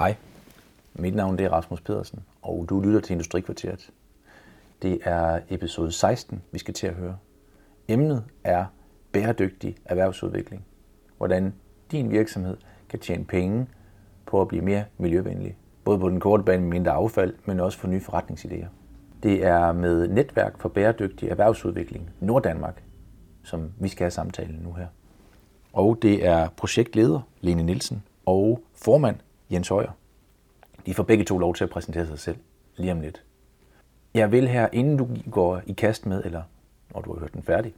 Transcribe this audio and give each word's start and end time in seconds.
Hej, 0.00 0.16
mit 0.94 1.14
navn 1.14 1.38
det 1.38 1.46
er 1.46 1.50
Rasmus 1.50 1.80
Pedersen, 1.80 2.20
og 2.42 2.66
du 2.68 2.80
lytter 2.80 3.00
til 3.00 3.12
Industrikvarteret. 3.12 3.90
Det 4.82 4.98
er 5.04 5.40
episode 5.48 5.92
16, 5.92 6.42
vi 6.52 6.58
skal 6.58 6.74
til 6.74 6.86
at 6.86 6.94
høre. 6.94 7.16
Emnet 7.88 8.24
er 8.44 8.64
bæredygtig 9.12 9.76
erhvervsudvikling. 9.84 10.64
Hvordan 11.16 11.54
din 11.90 12.10
virksomhed 12.10 12.56
kan 12.88 12.98
tjene 12.98 13.24
penge 13.24 13.66
på 14.26 14.40
at 14.40 14.48
blive 14.48 14.64
mere 14.64 14.84
miljøvenlig. 14.98 15.56
Både 15.84 15.98
på 15.98 16.08
den 16.08 16.20
korte 16.20 16.42
bane 16.42 16.62
med 16.62 16.70
mindre 16.70 16.92
affald, 16.92 17.34
men 17.44 17.60
også 17.60 17.78
for 17.78 17.88
nye 17.88 18.02
forretningsidéer. 18.08 18.66
Det 19.22 19.46
er 19.46 19.72
med 19.72 20.08
Netværk 20.08 20.58
for 20.58 20.68
Bæredygtig 20.68 21.28
Erhvervsudvikling 21.28 22.10
Norddanmark, 22.20 22.82
som 23.42 23.72
vi 23.78 23.88
skal 23.88 24.04
have 24.04 24.10
samtalen 24.10 24.60
nu 24.62 24.72
her. 24.72 24.86
Og 25.72 25.98
det 26.02 26.26
er 26.26 26.48
projektleder 26.48 27.20
Lene 27.40 27.62
Nielsen 27.62 28.02
og 28.26 28.62
formand 28.74 29.16
Jens 29.50 29.68
Højer. 29.68 29.90
De 30.86 30.94
får 30.94 31.02
begge 31.02 31.24
to 31.24 31.38
lov 31.38 31.54
til 31.54 31.64
at 31.64 31.70
præsentere 31.70 32.06
sig 32.06 32.18
selv 32.18 32.36
lige 32.76 32.92
om 32.92 33.00
lidt. 33.00 33.24
Jeg 34.14 34.32
vil 34.32 34.48
her, 34.48 34.68
inden 34.72 34.96
du 34.96 35.08
går 35.30 35.62
i 35.66 35.72
kast 35.72 36.06
med, 36.06 36.24
eller 36.24 36.42
når 36.94 37.00
du 37.00 37.12
har 37.12 37.20
hørt 37.20 37.32
den 37.32 37.42
færdig, 37.42 37.74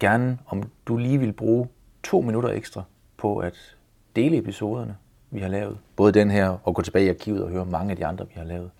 gerne 0.00 0.38
om 0.46 0.62
du 0.86 0.96
lige 0.96 1.18
vil 1.18 1.32
bruge 1.32 1.68
to 2.02 2.20
minutter 2.20 2.48
ekstra 2.48 2.82
på 3.16 3.38
at 3.38 3.76
dele 4.16 4.36
episoderne, 4.36 4.96
vi 5.30 5.40
har 5.40 5.48
lavet. 5.48 5.78
Både 5.96 6.12
den 6.12 6.30
her, 6.30 6.58
og 6.64 6.74
gå 6.74 6.82
tilbage 6.82 7.06
i 7.06 7.08
arkivet 7.08 7.44
og 7.44 7.50
høre 7.50 7.66
mange 7.66 7.90
af 7.90 7.96
de 7.96 8.06
andre, 8.06 8.28
vi 8.28 8.34
har 8.36 8.44
lavet. 8.44 8.70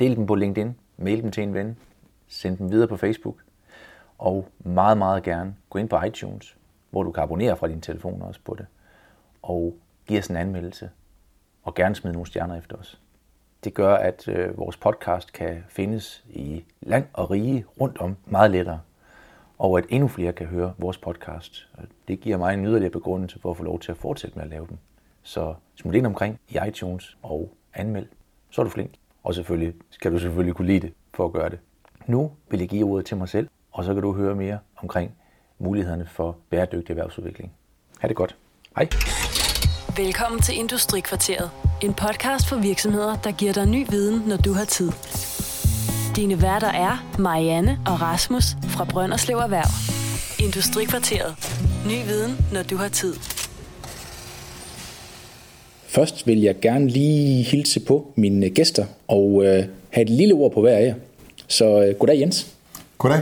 Del 0.00 0.16
dem 0.16 0.26
på 0.26 0.34
LinkedIn, 0.34 0.76
mail 0.96 1.22
dem 1.22 1.30
til 1.30 1.42
en 1.42 1.54
ven, 1.54 1.78
send 2.28 2.58
dem 2.58 2.70
videre 2.70 2.88
på 2.88 2.96
Facebook, 2.96 3.36
og 4.18 4.48
meget, 4.58 4.98
meget 4.98 5.22
gerne 5.22 5.56
gå 5.70 5.78
ind 5.78 5.88
på 5.88 6.02
iTunes, 6.02 6.56
hvor 6.90 7.02
du 7.02 7.12
kan 7.12 7.22
abonnere 7.22 7.56
fra 7.56 7.68
din 7.68 7.80
telefon 7.80 8.22
også 8.22 8.40
på 8.44 8.54
det, 8.54 8.66
og 9.42 9.76
give 10.06 10.18
os 10.18 10.26
en 10.26 10.36
anmeldelse, 10.36 10.90
og 11.66 11.74
gerne 11.74 11.94
smide 11.94 12.12
nogle 12.12 12.26
stjerner 12.26 12.58
efter 12.58 12.76
os. 12.76 13.00
Det 13.64 13.74
gør, 13.74 13.94
at 13.94 14.28
øh, 14.28 14.58
vores 14.58 14.76
podcast 14.76 15.32
kan 15.32 15.64
findes 15.68 16.24
i 16.28 16.64
land 16.80 17.04
og 17.12 17.30
rige 17.30 17.64
rundt 17.80 17.98
om 17.98 18.16
meget 18.26 18.50
lettere, 18.50 18.80
og 19.58 19.78
at 19.78 19.84
endnu 19.88 20.08
flere 20.08 20.32
kan 20.32 20.46
høre 20.46 20.74
vores 20.78 20.98
podcast. 20.98 21.68
Det 22.08 22.20
giver 22.20 22.36
mig 22.36 22.54
en 22.54 22.66
yderligere 22.66 22.90
begrundelse 22.90 23.40
for 23.40 23.50
at 23.50 23.56
få 23.56 23.62
lov 23.62 23.80
til 23.80 23.92
at 23.92 23.98
fortsætte 23.98 24.36
med 24.36 24.44
at 24.44 24.50
lave 24.50 24.66
dem. 24.68 24.78
Så 25.22 25.54
smut 25.74 25.94
ind 25.94 26.06
omkring 26.06 26.40
i 26.48 26.58
iTunes 26.68 27.16
og 27.22 27.52
anmeld. 27.74 28.06
Så 28.50 28.60
er 28.60 28.64
du 28.64 28.70
flink. 28.70 28.90
Og 29.22 29.34
selvfølgelig 29.34 29.74
skal 29.90 30.12
du 30.12 30.18
selvfølgelig 30.18 30.54
kunne 30.54 30.66
lide 30.66 30.80
det 30.80 30.92
for 31.14 31.24
at 31.24 31.32
gøre 31.32 31.48
det. 31.48 31.58
Nu 32.06 32.30
vil 32.50 32.60
jeg 32.60 32.68
give 32.68 32.86
ordet 32.86 33.06
til 33.06 33.16
mig 33.16 33.28
selv, 33.28 33.48
og 33.72 33.84
så 33.84 33.94
kan 33.94 34.02
du 34.02 34.12
høre 34.12 34.34
mere 34.34 34.58
omkring 34.76 35.12
mulighederne 35.58 36.06
for 36.06 36.36
bæredygtig 36.50 36.92
erhvervsudvikling. 36.92 37.52
Ha' 37.98 38.08
det 38.08 38.16
godt. 38.16 38.36
Hej. 38.76 38.88
Velkommen 39.98 40.42
til 40.42 40.58
Industrikvarteret. 40.58 41.50
En 41.82 41.94
podcast 41.94 42.48
for 42.48 42.56
virksomheder, 42.56 43.16
der 43.16 43.32
giver 43.32 43.52
dig 43.52 43.66
ny 43.66 43.86
viden, 43.90 44.22
når 44.28 44.36
du 44.36 44.52
har 44.52 44.64
tid. 44.64 44.90
Dine 46.16 46.42
værter 46.42 46.66
er 46.66 47.06
Marianne 47.18 47.78
og 47.86 48.02
Rasmus 48.02 48.44
fra 48.62 48.84
Brønderslev 48.84 49.36
Erhverv. 49.36 49.70
Industrikvarteret. 50.46 51.34
Ny 51.86 52.06
viden, 52.08 52.32
når 52.52 52.62
du 52.62 52.76
har 52.76 52.88
tid. 52.88 53.14
Først 55.86 56.26
vil 56.26 56.40
jeg 56.40 56.60
gerne 56.60 56.88
lige 56.88 57.42
hilse 57.42 57.80
på 57.80 58.12
mine 58.14 58.50
gæster 58.50 58.84
og 59.08 59.44
øh, 59.44 59.64
have 59.90 60.02
et 60.02 60.10
lille 60.10 60.34
ord 60.34 60.52
på 60.52 60.60
hver 60.60 60.76
af 60.76 60.84
jer. 60.84 60.94
Så 61.48 61.82
øh, 61.82 61.94
goddag 61.94 62.20
Jens. 62.20 62.46
Goddag, 62.98 63.20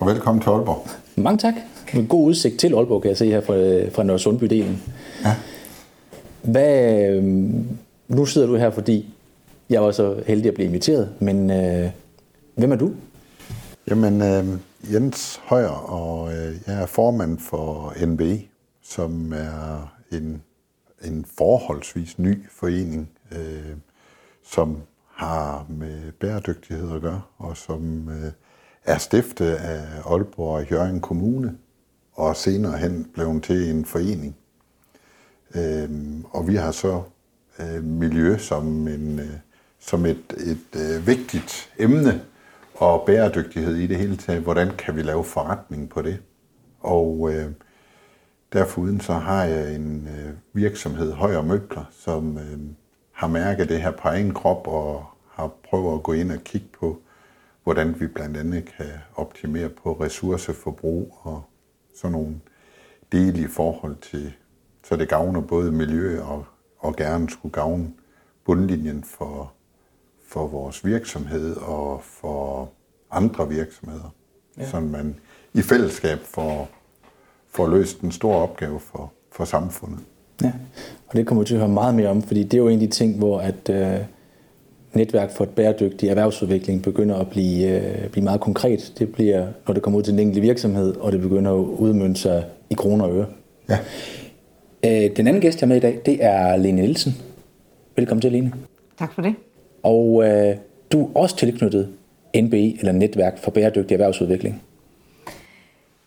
og 0.00 0.06
velkommen 0.06 0.42
til 0.42 0.50
Aalborg. 0.50 0.88
Mange 1.16 1.38
tak. 1.38 1.54
En 1.94 2.06
god 2.06 2.26
udsigt 2.26 2.58
til 2.58 2.74
Aalborg, 2.74 3.02
kan 3.02 3.08
jeg 3.08 3.16
se 3.16 3.26
her 3.26 3.40
fra, 3.40 3.54
øh, 3.54 3.92
fra 3.92 4.02
Nørresundby-delen. 4.02 4.76
Ja. 5.24 5.34
Hvad, 6.50 7.02
øh, 7.10 7.24
nu 8.08 8.26
sidder 8.26 8.46
du 8.46 8.56
her, 8.56 8.70
fordi 8.70 9.14
jeg 9.70 9.82
var 9.82 9.90
så 9.90 10.22
heldig 10.26 10.48
at 10.48 10.54
blive 10.54 10.66
inviteret, 10.66 11.14
men 11.20 11.50
øh, 11.50 11.90
hvem 12.54 12.72
er 12.72 12.76
du? 12.76 12.92
Jamen, 13.90 14.22
øh, 14.22 14.44
Jens 14.92 15.40
Højer, 15.44 15.90
og 15.90 16.32
øh, 16.32 16.54
jeg 16.66 16.82
er 16.82 16.86
formand 16.86 17.38
for 17.38 17.94
NBI, 18.06 18.48
som 18.82 19.32
er 19.32 19.94
en, 20.12 20.42
en 21.04 21.24
forholdsvis 21.38 22.18
ny 22.18 22.50
forening, 22.50 23.10
øh, 23.32 23.76
som 24.44 24.76
har 25.14 25.66
med 25.68 26.12
bæredygtighed 26.12 26.94
at 26.94 27.02
gøre, 27.02 27.22
og 27.38 27.56
som 27.56 28.08
øh, 28.08 28.32
er 28.84 28.98
stiftet 28.98 29.54
af 29.54 29.82
Aalborg 30.10 30.54
og 30.54 30.70
Jørgen 30.70 31.00
Kommune, 31.00 31.56
og 32.12 32.36
senere 32.36 32.78
hen 32.78 33.06
blev 33.14 33.40
til 33.40 33.70
en 33.70 33.84
forening. 33.84 34.36
Øh, 35.54 35.90
og 36.30 36.48
vi 36.48 36.54
har 36.54 36.70
så 36.70 37.02
øh, 37.60 37.84
miljø 37.84 38.38
som, 38.38 38.88
en, 38.88 39.18
øh, 39.18 39.30
som 39.78 40.06
et, 40.06 40.34
et 40.36 40.80
øh, 40.80 41.06
vigtigt 41.06 41.72
emne, 41.78 42.20
og 42.80 43.04
bæredygtighed 43.06 43.76
i 43.76 43.86
det 43.86 43.96
hele 43.96 44.16
taget. 44.16 44.42
Hvordan 44.42 44.76
kan 44.76 44.96
vi 44.96 45.02
lave 45.02 45.24
forretning 45.24 45.88
på 45.88 46.02
det? 46.02 46.18
Og 46.80 47.30
øh, 47.32 47.50
derforuden 48.52 49.00
så 49.00 49.12
har 49.12 49.44
jeg 49.44 49.74
en 49.74 50.08
øh, 50.08 50.34
virksomhed, 50.52 51.12
Højer 51.12 51.42
Møbler, 51.42 51.84
som 51.90 52.38
øh, 52.38 52.58
har 53.12 53.28
mærket 53.28 53.68
det 53.68 53.82
her 53.82 53.90
på 53.90 54.08
egen 54.08 54.34
krop 54.34 54.66
og 54.66 55.04
har 55.30 55.50
prøvet 55.70 55.94
at 55.94 56.02
gå 56.02 56.12
ind 56.12 56.32
og 56.32 56.38
kigge 56.44 56.68
på, 56.80 56.98
hvordan 57.64 58.00
vi 58.00 58.06
blandt 58.06 58.36
andet 58.36 58.64
kan 58.76 58.86
optimere 59.14 59.68
på 59.68 59.92
ressourceforbrug 59.92 61.18
og 61.22 61.42
sådan 61.96 62.12
nogle 62.12 62.40
dele 63.12 63.42
i 63.42 63.46
forhold 63.46 63.96
til, 63.96 64.32
så 64.88 64.96
det 64.96 65.08
gavner 65.08 65.40
både 65.40 65.72
miljø 65.72 66.22
og, 66.22 66.44
og 66.78 66.96
gerne 66.96 67.30
skulle 67.30 67.52
gavne 67.52 67.90
bundlinjen 68.44 69.04
for, 69.04 69.52
for 70.26 70.46
vores 70.46 70.84
virksomhed 70.84 71.56
og 71.56 72.00
for 72.02 72.68
andre 73.10 73.48
virksomheder. 73.48 74.14
Ja. 74.58 74.70
Så 74.70 74.80
man 74.80 75.16
i 75.54 75.62
fællesskab 75.62 76.18
får, 76.18 76.68
får 77.50 77.68
løst 77.68 78.00
en 78.00 78.12
stor 78.12 78.34
opgave 78.34 78.80
for, 78.80 79.12
for 79.32 79.44
samfundet. 79.44 79.98
Ja, 80.42 80.52
og 81.08 81.16
det 81.16 81.26
kommer 81.26 81.42
vi 81.42 81.46
til 81.46 81.54
at 81.54 81.60
høre 81.60 81.68
meget 81.68 81.94
mere 81.94 82.08
om, 82.08 82.22
fordi 82.22 82.42
det 82.42 82.54
er 82.54 82.58
jo 82.58 82.68
en 82.68 82.82
af 82.82 82.88
de 82.88 82.94
ting, 82.94 83.18
hvor 83.18 83.40
at 83.40 83.70
øh, 83.70 83.98
netværk 84.92 85.36
for 85.36 85.44
et 85.44 85.50
bæredygtig 85.50 86.08
erhvervsudvikling 86.08 86.82
begynder 86.82 87.16
at 87.16 87.30
blive, 87.30 87.80
øh, 87.80 88.10
blive 88.10 88.24
meget 88.24 88.40
konkret. 88.40 88.92
Det 88.98 89.12
bliver, 89.12 89.46
når 89.66 89.74
det 89.74 89.82
kommer 89.82 89.98
ud 89.98 90.02
til 90.04 90.12
den 90.12 90.20
enkelte 90.20 90.40
virksomhed, 90.40 90.96
og 90.96 91.12
det 91.12 91.20
begynder 91.20 91.52
at 91.52 91.64
udmønte 91.64 92.20
sig 92.20 92.44
i 92.70 92.74
kroner 92.74 93.04
og 93.04 93.16
øre. 93.16 93.26
Ja. 93.68 93.78
Øh, 94.84 95.16
den 95.16 95.26
anden 95.26 95.40
gæst, 95.40 95.60
jeg 95.60 95.66
er 95.66 95.68
med 95.68 95.76
i 95.76 95.80
dag, 95.80 96.00
det 96.06 96.24
er 96.24 96.56
Lene 96.56 96.80
Nielsen. 96.80 97.12
Velkommen 97.96 98.20
til, 98.20 98.32
Lene. 98.32 98.52
Tak 98.98 99.12
for 99.12 99.22
det. 99.22 99.34
Og 99.82 100.24
øh, 100.24 100.56
du 100.92 101.04
er 101.04 101.10
også 101.14 101.36
tilknyttet 101.36 101.88
NBI, 102.36 102.76
eller 102.78 102.92
Netværk 102.92 103.38
for 103.38 103.50
Bæredygtig 103.50 103.94
Erhvervsudvikling. 103.94 104.62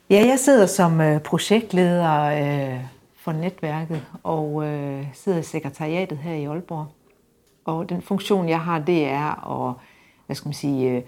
Ja, 0.10 0.26
jeg 0.28 0.40
sidder 0.40 0.66
som 0.66 1.02
øh, 1.02 1.22
projektleder 1.22 2.24
øh, 2.24 2.80
for 3.16 3.32
netværket 3.32 4.02
og 4.24 4.66
øh, 4.66 5.06
sidder 5.14 5.40
i 5.40 5.44
sekretariatet 5.44 6.18
her 6.18 6.34
i 6.34 6.46
Aalborg. 6.46 6.86
Og 7.66 7.90
den 7.90 8.02
funktion, 8.02 8.50
jeg 8.50 8.60
har, 8.60 8.80
det 8.80 9.06
er 9.06 9.68
at 9.70 9.76
hvad 10.26 10.36
skal 10.36 10.48
man 10.48 10.54
sige, 10.54 10.92
øh, 10.92 11.02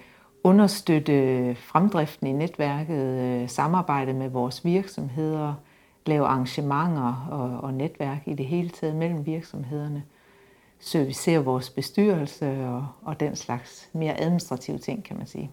understøtte 0.44 1.56
fremdriften 1.56 2.28
i 2.28 2.32
netværket, 2.32 3.20
øh, 3.20 3.50
samarbejde 3.50 4.14
med 4.14 4.30
vores 4.30 4.66
virksomheder, 4.66 5.54
lave 6.06 6.26
arrangementer 6.26 7.28
og, 7.32 7.68
og 7.68 7.74
netværk 7.74 8.22
i 8.26 8.34
det 8.34 8.46
hele 8.46 8.70
taget 8.70 8.96
mellem 8.96 9.26
virksomhederne, 9.26 10.04
servicere 10.80 11.44
vores 11.44 11.70
bestyrelse 11.70 12.46
og, 12.46 12.88
og 13.06 13.20
den 13.20 13.36
slags 13.36 13.90
mere 13.94 14.22
administrative 14.22 14.78
ting, 14.78 15.04
kan 15.04 15.18
man 15.18 15.28
sige. 15.28 15.52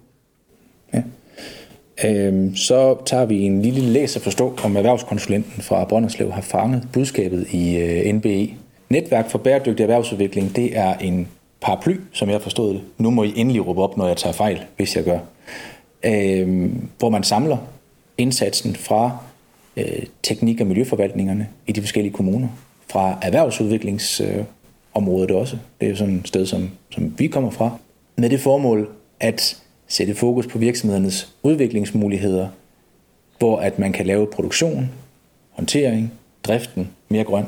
Ja. 0.94 1.02
Øhm, 2.04 2.56
så 2.56 2.96
tager 3.06 3.24
vi 3.24 3.42
en 3.42 3.62
lille 3.62 3.80
læs 3.80 4.16
at 4.16 4.22
forstå, 4.22 4.56
om 4.64 4.76
erhvervskonsulenten 4.76 5.62
fra 5.62 5.84
Brønderslev 5.84 6.32
har 6.32 6.40
fanget 6.40 6.88
budskabet 6.92 7.46
i 7.50 7.76
øh, 7.76 8.12
NBE. 8.14 8.50
Netværk 8.88 9.30
for 9.30 9.38
bæredygtig 9.38 9.82
erhvervsudvikling, 9.82 10.56
det 10.56 10.78
er 10.78 10.94
en 10.94 11.28
paraply, 11.60 11.96
som 12.12 12.28
jeg 12.28 12.34
har 12.34 12.42
forstået 12.42 12.74
det. 12.74 12.82
Nu 12.98 13.10
må 13.10 13.22
I 13.22 13.32
endelig 13.36 13.66
råbe 13.66 13.82
op, 13.82 13.96
når 13.96 14.06
jeg 14.06 14.16
tager 14.16 14.32
fejl, 14.32 14.60
hvis 14.76 14.96
jeg 14.96 15.04
gør. 15.04 15.18
Øhm, 16.04 16.88
hvor 16.98 17.10
man 17.10 17.22
samler 17.22 17.56
indsatsen 18.18 18.76
fra 18.76 19.18
øh, 19.76 20.06
teknik- 20.22 20.60
og 20.60 20.66
miljøforvaltningerne 20.66 21.48
i 21.66 21.72
de 21.72 21.80
forskellige 21.80 22.12
kommuner. 22.12 22.48
Fra 22.88 23.18
erhvervsudviklingsområdet 23.22 25.30
også. 25.30 25.56
Det 25.80 25.86
er 25.86 25.90
jo 25.90 25.96
sådan 25.96 26.16
et 26.16 26.28
sted, 26.28 26.46
som, 26.46 26.70
som 26.90 27.14
vi 27.18 27.26
kommer 27.26 27.50
fra. 27.50 27.78
Med 28.16 28.30
det 28.30 28.40
formål 28.40 28.88
at 29.20 29.62
sætte 29.88 30.14
fokus 30.14 30.46
på 30.46 30.58
virksomhedernes 30.58 31.34
udviklingsmuligheder, 31.42 32.48
hvor 33.38 33.58
at 33.58 33.78
man 33.78 33.92
kan 33.92 34.06
lave 34.06 34.26
produktion, 34.26 34.90
håndtering, 35.50 36.12
driften 36.44 36.90
mere 37.08 37.24
grøn. 37.24 37.46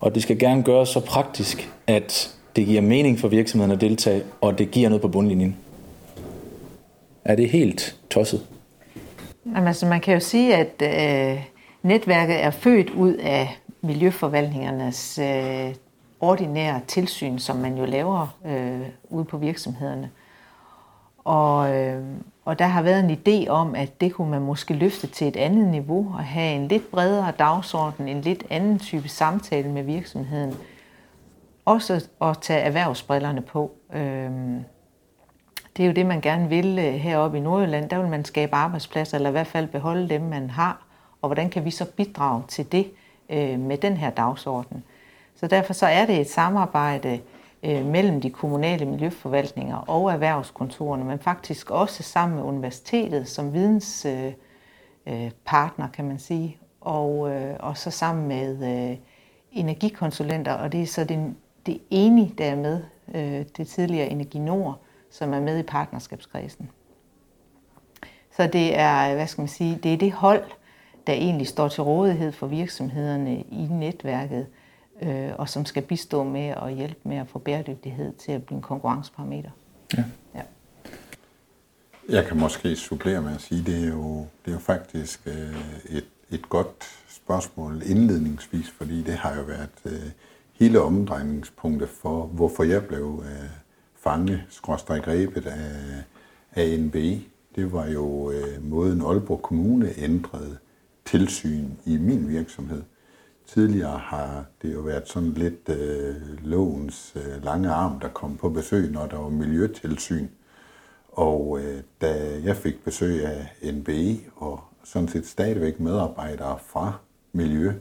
Og 0.00 0.14
det 0.14 0.22
skal 0.22 0.38
gerne 0.38 0.62
gøres 0.62 0.88
så 0.88 1.00
praktisk, 1.00 1.68
at 1.86 2.34
det 2.56 2.66
giver 2.66 2.80
mening 2.80 3.18
for 3.18 3.28
virksomhederne 3.28 3.74
at 3.74 3.80
deltage, 3.80 4.22
og 4.40 4.58
det 4.58 4.70
giver 4.70 4.88
noget 4.88 5.02
på 5.02 5.08
bundlinjen. 5.08 5.56
Er 7.24 7.34
det 7.34 7.50
helt 7.50 7.96
tosset? 8.10 8.46
Jamen, 9.46 9.66
altså, 9.66 9.86
man 9.86 10.00
kan 10.00 10.14
jo 10.14 10.20
sige, 10.20 10.56
at 10.56 10.82
øh, 10.82 11.44
netværket 11.82 12.44
er 12.44 12.50
født 12.50 12.90
ud 12.90 13.14
af 13.14 13.58
miljøforvaltningernes 13.80 15.18
øh, 15.18 15.74
ordinære 16.20 16.80
tilsyn, 16.88 17.38
som 17.38 17.56
man 17.56 17.78
jo 17.78 17.84
laver 17.84 18.36
øh, 18.46 18.80
ude 19.10 19.24
på 19.24 19.36
virksomhederne. 19.36 20.10
Og, 21.24 21.76
øh, 21.76 22.04
og 22.44 22.58
der 22.58 22.64
har 22.64 22.82
været 22.82 23.00
en 23.00 23.10
idé 23.10 23.48
om, 23.48 23.74
at 23.74 24.00
det 24.00 24.12
kunne 24.12 24.30
man 24.30 24.42
måske 24.42 24.74
løfte 24.74 25.06
til 25.06 25.28
et 25.28 25.36
andet 25.36 25.68
niveau 25.68 26.12
og 26.14 26.24
have 26.24 26.54
en 26.54 26.68
lidt 26.68 26.90
bredere 26.90 27.32
dagsorden, 27.38 28.08
en 28.08 28.20
lidt 28.20 28.44
anden 28.50 28.78
type 28.78 29.08
samtale 29.08 29.68
med 29.68 29.82
virksomheden. 29.82 30.54
Også 31.64 32.08
at 32.20 32.38
tage 32.40 32.60
erhvervsbrillerne 32.60 33.40
på. 33.40 33.72
Øh, 33.94 34.30
det 35.76 35.82
er 35.82 35.86
jo 35.86 35.92
det, 35.92 36.06
man 36.06 36.20
gerne 36.20 36.48
vil 36.48 36.78
øh, 36.78 36.94
heroppe 36.94 37.38
i 37.38 37.40
Nordjylland. 37.40 37.90
Der 37.90 37.98
vil 37.98 38.10
man 38.10 38.24
skabe 38.24 38.54
arbejdspladser, 38.54 39.16
eller 39.16 39.28
i 39.28 39.32
hvert 39.32 39.46
fald 39.46 39.68
beholde 39.68 40.08
dem, 40.08 40.20
man 40.20 40.50
har. 40.50 40.86
Og 41.22 41.28
hvordan 41.28 41.50
kan 41.50 41.64
vi 41.64 41.70
så 41.70 41.84
bidrage 41.84 42.42
til 42.48 42.72
det 42.72 42.90
øh, 43.30 43.58
med 43.58 43.78
den 43.78 43.96
her 43.96 44.10
dagsorden? 44.10 44.84
Så 45.36 45.46
derfor 45.46 45.72
så 45.72 45.86
er 45.86 46.06
det 46.06 46.20
et 46.20 46.30
samarbejde 46.30 47.20
øh, 47.62 47.86
mellem 47.86 48.20
de 48.20 48.30
kommunale 48.30 48.86
miljøforvaltninger 48.86 49.76
og 49.76 50.12
erhvervskontorerne, 50.12 51.04
men 51.04 51.18
faktisk 51.18 51.70
også 51.70 52.02
sammen 52.02 52.36
med 52.36 52.44
universitetet 52.44 53.28
som 53.28 53.52
videnspartner, 53.52 55.88
kan 55.92 56.04
man 56.04 56.18
sige, 56.18 56.56
og, 56.80 57.18
og 57.60 57.76
så 57.76 57.90
sammen 57.90 58.28
med 58.28 58.96
energikonsulenter, 59.52 60.52
og 60.52 60.72
det 60.72 60.82
er 60.82 60.86
så 60.86 61.04
det, 61.04 61.34
det 61.66 61.80
enige, 61.90 62.34
der 62.38 62.44
er 62.44 62.56
med, 62.56 62.82
det 63.56 63.68
tidligere 63.68 64.08
Energi 64.08 64.38
Nord, 64.38 64.81
som 65.12 65.32
er 65.32 65.40
med 65.40 65.58
i 65.58 65.62
partnerskabskredsen. 65.62 66.70
Så 68.36 68.46
det 68.46 68.78
er, 68.78 69.14
hvad 69.14 69.26
skal 69.26 69.42
man 69.42 69.48
sige, 69.48 69.78
det 69.82 69.92
er 69.92 69.96
det 69.96 70.12
hold, 70.12 70.44
der 71.06 71.12
egentlig 71.12 71.46
står 71.46 71.68
til 71.68 71.82
rådighed 71.82 72.32
for 72.32 72.46
virksomhederne 72.46 73.40
i 73.40 73.66
netværket, 73.70 74.46
øh, 75.02 75.30
og 75.38 75.48
som 75.48 75.64
skal 75.64 75.82
bistå 75.82 76.22
med 76.22 76.48
at 76.48 76.74
hjælpe 76.74 77.00
med 77.02 77.16
at 77.16 77.28
få 77.28 77.38
bæredygtighed 77.38 78.12
til 78.12 78.32
at 78.32 78.44
blive 78.44 78.56
en 78.56 78.62
konkurrenceparameter. 78.62 79.50
Ja. 79.96 80.04
ja. 80.34 80.42
Jeg 82.08 82.26
kan 82.26 82.36
måske 82.36 82.76
supplere 82.76 83.22
med 83.22 83.34
at 83.34 83.40
sige, 83.40 83.64
det 83.64 83.84
er 83.84 83.88
jo, 83.88 84.18
det 84.18 84.50
er 84.50 84.52
jo 84.52 84.58
faktisk 84.58 85.20
øh, 85.26 85.96
et, 85.96 86.06
et 86.30 86.48
godt 86.48 86.84
spørgsmål 87.08 87.82
indledningsvis, 87.86 88.70
fordi 88.70 89.02
det 89.02 89.14
har 89.14 89.36
jo 89.36 89.42
været 89.42 89.70
øh, 89.84 90.10
hele 90.52 90.80
omdrejningspunktet 90.80 91.88
for, 91.88 92.26
hvorfor 92.26 92.64
jeg 92.64 92.86
blev 92.86 93.24
øh, 93.26 93.61
fange, 94.02 94.44
skråstrej 94.48 94.98
grebet 94.98 95.46
af, 95.46 96.04
af 96.52 96.80
NBI. 96.80 97.28
Det 97.56 97.72
var 97.72 97.86
jo 97.86 98.30
øh, 98.30 98.64
måden 98.64 99.00
Aalborg 99.02 99.42
Kommune 99.42 99.98
ændrede 99.98 100.58
tilsyn 101.04 101.68
i 101.84 101.96
min 101.96 102.28
virksomhed. 102.28 102.82
Tidligere 103.46 103.98
har 103.98 104.44
det 104.62 104.74
jo 104.74 104.80
været 104.80 105.08
sådan 105.08 105.32
lidt 105.32 105.68
øh, 105.68 106.14
lovens 106.44 107.12
øh, 107.16 107.44
lange 107.44 107.70
arm, 107.70 108.00
der 108.00 108.08
kom 108.08 108.36
på 108.36 108.48
besøg, 108.48 108.90
når 108.90 109.06
der 109.06 109.16
var 109.16 109.28
miljøtilsyn. 109.28 110.28
Og 111.08 111.60
øh, 111.60 111.82
da 112.00 112.40
jeg 112.44 112.56
fik 112.56 112.84
besøg 112.84 113.26
af 113.26 113.72
NBI 113.72 114.20
og 114.36 114.60
sådan 114.84 115.08
set 115.08 115.26
stadigvæk 115.26 115.80
medarbejdere 115.80 116.58
fra 116.66 116.98
miljø, 117.32 117.72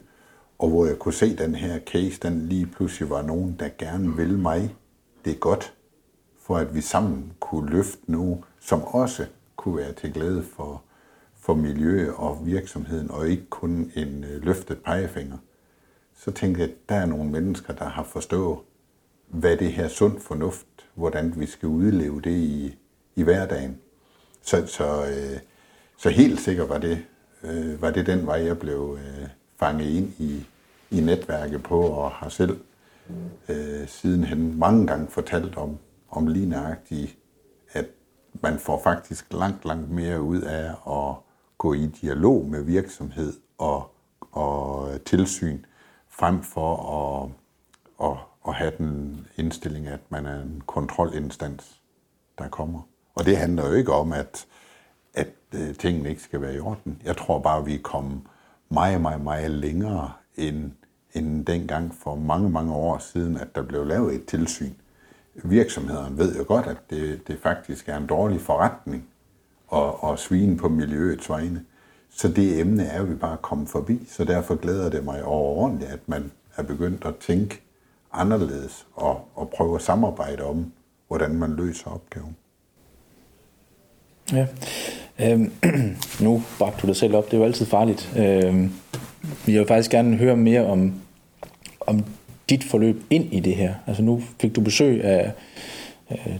og 0.60 0.70
hvor 0.70 0.86
jeg 0.86 1.00
kunne 1.00 1.14
se 1.14 1.38
den 1.38 1.56
her 1.56 1.80
case, 1.80 2.20
den 2.24 2.48
lige 2.48 2.66
pludselig 2.66 3.10
var 3.10 3.22
nogen, 3.22 3.56
der 3.60 3.70
gerne 3.78 4.16
vil 4.16 4.38
mig 4.38 4.76
det 5.26 5.40
godt, 5.40 5.74
for 6.42 6.58
at 6.58 6.76
vi 6.76 6.82
sammen 6.82 7.34
kunne 7.40 7.70
løfte 7.70 8.12
noget, 8.12 8.38
som 8.60 8.84
også 8.84 9.26
kunne 9.56 9.78
være 9.78 9.94
til 9.94 10.14
glæde 10.14 10.44
for, 10.44 10.82
for 11.40 11.54
miljø 11.54 12.12
og 12.12 12.46
virksomheden, 12.46 13.12
og 13.12 13.30
ikke 13.30 13.46
kun 13.50 13.92
en 13.96 14.24
øh, 14.24 14.44
løftet 14.44 14.78
pegefinger. 14.78 15.38
Så 16.16 16.32
tænkte 16.32 16.62
jeg, 16.62 16.70
at 16.70 16.76
der 16.90 16.96
er 16.96 17.06
nogle 17.06 17.32
mennesker, 17.32 17.74
der 17.74 17.86
har 17.86 18.04
forstået, 18.04 18.60
hvad 19.28 19.58
det 19.58 19.74
her 19.74 19.88
sund 19.88 20.20
fornuft, 20.20 20.68
hvordan 20.94 21.34
vi 21.40 21.46
skal 21.46 21.70
udleve 21.70 22.22
det 22.22 22.32
i, 22.32 22.78
i 23.16 23.24
hverdagen. 23.24 23.78
Så, 24.42 24.68
så, 24.68 25.06
øh, 25.06 25.40
så 25.98 26.10
helt 26.10 26.40
sikkert 26.40 26.70
var 26.70 26.78
det, 26.78 27.06
øh, 27.44 27.82
var 27.82 27.92
det 27.92 28.06
den 28.06 28.26
vej, 28.26 28.46
jeg 28.46 28.60
blev 28.60 28.98
øh, 29.00 29.28
fanget 29.60 29.90
ind 29.90 30.14
i, 30.20 30.46
i 30.92 31.00
netværket 31.00 31.64
på, 31.64 31.82
og 31.82 32.12
har 32.12 32.30
selv 32.30 32.60
øh, 33.50 33.88
sidenhen 33.88 34.60
mange 34.60 34.88
gange 34.88 35.08
fortalt 35.08 35.58
om, 35.58 35.78
om 36.12 36.28
lige 36.28 36.46
nøjagtigt, 36.46 37.18
at 37.72 37.86
man 38.34 38.60
får 38.60 38.82
faktisk 38.84 39.34
langt, 39.34 39.66
langt 39.66 39.90
mere 39.90 40.22
ud 40.22 40.42
af 40.42 40.70
at 40.88 41.16
gå 41.58 41.74
i 41.74 41.86
dialog 41.86 42.46
med 42.46 42.64
virksomhed 42.64 43.34
og, 43.58 43.96
og 44.32 44.90
tilsyn, 45.06 45.60
frem 46.10 46.44
for 46.44 46.78
at, 47.02 47.30
at, 48.10 48.18
at 48.48 48.54
have 48.54 48.72
den 48.78 49.28
indstilling, 49.36 49.88
at 49.88 50.00
man 50.10 50.26
er 50.26 50.42
en 50.42 50.64
kontrolinstans, 50.66 51.82
der 52.38 52.48
kommer. 52.48 52.82
Og 53.16 53.26
det 53.26 53.38
handler 53.38 53.68
jo 53.68 53.74
ikke 53.74 53.94
om, 53.94 54.14
at, 54.14 54.46
at 55.14 55.30
øh, 55.56 55.76
tingene 55.76 56.10
ikke 56.10 56.22
skal 56.22 56.42
være 56.42 56.56
i 56.56 56.60
orden. 56.60 57.02
Jeg 57.04 57.18
tror 57.18 57.40
bare, 57.40 57.66
vi 57.66 57.76
er 57.76 57.82
kommet 57.82 58.22
meget, 58.70 59.02
meget, 59.02 59.22
meget 59.22 59.52
længere 59.52 60.12
end, 60.36 60.72
end 61.14 61.46
dengang 61.46 61.96
for 61.96 62.16
mange, 62.16 62.50
mange 62.50 62.74
år 62.74 62.98
siden, 62.98 63.38
at 63.38 63.56
der 63.56 63.62
blev 63.62 63.86
lavet 63.86 64.16
et 64.16 64.26
tilsyn 64.26 64.74
virksomhederne 65.44 66.18
ved 66.18 66.36
jo 66.36 66.46
godt, 66.48 66.68
at 66.68 66.78
det, 66.90 67.28
det 67.28 67.40
faktisk 67.44 67.90
er 67.90 67.98
en 67.98 68.08
dårlig 68.08 68.42
forretning 68.42 69.08
at, 69.74 70.12
at 70.12 70.20
svine 70.20 70.58
på 70.58 70.70
miljøets 70.70 71.30
vegne. 71.30 71.66
Så 72.10 72.28
det 72.28 72.60
emne 72.60 72.84
er 72.84 73.04
vi 73.04 73.16
bare 73.16 73.38
kommet 73.42 73.70
forbi, 73.70 74.08
så 74.10 74.24
derfor 74.24 74.56
glæder 74.56 74.90
det 74.90 75.06
mig 75.06 75.24
overordentligt, 75.24 75.92
at 75.92 76.00
man 76.08 76.32
er 76.56 76.64
begyndt 76.64 77.06
at 77.06 77.16
tænke 77.16 77.62
anderledes 78.14 78.88
og, 78.96 79.28
og 79.36 79.50
prøve 79.50 79.76
at 79.76 79.82
samarbejde 79.82 80.44
om, 80.44 80.72
hvordan 81.08 81.36
man 81.36 81.56
løser 81.56 81.92
opgaven. 81.92 82.36
Ja, 84.32 84.48
øhm, 85.20 85.52
nu 86.26 86.44
bragte 86.60 86.82
du 86.82 86.88
dig 86.88 86.96
selv 86.96 87.16
op, 87.16 87.26
det 87.26 87.34
er 87.34 87.38
jo 87.38 87.44
altid 87.44 87.66
farligt. 87.66 88.14
Øhm, 88.18 88.72
vi 89.46 89.58
vil 89.58 89.68
faktisk 89.68 89.92
gerne 89.92 90.18
høre 90.18 90.38
mere 90.38 90.66
om, 90.66 90.94
om 91.80 92.06
dit 92.52 92.64
forløb 92.64 93.04
ind 93.10 93.34
i 93.34 93.40
det 93.40 93.56
her? 93.56 93.74
Altså 93.88 94.04
nu 94.04 94.22
fik 94.40 94.56
du 94.56 94.62
besøg 94.62 95.04
af 95.04 95.32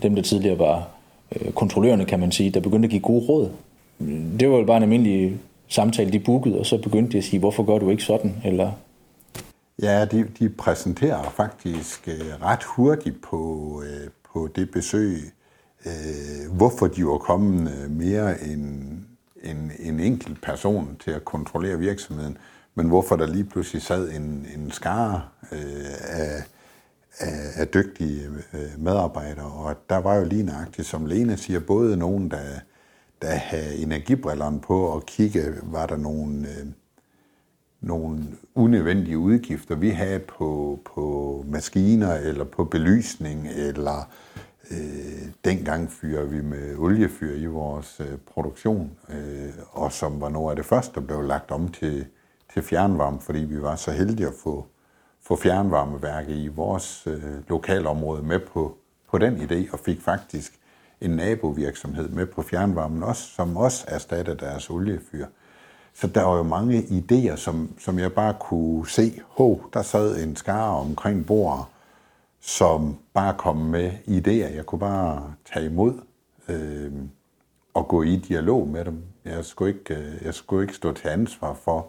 dem, 0.02 0.16
der 0.16 0.22
tidligere 0.22 0.60
var 0.60 0.88
øh, 1.36 1.52
kontrollørerne, 1.52 2.06
kan 2.06 2.20
man 2.20 2.32
sige, 2.32 2.50
der 2.50 2.60
begyndte 2.60 2.86
at 2.86 2.92
give 2.92 3.02
gode 3.02 3.26
råd. 3.26 3.50
Det 4.40 4.50
var 4.50 4.58
jo 4.58 4.66
bare 4.66 4.78
en 4.78 4.84
almindelig 4.84 5.40
samtale, 5.68 6.12
de 6.12 6.20
bookede, 6.20 6.60
og 6.60 6.66
så 6.66 6.78
begyndte 6.78 7.12
de 7.12 7.18
at 7.18 7.24
sige, 7.24 7.40
hvorfor 7.40 7.64
gør 7.64 7.78
du 7.78 7.90
ikke 7.90 8.04
sådan? 8.04 8.36
Eller 8.46 8.72
Ja, 9.82 10.06
de, 10.06 10.26
de 10.40 10.50
præsenterer 10.50 11.24
faktisk 11.24 12.08
øh, 12.08 12.44
ret 12.44 12.64
hurtigt 12.64 13.22
på, 13.22 13.84
øh, 13.86 14.10
på 14.34 14.50
det 14.56 14.72
besøg, 14.72 15.18
øh, 15.86 16.56
hvorfor 16.56 16.88
de 16.88 17.06
var 17.06 17.18
kommet 17.18 17.72
øh, 17.72 17.92
mere 17.92 18.44
end 18.44 18.92
en, 19.44 19.72
en 19.80 20.00
enkelt 20.00 20.42
person 20.42 20.98
til 21.04 21.12
at 21.12 21.26
kontrollere 21.26 21.80
virksomheden 21.80 22.38
men 22.76 22.88
hvorfor 22.88 23.16
der 23.16 23.28
lige 23.28 23.44
pludselig 23.44 23.82
sad 23.82 24.10
en, 24.10 24.48
en 24.56 24.72
skare 24.72 25.22
øh, 25.52 25.86
af, 26.04 26.44
af, 27.20 27.62
af 27.62 27.68
dygtige 27.68 28.30
øh, 28.54 28.60
medarbejdere, 28.78 29.52
og 29.52 29.76
der 29.90 29.98
var 29.98 30.16
jo 30.16 30.26
lige 30.26 30.44
nøjagtigt, 30.44 30.88
som 30.88 31.06
Lene 31.06 31.38
siger, 31.38 31.60
både 31.60 31.98
nogen, 31.98 32.32
der, 32.32 32.60
der 33.22 33.32
havde 33.32 33.76
energibrillerne 33.76 34.60
på 34.60 34.82
og 34.82 35.06
kigge, 35.06 35.54
var 35.64 35.86
der 35.86 35.98
nogle, 35.98 36.48
øh, 36.48 36.68
nogle 37.82 38.24
unødvendige 38.56 39.18
udgifter, 39.18 39.76
vi 39.76 39.90
havde 39.90 40.20
på, 40.20 40.80
på 40.86 41.46
maskiner 41.48 42.14
eller 42.14 42.44
på 42.44 42.66
belysning, 42.66 43.48
eller 43.48 44.10
øh, 44.72 45.28
dengang 45.46 45.92
fyrer 45.92 46.26
vi 46.26 46.42
med 46.42 46.76
oliefyr 46.78 47.36
i 47.36 47.46
vores 47.46 48.00
øh, 48.00 48.18
produktion, 48.34 48.92
øh, 49.10 49.50
og 49.72 49.92
som 49.92 50.22
var 50.22 50.30
noget 50.30 50.50
af 50.50 50.56
det 50.56 50.66
første, 50.66 50.96
der 50.96 51.02
blev 51.02 51.22
lagt 51.22 51.52
om 51.52 51.68
til 51.68 52.06
til 52.54 52.64
fjernvarme, 52.64 53.20
fordi 53.20 53.40
vi 53.40 53.62
var 53.62 53.76
så 53.76 53.92
heldige 53.92 54.28
at 54.28 54.34
få, 54.44 54.66
få 55.22 55.36
fjernvarmeværket 55.36 56.36
i 56.36 56.48
vores 56.48 57.08
øh, 57.08 57.50
lokalområde 57.50 58.24
med 58.24 58.40
på, 58.40 58.78
på 59.12 59.18
den 59.18 59.36
idé, 59.38 59.74
og 59.74 59.80
fik 59.80 60.02
faktisk 60.02 60.60
en 61.02 61.12
nabovirksomhed 61.12 62.10
med 62.10 62.26
på 62.26 62.42
fjernvarmen 62.42 63.04
også, 63.04 63.24
som 63.36 63.58
også 63.58 63.86
erstattede 63.88 64.38
deres 64.38 64.70
oliefyr. 64.70 65.26
Så 65.94 66.08
der 66.08 66.24
var 66.24 66.38
jo 66.38 66.44
mange 66.44 66.80
idéer, 66.80 67.36
som, 67.36 67.70
som 67.80 68.00
jeg 68.00 68.14
bare 68.14 68.36
kunne 68.40 68.90
se. 68.90 69.22
Hå, 69.28 69.62
der 69.74 69.82
sad 69.82 70.24
en 70.24 70.36
skare 70.36 70.78
omkring 70.78 71.26
bordet, 71.26 71.66
som 72.40 72.98
bare 73.14 73.36
kom 73.38 73.58
med 73.58 73.92
idéer. 74.08 74.56
Jeg 74.56 74.66
kunne 74.66 74.80
bare 74.80 75.34
tage 75.54 75.66
imod 75.66 75.94
øh, 76.48 76.92
og 77.74 77.88
gå 77.88 78.04
i 78.04 78.16
dialog 78.16 78.68
med 78.68 78.86
dem. 78.86 79.04
Jeg 79.26 79.46
skulle, 79.46 79.74
ikke, 79.74 79.96
øh, 79.96 80.26
jeg 80.26 80.34
skulle 80.34 80.64
ikke 80.64 80.76
stå 80.76 80.94
til 80.94 81.08
ansvar 81.08 81.54
for, 81.54 81.88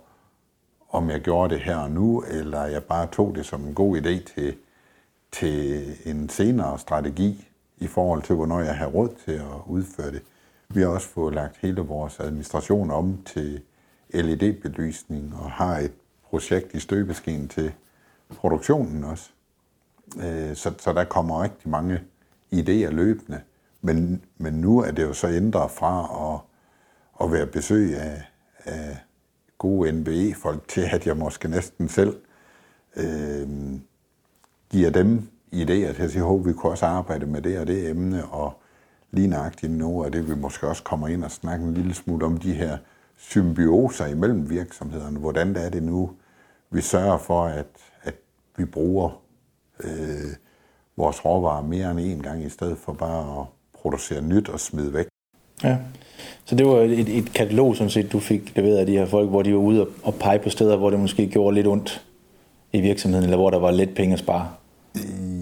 om 0.92 1.11
jeg 1.11 1.20
gjorde 1.20 1.54
det 1.54 1.62
her 1.62 1.76
og 1.76 1.90
nu, 1.90 2.25
eller 2.30 2.64
jeg 2.64 2.84
bare 2.84 3.06
tog 3.06 3.34
det 3.34 3.46
som 3.46 3.64
en 3.64 3.75
god 3.75 3.96
idé 3.96 4.34
til, 4.34 4.56
til 5.32 5.87
en 6.04 6.28
senere 6.28 6.78
strategi 6.78 7.49
i 7.78 7.87
forhold 7.87 8.22
til, 8.22 8.34
hvornår 8.34 8.61
jeg 8.61 8.76
har 8.76 8.87
råd 8.87 9.08
til 9.25 9.32
at 9.32 9.62
udføre 9.66 10.11
det. 10.11 10.22
Vi 10.68 10.80
har 10.80 10.88
også 10.88 11.08
fået 11.08 11.34
lagt 11.34 11.56
hele 11.56 11.80
vores 11.80 12.20
administration 12.20 12.90
om 12.90 13.22
til 13.25 13.61
LED-belysning 14.14 15.34
og 15.34 15.50
har 15.50 15.78
et 15.78 15.92
projekt 16.30 16.75
i 16.75 16.80
støbeskeen 16.80 17.49
til 17.49 17.72
produktionen 18.37 19.04
også. 19.04 19.30
Øh, 20.16 20.56
så, 20.56 20.75
så 20.78 20.92
der 20.92 21.04
kommer 21.04 21.42
rigtig 21.42 21.68
mange 21.68 22.00
idéer 22.54 22.90
løbende. 22.90 23.40
Men, 23.80 24.25
men 24.38 24.54
nu 24.54 24.78
er 24.78 24.90
det 24.90 25.02
jo 25.02 25.12
så 25.12 25.28
ændret 25.28 25.70
fra 25.70 26.08
at, 26.34 26.40
at 27.25 27.32
være 27.32 27.46
besøg 27.46 27.96
af, 27.96 28.22
af 28.64 28.96
gode 29.62 29.92
NBE-folk 29.92 30.69
til, 30.69 30.88
at 30.92 31.07
jeg 31.07 31.16
måske 31.16 31.49
næsten 31.49 31.88
selv 31.88 32.16
øh, 32.97 33.49
giver 34.71 34.90
dem 34.90 35.28
idéer 35.52 35.92
til 35.95 36.02
at 36.02 36.11
sige, 36.11 36.25
at 36.25 36.47
vi 36.47 36.52
kunne 36.52 36.73
også 36.73 36.87
arbejde 36.87 37.26
med 37.26 37.42
det 37.42 37.59
og 37.59 37.66
det 37.66 37.90
emne, 37.90 38.25
og 38.25 38.62
lige 39.11 39.28
nøjagtigt 39.28 39.73
nu, 39.73 40.04
og 40.04 40.12
det 40.12 40.28
vi 40.28 40.35
måske 40.35 40.69
også 40.69 40.83
kommer 40.83 41.09
ind 41.09 41.25
og 41.25 41.31
snakke 41.31 41.64
en 41.64 41.75
lille 41.75 41.95
smule 41.95 42.26
om 42.26 42.37
de 42.37 42.52
her 42.52 42.78
symbioser 43.16 44.07
imellem 44.07 44.50
virksomhederne. 44.50 45.19
Hvordan 45.19 45.57
er 45.57 45.71
det 45.71 45.83
nu, 45.83 46.11
vi 46.71 46.81
sørger 46.81 47.19
for, 47.19 47.45
at, 47.45 47.66
at 48.02 48.14
vi 48.57 48.64
bruger 48.64 49.23
øh, 49.85 50.33
vores 50.97 51.25
råvarer 51.25 51.62
mere 51.62 51.90
end 51.90 52.00
en 52.00 52.23
gang, 52.23 52.45
i 52.45 52.49
stedet 52.49 52.78
for 52.78 52.92
bare 52.92 53.40
at 53.40 53.47
producere 53.81 54.23
nyt 54.23 54.49
og 54.49 54.61
smide 54.61 54.92
væk. 54.92 55.07
Ja, 55.62 55.78
så 56.44 56.54
det 56.54 56.66
var 56.66 56.76
et, 56.76 57.18
et 57.18 57.32
katalog, 57.32 57.76
som 57.76 57.88
set, 57.88 58.12
du 58.12 58.20
fik 58.20 58.56
leveret 58.56 58.76
af 58.76 58.87
de 58.87 58.92
her 58.92 59.06
folk, 59.06 59.30
hvor 59.30 59.42
de 59.42 59.52
var 59.52 59.61
ude 59.61 59.87
og 60.02 60.14
pege 60.14 60.38
på 60.38 60.50
steder, 60.50 60.76
hvor 60.76 60.90
det 60.90 61.00
måske 61.00 61.26
gjorde 61.26 61.54
lidt 61.54 61.66
ondt 61.66 62.04
i 62.72 62.80
virksomheden, 62.80 63.25
eller 63.25 63.37
hvor 63.37 63.50
der 63.50 63.58
var 63.58 63.70
lidt 63.70 63.94
penge 63.94 64.12
at 64.12 64.18
spare. 64.18 64.49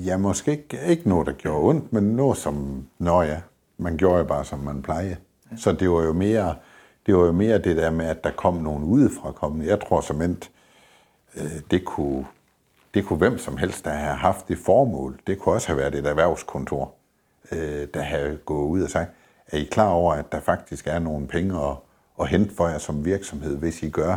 Ja, 0.07 0.17
måske 0.17 0.51
ikke, 0.51 0.79
ikke 0.89 1.09
noget, 1.09 1.27
der 1.27 1.33
gjorde 1.33 1.69
ondt, 1.69 1.93
men 1.93 2.05
noget 2.05 2.37
som, 2.37 2.85
nå 2.99 3.23
ja, 3.23 3.37
man 3.79 3.97
gjorde 3.97 4.19
jo 4.19 4.25
bare, 4.25 4.45
som 4.45 4.59
man 4.59 4.83
plejer. 4.83 5.17
Så 5.57 5.73
det 5.73 5.91
var 5.91 6.03
jo 6.03 6.13
mere 6.13 6.55
det, 7.07 7.17
var 7.17 7.25
jo 7.27 7.33
mere 7.33 7.59
det 7.59 7.77
der 7.77 7.91
med, 7.91 8.07
at 8.07 8.25
der 8.25 8.31
kom 8.31 8.55
nogen 8.55 8.85
udefra 8.85 9.33
kommende. 9.33 9.67
Jeg 9.67 9.81
tror 9.81 10.01
som 10.01 10.23
endt, 10.23 10.51
øh, 11.37 11.61
det 11.71 11.85
kunne, 11.85 12.27
det 12.95 13.05
kunne 13.05 13.19
hvem 13.19 13.39
som 13.39 13.57
helst, 13.57 13.85
der 13.85 13.91
have 13.91 14.17
haft 14.17 14.49
det 14.49 14.59
formål. 14.59 15.21
Det 15.27 15.39
kunne 15.39 15.55
også 15.55 15.69
have 15.69 15.79
været 15.79 15.95
et 15.95 16.07
erhvervskontor, 16.07 16.95
øh, 17.53 17.89
der 17.95 18.03
havde 18.03 18.39
gået 18.45 18.69
ud 18.69 18.83
og 18.83 18.91
sagt, 18.91 19.11
er 19.53 19.59
I 19.59 19.65
klar 19.65 19.89
over, 19.89 20.15
at 20.15 20.33
der 20.33 20.41
faktisk 20.41 20.87
er 20.87 20.99
nogle 20.99 21.27
penge 21.27 21.65
at, 21.71 21.77
at 22.21 22.29
hente 22.29 22.55
for 22.55 22.69
jer 22.69 22.79
som 22.79 23.05
virksomhed, 23.05 23.57
hvis 23.57 23.83
I 23.83 23.91
gør 23.91 24.17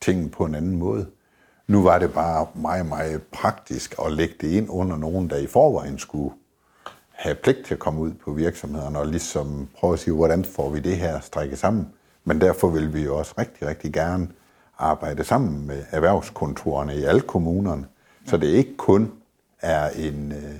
tingene 0.00 0.28
på 0.28 0.44
en 0.44 0.54
anden 0.54 0.76
måde? 0.76 1.06
Nu 1.66 1.82
var 1.82 1.98
det 1.98 2.12
bare 2.12 2.46
meget, 2.54 2.86
meget 2.86 3.22
praktisk 3.22 3.94
at 4.06 4.12
lægge 4.12 4.34
det 4.40 4.50
ind 4.50 4.70
under 4.70 4.96
nogen, 4.96 5.30
der 5.30 5.36
i 5.36 5.46
forvejen 5.46 5.98
skulle 5.98 6.34
have 7.10 7.34
pligt 7.34 7.66
til 7.66 7.74
at 7.74 7.80
komme 7.80 8.00
ud 8.00 8.12
på 8.12 8.32
virksomhederne 8.32 8.98
og 8.98 9.06
ligesom 9.06 9.68
prøve 9.76 9.92
at 9.92 9.98
sige, 9.98 10.14
hvordan 10.14 10.44
får 10.44 10.70
vi 10.70 10.80
det 10.80 10.96
her 10.96 11.20
strikket 11.20 11.58
sammen. 11.58 11.88
Men 12.24 12.40
derfor 12.40 12.68
vil 12.68 12.94
vi 12.94 13.04
jo 13.04 13.18
også 13.18 13.34
rigtig, 13.38 13.68
rigtig 13.68 13.92
gerne 13.92 14.28
arbejde 14.78 15.24
sammen 15.24 15.66
med 15.66 15.84
erhvervskontorerne 15.90 16.96
i 16.96 17.04
alle 17.04 17.20
kommunerne, 17.20 17.86
så 18.26 18.36
det 18.36 18.46
ikke 18.46 18.76
kun 18.76 19.12
er 19.60 19.90
en, 19.90 20.32
øh, 20.32 20.54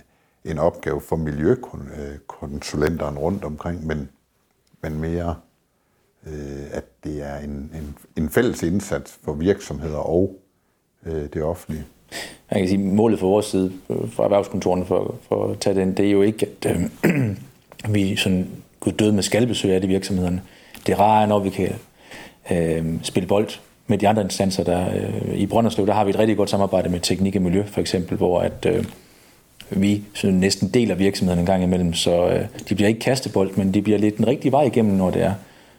en 0.47 0.59
opgave 0.59 1.01
for 1.01 1.17
miljøkonsulenterne 1.17 3.19
rundt 3.19 3.45
omkring, 3.45 3.87
men, 3.87 4.09
men 4.83 5.01
mere, 5.01 5.35
øh, 6.27 6.65
at 6.73 6.85
det 7.05 7.23
er 7.23 7.39
en, 7.39 7.71
en, 7.75 7.97
en 8.17 8.31
fælles 8.31 8.63
indsats 8.63 9.19
for 9.23 9.33
virksomheder 9.33 9.99
og 9.99 10.37
øh, 11.07 11.25
det 11.35 11.43
offentlige. 11.43 11.85
Jeg 12.51 12.59
kan 12.59 12.69
sige, 12.69 12.79
målet 12.79 13.19
for 13.19 13.29
vores 13.29 13.47
side, 13.47 13.73
øh, 13.91 14.11
fra 14.11 14.25
erhvervskontorerne 14.25 14.87
for, 14.87 15.15
for 15.29 15.51
at 15.51 15.59
tage 15.59 15.81
den, 15.81 15.97
det 15.97 16.07
er 16.07 16.11
jo 16.11 16.23
ikke, 16.23 16.47
at 16.47 16.77
øh, 16.77 16.91
vi 17.95 18.17
sådan 18.17 18.49
går 18.81 18.91
døde 18.91 19.13
med 19.13 19.23
skalbesøg 19.23 19.73
af 19.73 19.81
de 19.81 19.89
virksomhederne. 19.89 20.43
Det 20.87 20.99
rare 20.99 21.23
er, 21.23 21.27
når 21.27 21.39
vi 21.39 21.51
kan 21.51 21.75
øh, 22.51 22.85
spille 23.03 23.27
bold 23.27 23.49
med 23.87 23.99
de 23.99 24.09
andre 24.09 24.23
instanser. 24.23 24.65
Der, 24.65 24.95
øh, 24.95 25.35
I 25.35 25.47
Brønderslev, 25.47 25.87
der 25.87 25.93
har 25.93 26.05
vi 26.05 26.11
et 26.11 26.19
rigtig 26.19 26.37
godt 26.37 26.51
samarbejde 26.51 26.89
med 26.89 27.01
teknik 27.01 27.37
og 27.37 27.43
miljø, 27.43 27.63
for 27.67 27.81
eksempel, 27.81 28.17
hvor 28.17 28.41
at, 28.41 28.67
øh, 28.67 28.85
vi 29.71 30.05
så 30.15 30.31
næsten 30.31 30.69
deler 30.69 30.95
virksomheden 30.95 31.41
en 31.41 31.47
gang 31.47 31.63
imellem, 31.63 31.95
så 31.95 32.29
øh, 32.29 32.47
de 32.69 32.75
bliver 32.75 32.89
ikke 32.89 33.01
kastebold, 33.01 33.57
men 33.57 33.75
de 33.75 33.83
bliver 33.83 33.99
lidt 33.99 34.17
en 34.17 34.27
rigtig 34.27 34.53
vej 34.53 34.63
igennem, 34.63 34.95
når 34.95 35.11
det 35.11 35.23
er, 35.23 35.35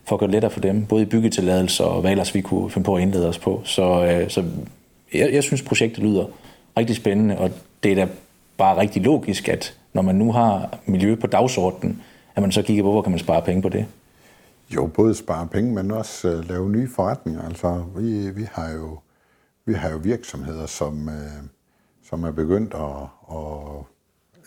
for 0.06 0.16
at 0.16 0.20
gøre 0.20 0.28
det 0.28 0.34
lettere 0.34 0.52
for 0.52 0.60
dem, 0.60 0.86
både 0.86 1.02
i 1.02 1.06
byggetilladelser 1.06 1.84
og 1.84 2.02
hvad 2.02 2.12
ellers 2.12 2.36
vi 2.36 2.42
kunne 2.42 2.70
finde 2.70 2.86
på 2.86 2.96
at 2.96 3.02
indlede 3.02 3.30
os 3.30 3.40
på. 3.40 3.62
Så, 3.64 4.06
øh, 4.06 4.30
så 4.30 4.44
jeg, 5.14 5.34
jeg 5.34 5.44
synes, 5.44 5.62
projektet 5.62 6.04
lyder 6.04 6.26
rigtig 6.78 6.96
spændende, 6.96 7.38
og 7.38 7.52
det 7.84 7.92
er 7.92 7.96
da 7.96 8.08
bare 8.58 8.78
rigtig 8.78 9.02
logisk, 9.02 9.50
at 9.50 9.74
når 9.94 10.02
man 10.02 10.16
nu 10.16 10.32
har 10.32 10.80
miljø 10.86 11.16
på 11.16 11.28
dagsordenen, 11.28 12.02
at 12.36 12.42
man 12.42 12.52
så 12.52 12.62
kigger 12.62 12.84
på, 12.84 12.92
hvor 12.92 13.02
kan 13.02 13.12
man 13.12 13.20
spare 13.20 13.42
penge 13.42 13.62
på 13.62 13.70
det. 13.70 13.86
Jo, 14.76 14.88
både 14.88 15.16
spare 15.16 15.48
penge, 15.48 15.74
men 15.74 15.92
også 15.92 16.30
øh, 16.30 16.50
lave 16.50 16.70
nye 16.70 16.90
forretninger. 16.96 17.42
Altså, 17.42 17.84
vi, 17.98 18.30
vi, 18.30 18.48
har 18.52 18.72
jo, 18.72 19.00
vi 19.66 19.74
har 19.74 19.92
jo 19.92 19.98
virksomheder, 19.98 20.66
som, 20.66 21.10
Øh 21.10 21.57
som 22.10 22.24
er 22.24 22.32
begyndt 22.32 22.74
at, 22.74 23.04
at, 23.32 23.86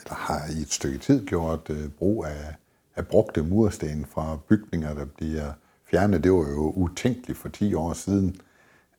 eller 0.02 0.14
har 0.14 0.50
i 0.58 0.60
et 0.62 0.72
stykke 0.72 0.98
tid 0.98 1.26
gjort 1.26 1.70
øh, 1.70 1.88
brug 1.88 2.24
af, 2.24 2.54
af 2.96 3.06
brugte 3.06 3.42
mursten 3.42 4.06
fra 4.06 4.38
bygninger, 4.48 4.94
der 4.94 5.04
bliver 5.04 5.52
fjernet. 5.84 6.24
Det 6.24 6.32
var 6.32 6.38
jo 6.38 6.72
utænkeligt 6.76 7.38
for 7.38 7.48
10 7.48 7.74
år 7.74 7.92
siden, 7.92 8.36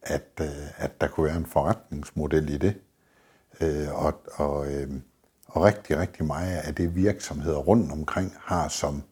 at, 0.02 0.30
øh, 0.42 0.48
at 0.78 1.02
der 1.02 1.08
kunne 1.08 1.26
være 1.26 1.38
en 1.38 1.46
forretningsmodel 1.46 2.50
i 2.50 2.58
det. 2.58 2.76
Uh, 3.62 4.06
og, 4.06 4.22
og, 4.34 4.68
og 5.48 5.64
rigtig, 5.64 5.98
rigtig 5.98 6.26
meget 6.26 6.58
af 6.58 6.76
det 6.76 6.96
virksomheder 6.96 7.58
rundt 7.58 7.92
omkring 7.92 8.34
har 8.40 8.68
som 8.68 9.04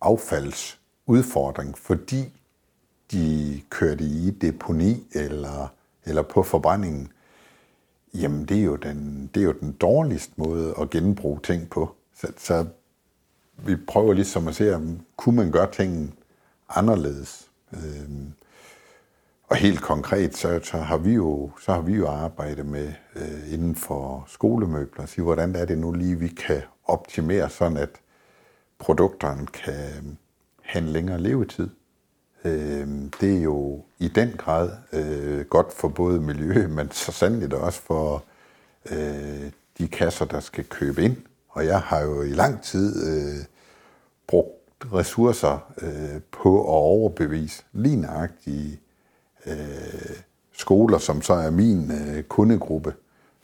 affaldsudfordring, 0.00 1.78
fordi 1.78 2.32
de 3.12 3.60
kørte 3.70 4.04
i 4.04 4.30
deponi 4.30 5.06
eller, 5.12 5.68
eller 6.04 6.22
på 6.22 6.42
forbrændingen, 6.42 7.12
jamen 8.14 8.44
det 8.44 8.58
er, 8.58 8.64
jo 8.64 8.76
den, 8.76 9.30
det 9.34 9.40
er 9.40 9.44
jo 9.44 9.54
den 9.60 9.72
dårligste 9.72 10.32
måde 10.36 10.74
at 10.80 10.90
genbruge 10.90 11.40
ting 11.42 11.70
på. 11.70 11.94
Så, 12.14 12.32
så 12.36 12.66
vi 13.56 13.76
prøver 13.76 14.12
ligesom 14.12 14.48
at 14.48 14.54
se, 14.54 14.74
om 14.74 15.00
kunne 15.16 15.36
man 15.36 15.50
gøre 15.50 15.72
tingene 15.72 16.12
anderledes. 16.68 17.50
Øhm, 17.72 18.32
og 19.48 19.56
helt 19.56 19.80
konkret, 19.80 20.36
så, 20.36 20.60
så, 20.62 20.76
har 20.76 20.98
vi 20.98 21.12
jo, 21.12 21.50
så 21.60 21.72
har 21.72 21.80
vi 21.80 21.94
jo 21.94 22.08
arbejdet 22.08 22.66
med 22.66 22.92
øh, 23.16 23.52
inden 23.52 23.74
for 23.74 24.24
skolemøbler, 24.28 25.06
sige, 25.06 25.24
hvordan 25.24 25.56
er 25.56 25.64
det 25.64 25.78
nu 25.78 25.92
lige, 25.92 26.18
vi 26.18 26.28
kan 26.28 26.62
optimere 26.84 27.50
sådan, 27.50 27.76
at 27.76 27.90
produkterne 28.78 29.46
kan, 29.46 30.18
have 30.62 30.82
en 30.82 30.88
længere 30.88 31.20
levetid. 31.20 31.68
Øh, 32.44 32.88
det 33.20 33.36
er 33.36 33.42
jo 33.42 33.84
i 33.98 34.08
den 34.08 34.32
grad 34.38 34.70
øh, 34.92 35.44
godt 35.44 35.72
for 35.72 35.88
både 35.88 36.20
miljø, 36.20 36.66
men 36.76 36.90
så 36.90 37.12
sandelig 37.12 37.54
også 37.54 37.80
for 37.80 38.24
øh, 38.90 39.50
de 39.78 39.88
kasser, 39.88 40.24
der 40.24 40.40
skal 40.40 40.64
købe 40.64 41.02
ind. 41.02 41.16
Og 41.48 41.66
jeg 41.66 41.80
har 41.80 42.00
jo 42.00 42.22
i 42.22 42.28
lang 42.28 42.62
tid 42.62 43.06
øh, 43.06 43.44
brugt 44.26 44.92
ressourcer 44.92 45.72
øh, 45.82 46.20
på 46.32 46.60
at 46.60 46.68
overbevise 46.68 47.62
lige 47.72 47.96
nøjagtigt 47.96 48.80
øh, 49.46 50.16
skoler, 50.52 50.98
som 50.98 51.22
så 51.22 51.32
er 51.32 51.50
min 51.50 51.90
øh, 51.90 52.22
kundegruppe, 52.22 52.94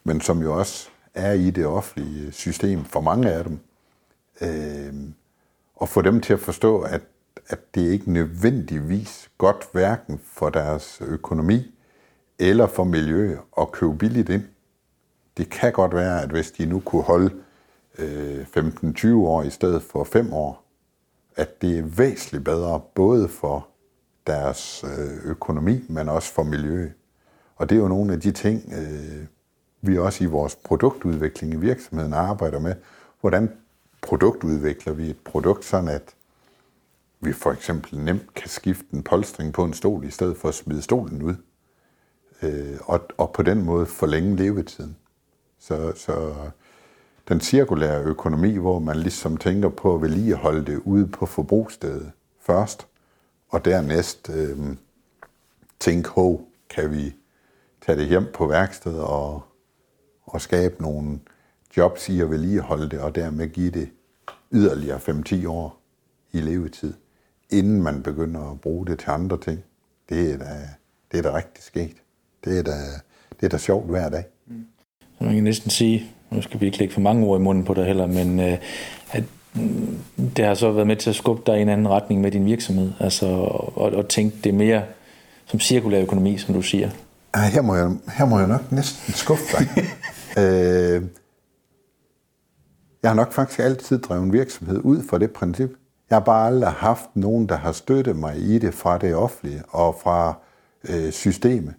men 0.04 0.20
som 0.20 0.42
jo 0.42 0.58
også 0.58 0.88
er 1.14 1.32
i 1.32 1.50
det 1.50 1.66
offentlige 1.66 2.32
system 2.32 2.84
for 2.84 3.00
mange 3.00 3.30
af 3.30 3.44
dem. 3.44 3.58
Øh, 4.40 4.94
og 5.76 5.88
få 5.88 6.02
dem 6.02 6.20
til 6.20 6.32
at 6.32 6.40
forstå, 6.40 6.80
at 6.80 7.00
at 7.50 7.74
det 7.74 7.80
ikke 7.80 8.12
nødvendigvis 8.12 9.30
godt 9.38 9.68
hverken 9.72 10.20
for 10.24 10.50
deres 10.50 11.00
økonomi 11.06 11.74
eller 12.38 12.66
for 12.66 12.84
miljø 12.84 13.36
at 13.60 13.72
købe 13.72 13.98
billigt 13.98 14.28
ind. 14.28 14.42
Det 15.36 15.50
kan 15.50 15.72
godt 15.72 15.94
være, 15.94 16.22
at 16.22 16.30
hvis 16.30 16.50
de 16.50 16.66
nu 16.66 16.80
kunne 16.80 17.02
holde 17.02 17.34
øh, 17.98 18.46
15-20 18.56 19.14
år 19.14 19.42
i 19.42 19.50
stedet 19.50 19.82
for 19.82 20.04
5 20.04 20.32
år, 20.32 20.64
at 21.36 21.62
det 21.62 21.78
er 21.78 21.82
væsentligt 21.82 22.44
bedre 22.44 22.80
både 22.94 23.28
for 23.28 23.68
deres 24.26 24.84
øh, 24.84 25.30
økonomi, 25.30 25.84
men 25.88 26.08
også 26.08 26.32
for 26.32 26.42
miljø. 26.42 26.90
Og 27.56 27.70
det 27.70 27.76
er 27.76 27.80
jo 27.80 27.88
nogle 27.88 28.12
af 28.12 28.20
de 28.20 28.32
ting, 28.32 28.72
øh, 28.72 29.26
vi 29.80 29.98
også 29.98 30.24
i 30.24 30.26
vores 30.26 30.56
produktudvikling 30.56 31.52
i 31.52 31.56
virksomheden 31.56 32.12
arbejder 32.12 32.58
med. 32.58 32.74
Hvordan 33.20 33.52
produktudvikler 34.02 34.92
vi 34.92 35.10
et 35.10 35.18
produkt 35.24 35.64
sådan, 35.64 35.88
at 35.88 36.14
vi 37.20 37.32
for 37.32 37.52
eksempel 37.52 37.98
nemt 37.98 38.34
kan 38.34 38.48
skifte 38.48 38.86
en 38.92 39.02
polstring 39.02 39.52
på 39.52 39.64
en 39.64 39.74
stol, 39.74 40.04
i 40.04 40.10
stedet 40.10 40.36
for 40.36 40.48
at 40.48 40.54
smide 40.54 40.82
stolen 40.82 41.22
ud. 41.22 41.34
Øh, 42.42 42.78
og, 42.84 43.00
og 43.18 43.32
på 43.32 43.42
den 43.42 43.64
måde 43.64 43.86
forlænge 43.86 44.36
levetiden. 44.36 44.96
Så, 45.58 45.92
så 45.96 46.34
den 47.28 47.40
cirkulære 47.40 48.02
økonomi, 48.02 48.56
hvor 48.56 48.78
man 48.78 48.96
ligesom 48.96 49.36
tænker 49.36 49.68
på 49.68 49.94
at 49.94 50.02
vedligeholde 50.02 50.64
det 50.72 50.78
ude 50.84 51.06
på 51.06 51.26
forbrugsstedet 51.26 52.12
først, 52.40 52.86
og 53.48 53.64
dernæst 53.64 54.30
øh, 54.30 54.58
tænke, 55.80 56.08
hov, 56.08 56.48
kan 56.70 56.90
vi 56.90 57.14
tage 57.86 57.98
det 57.98 58.08
hjem 58.08 58.26
på 58.34 58.46
værkstedet 58.46 59.00
og, 59.00 59.42
og 60.22 60.40
skabe 60.40 60.82
nogle 60.82 61.20
jobs 61.76 62.08
i 62.08 62.20
at 62.20 62.30
vedligeholde 62.30 62.90
det, 62.90 63.00
og 63.00 63.14
dermed 63.14 63.48
give 63.48 63.70
det 63.70 63.90
yderligere 64.52 64.98
5-10 64.98 65.48
år 65.48 65.80
i 66.32 66.40
levetid 66.40 66.94
inden 67.50 67.82
man 67.82 68.02
begynder 68.02 68.50
at 68.50 68.60
bruge 68.60 68.86
det 68.86 68.98
til 68.98 69.10
andre 69.10 69.38
ting. 69.38 69.58
Det 70.08 70.32
er 70.32 70.38
da, 70.38 70.68
det 71.12 71.18
er 71.18 71.22
da 71.22 71.36
rigtig 71.36 71.64
sket. 71.64 71.96
Det 72.44 72.58
er 72.58 72.62
da, 72.62 72.76
det 73.40 73.46
er 73.46 73.48
da 73.48 73.58
sjovt 73.58 73.90
hver 73.90 74.08
dag. 74.08 74.24
Så 75.18 75.24
man 75.24 75.34
kan 75.34 75.44
næsten 75.44 75.70
sige, 75.70 76.06
nu 76.30 76.42
skal 76.42 76.60
vi 76.60 76.66
ikke 76.66 76.78
lægge 76.78 76.94
for 76.94 77.00
mange 77.00 77.26
ord 77.26 77.40
i 77.40 77.42
munden 77.42 77.64
på 77.64 77.74
dig 77.74 77.84
heller, 77.84 78.06
men 78.06 78.40
øh, 78.40 78.58
at 79.10 79.24
mm, 79.54 79.98
det 80.36 80.44
har 80.44 80.54
så 80.54 80.72
været 80.72 80.86
med 80.86 80.96
til 80.96 81.10
at 81.10 81.16
skubbe 81.16 81.42
dig 81.46 81.58
i 81.58 81.62
en 81.62 81.68
anden 81.68 81.88
retning 81.88 82.20
med 82.20 82.30
din 82.30 82.46
virksomhed, 82.46 82.92
altså 83.00 83.26
og, 83.26 83.92
og 83.92 84.08
tænke 84.08 84.36
det 84.44 84.54
mere 84.54 84.82
som 85.46 85.60
cirkulær 85.60 86.02
økonomi, 86.02 86.38
som 86.38 86.54
du 86.54 86.62
siger. 86.62 86.90
Ja, 87.36 87.48
her 87.48 87.62
må 87.62 87.74
jeg, 87.74 87.90
her 88.16 88.24
må 88.24 88.38
jeg 88.38 88.48
nok 88.48 88.72
næsten 88.72 89.14
skuffe 89.14 89.44
dig. 89.58 89.66
øh, 90.42 91.02
jeg 93.02 93.10
har 93.10 93.14
nok 93.14 93.32
faktisk 93.32 93.60
altid 93.60 93.98
drevet 93.98 94.22
en 94.22 94.32
virksomhed 94.32 94.78
ud 94.78 95.02
fra 95.10 95.18
det 95.18 95.30
princip. 95.30 95.70
Jeg 96.10 96.16
har 96.16 96.24
bare 96.24 96.46
aldrig 96.46 96.70
haft 96.70 97.16
nogen, 97.16 97.48
der 97.48 97.56
har 97.56 97.72
støttet 97.72 98.16
mig 98.16 98.36
i 98.36 98.58
det 98.58 98.74
fra 98.74 98.98
det 98.98 99.14
offentlige 99.14 99.62
og 99.68 99.96
fra 100.02 100.34
øh, 100.88 101.10
systemet. 101.10 101.74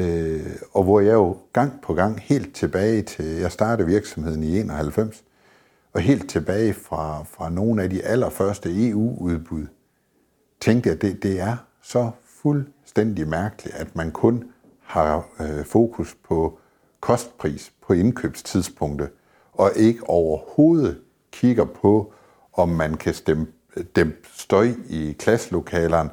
Øh, 0.00 0.56
og 0.72 0.84
hvor 0.84 1.00
jeg 1.00 1.12
jo 1.12 1.36
gang 1.52 1.80
på 1.82 1.94
gang 1.94 2.20
helt 2.20 2.54
tilbage 2.54 3.02
til, 3.02 3.24
jeg 3.24 3.52
startede 3.52 3.88
virksomheden 3.88 4.42
i 4.42 4.60
91, 4.60 5.24
og 5.92 6.00
helt 6.00 6.30
tilbage 6.30 6.74
fra, 6.74 7.22
fra 7.22 7.50
nogle 7.50 7.82
af 7.82 7.90
de 7.90 8.02
allerførste 8.02 8.88
EU-udbud, 8.88 9.66
tænkte 10.60 10.88
jeg, 10.88 10.94
at 10.96 11.02
det, 11.02 11.22
det 11.22 11.40
er 11.40 11.56
så 11.82 12.10
fuldstændig 12.24 13.28
mærkeligt, 13.28 13.76
at 13.76 13.96
man 13.96 14.10
kun 14.10 14.44
har 14.80 15.26
øh, 15.40 15.64
fokus 15.64 16.16
på 16.28 16.58
kostpris 17.00 17.72
på 17.86 17.92
indkøbstidspunktet, 17.92 19.10
og 19.52 19.70
ikke 19.76 20.08
overhovedet 20.08 20.98
kigger 21.32 21.64
på, 21.64 22.12
om 22.52 22.68
man 22.68 22.94
kan 22.94 23.14
stemme, 23.14 23.46
dæmpe 23.96 24.28
støj 24.36 24.72
i 24.88 25.16
klasselokalerne, 25.18 26.10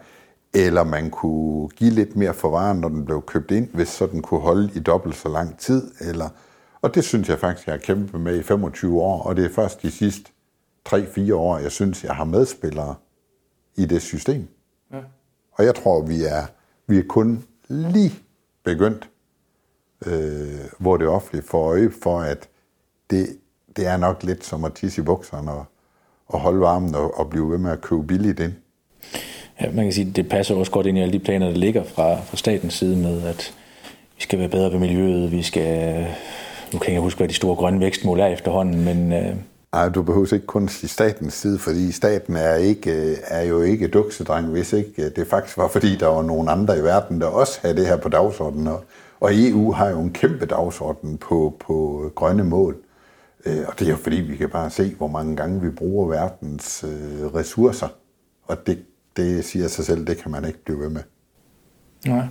eller 0.53 0.84
man 0.84 1.10
kunne 1.10 1.69
give 1.69 1.89
lidt 1.89 2.15
mere 2.15 2.34
for 2.34 2.50
varen, 2.50 2.79
når 2.79 2.89
den 2.89 3.05
blev 3.05 3.22
købt 3.22 3.51
ind, 3.51 3.69
hvis 3.74 3.88
så 3.88 4.05
den 4.05 4.22
kunne 4.22 4.39
holde 4.39 4.72
i 4.75 4.79
dobbelt 4.79 5.15
så 5.15 5.29
lang 5.29 5.60
tid. 5.60 5.91
Eller, 6.01 6.29
og 6.81 6.96
det 6.96 7.03
synes 7.03 7.29
jeg 7.29 7.39
faktisk, 7.39 7.67
jeg 7.67 7.74
har 7.74 7.79
kæmpet 7.79 8.22
med 8.22 8.39
i 8.39 8.43
25 8.43 9.01
år, 9.01 9.24
og 9.24 9.36
det 9.36 9.46
er 9.46 9.50
først 9.50 9.81
de 9.81 9.91
sidste 9.91 10.31
3-4 10.89 11.34
år, 11.34 11.58
jeg 11.58 11.72
synes, 11.72 12.03
jeg 12.03 12.15
har 12.15 12.24
medspillere 12.24 12.96
i 13.75 13.86
det 13.86 14.01
system. 14.01 14.48
Ja. 14.91 15.01
Og 15.51 15.65
jeg 15.65 15.75
tror, 15.75 16.01
vi 16.01 16.24
er, 16.24 16.46
vi 16.88 17.00
er 17.00 17.03
kun 17.10 17.43
lige 17.67 18.13
begyndt, 18.63 19.10
øh, 20.05 20.60
hvor 20.79 20.98
det 20.98 21.08
offentlige 21.08 21.43
får 21.43 21.67
øje 21.67 21.91
for, 22.03 22.19
at 22.19 22.50
det, 23.10 23.39
det 23.75 23.88
er 23.88 23.98
nok 23.98 24.24
lidt 24.24 24.46
som 24.46 24.63
at 24.63 24.74
tisse 24.74 25.01
i 25.01 25.05
bukserne 25.05 25.51
og, 25.51 25.65
og 26.30 26.40
holde 26.40 26.60
varmen 26.60 26.96
og, 26.96 27.20
og 27.20 27.30
blive 27.30 27.52
ved 27.52 27.58
med 27.58 27.72
at 27.72 27.82
købe 27.82 28.04
billigt 28.04 28.40
ind. 28.40 28.54
Ja, 29.62 29.72
man 29.72 29.86
kan 29.86 29.94
sige, 29.94 30.10
at 30.10 30.16
det 30.16 30.30
passer 30.30 30.56
også 30.56 30.72
godt 30.72 30.86
ind 30.86 30.98
i 30.98 31.02
alle 31.02 31.14
de 31.14 31.20
planer, 31.20 31.48
der 31.50 31.56
ligger 31.56 31.84
fra, 31.84 32.16
fra 32.22 32.38
statens 32.38 32.74
side 32.74 32.98
med, 32.98 33.24
at 33.24 33.54
vi 34.18 34.24
skal 34.24 34.40
være 34.40 34.50
bedre 34.50 34.72
ved 34.72 34.80
miljøet, 34.80 35.32
vi 35.32 35.44
skal... 35.44 36.06
Nu 36.74 36.80
kan 36.80 36.94
jeg 36.94 37.02
huske, 37.02 37.18
hvad 37.18 37.28
de 37.28 37.34
store 37.34 37.56
grønne 37.56 37.80
vækstmål 37.80 38.20
er 38.20 38.28
efterhånden, 38.28 38.86
men... 38.86 39.14
Øh... 39.14 39.36
Ej, 39.74 39.90
du 39.90 40.04
behøver 40.04 40.34
ikke 40.34 40.46
kun 40.46 40.68
sige 40.68 40.90
statens 40.90 41.34
side, 41.34 41.60
fordi 41.60 41.92
staten 41.92 42.36
er, 42.36 42.56
ikke, 42.56 43.16
er 43.24 43.42
jo 43.42 43.62
ikke 43.62 43.88
duksedreng, 43.88 44.48
hvis 44.48 44.74
ikke 44.74 45.10
det 45.10 45.28
faktisk 45.28 45.58
var, 45.58 45.68
fordi 45.68 45.96
der 45.96 46.08
var 46.08 46.22
nogle 46.22 46.52
andre 46.52 46.78
i 46.78 46.82
verden, 46.82 47.22
der 47.22 47.28
også 47.28 47.60
havde 47.62 47.76
det 47.76 47.88
her 47.88 47.98
på 47.98 48.10
dagsordenen. 48.10 48.68
Og, 48.68 48.84
og 49.20 49.30
EU 49.34 49.72
har 49.72 49.90
jo 49.90 50.00
en 50.00 50.14
kæmpe 50.14 50.46
dagsorden 50.46 51.18
på, 51.18 51.56
på 51.60 52.04
grønne 52.16 52.44
mål. 52.44 52.76
Øh, 53.46 53.63
og 53.67 53.79
det 53.79 53.86
er 53.86 53.91
jo 53.91 53.98
fordi, 53.98 54.15
vi 54.15 54.36
kan 54.36 54.50
bare 54.50 54.69
se, 54.69 54.96
hvor 54.96 55.08
mange 55.08 55.36
gange 55.36 55.62
vi 55.62 55.69
bruger 55.69 56.08
verdens 56.08 56.84
øh, 56.84 57.25
ressourcer. 57.36 57.88
Og 58.43 58.67
det 58.67 58.86
det 59.19 59.46
siger 59.46 59.67
sig 59.67 59.86
selv, 59.86 60.08
det 60.08 60.17
kan 60.17 60.31
man 60.31 60.46
ikke 60.46 60.63
blive 60.63 60.79
ved 60.79 60.89
med. 60.89 61.01
Nej. 62.05 62.25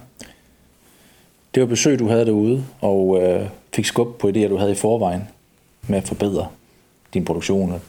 Det 1.54 1.60
var 1.60 1.66
besøg, 1.66 1.98
du 1.98 2.08
havde 2.08 2.26
derude, 2.26 2.64
og 2.80 3.22
øh, 3.22 3.48
fik 3.74 3.84
skub 3.84 4.18
på 4.18 4.28
idéer, 4.28 4.48
du 4.48 4.56
havde 4.56 4.72
i 4.72 4.74
forvejen 4.74 5.28
med 5.88 5.98
at 5.98 6.08
forbedre 6.08 6.48
din 7.14 7.24
produktion. 7.24 7.80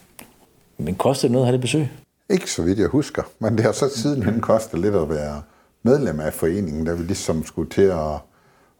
Men 0.77 0.95
kostede 0.95 1.27
det 1.27 1.31
noget 1.31 1.43
at 1.43 1.47
have 1.47 1.53
det 1.53 1.61
besøg? 1.61 1.87
Ikke 2.29 2.51
så 2.51 2.63
vidt 2.63 2.79
jeg 2.79 2.87
husker, 2.87 3.23
men 3.39 3.57
det 3.57 3.65
har 3.65 3.71
så 3.71 3.89
sidenhen 3.95 4.41
kostet 4.41 4.79
lidt 4.79 4.95
at 4.95 5.09
være 5.09 5.41
medlem 5.83 6.19
af 6.19 6.33
foreningen, 6.33 6.85
der 6.85 6.95
vi 6.95 7.03
ligesom 7.03 7.45
skulle 7.45 7.69
til 7.69 7.81
at, 7.81 8.15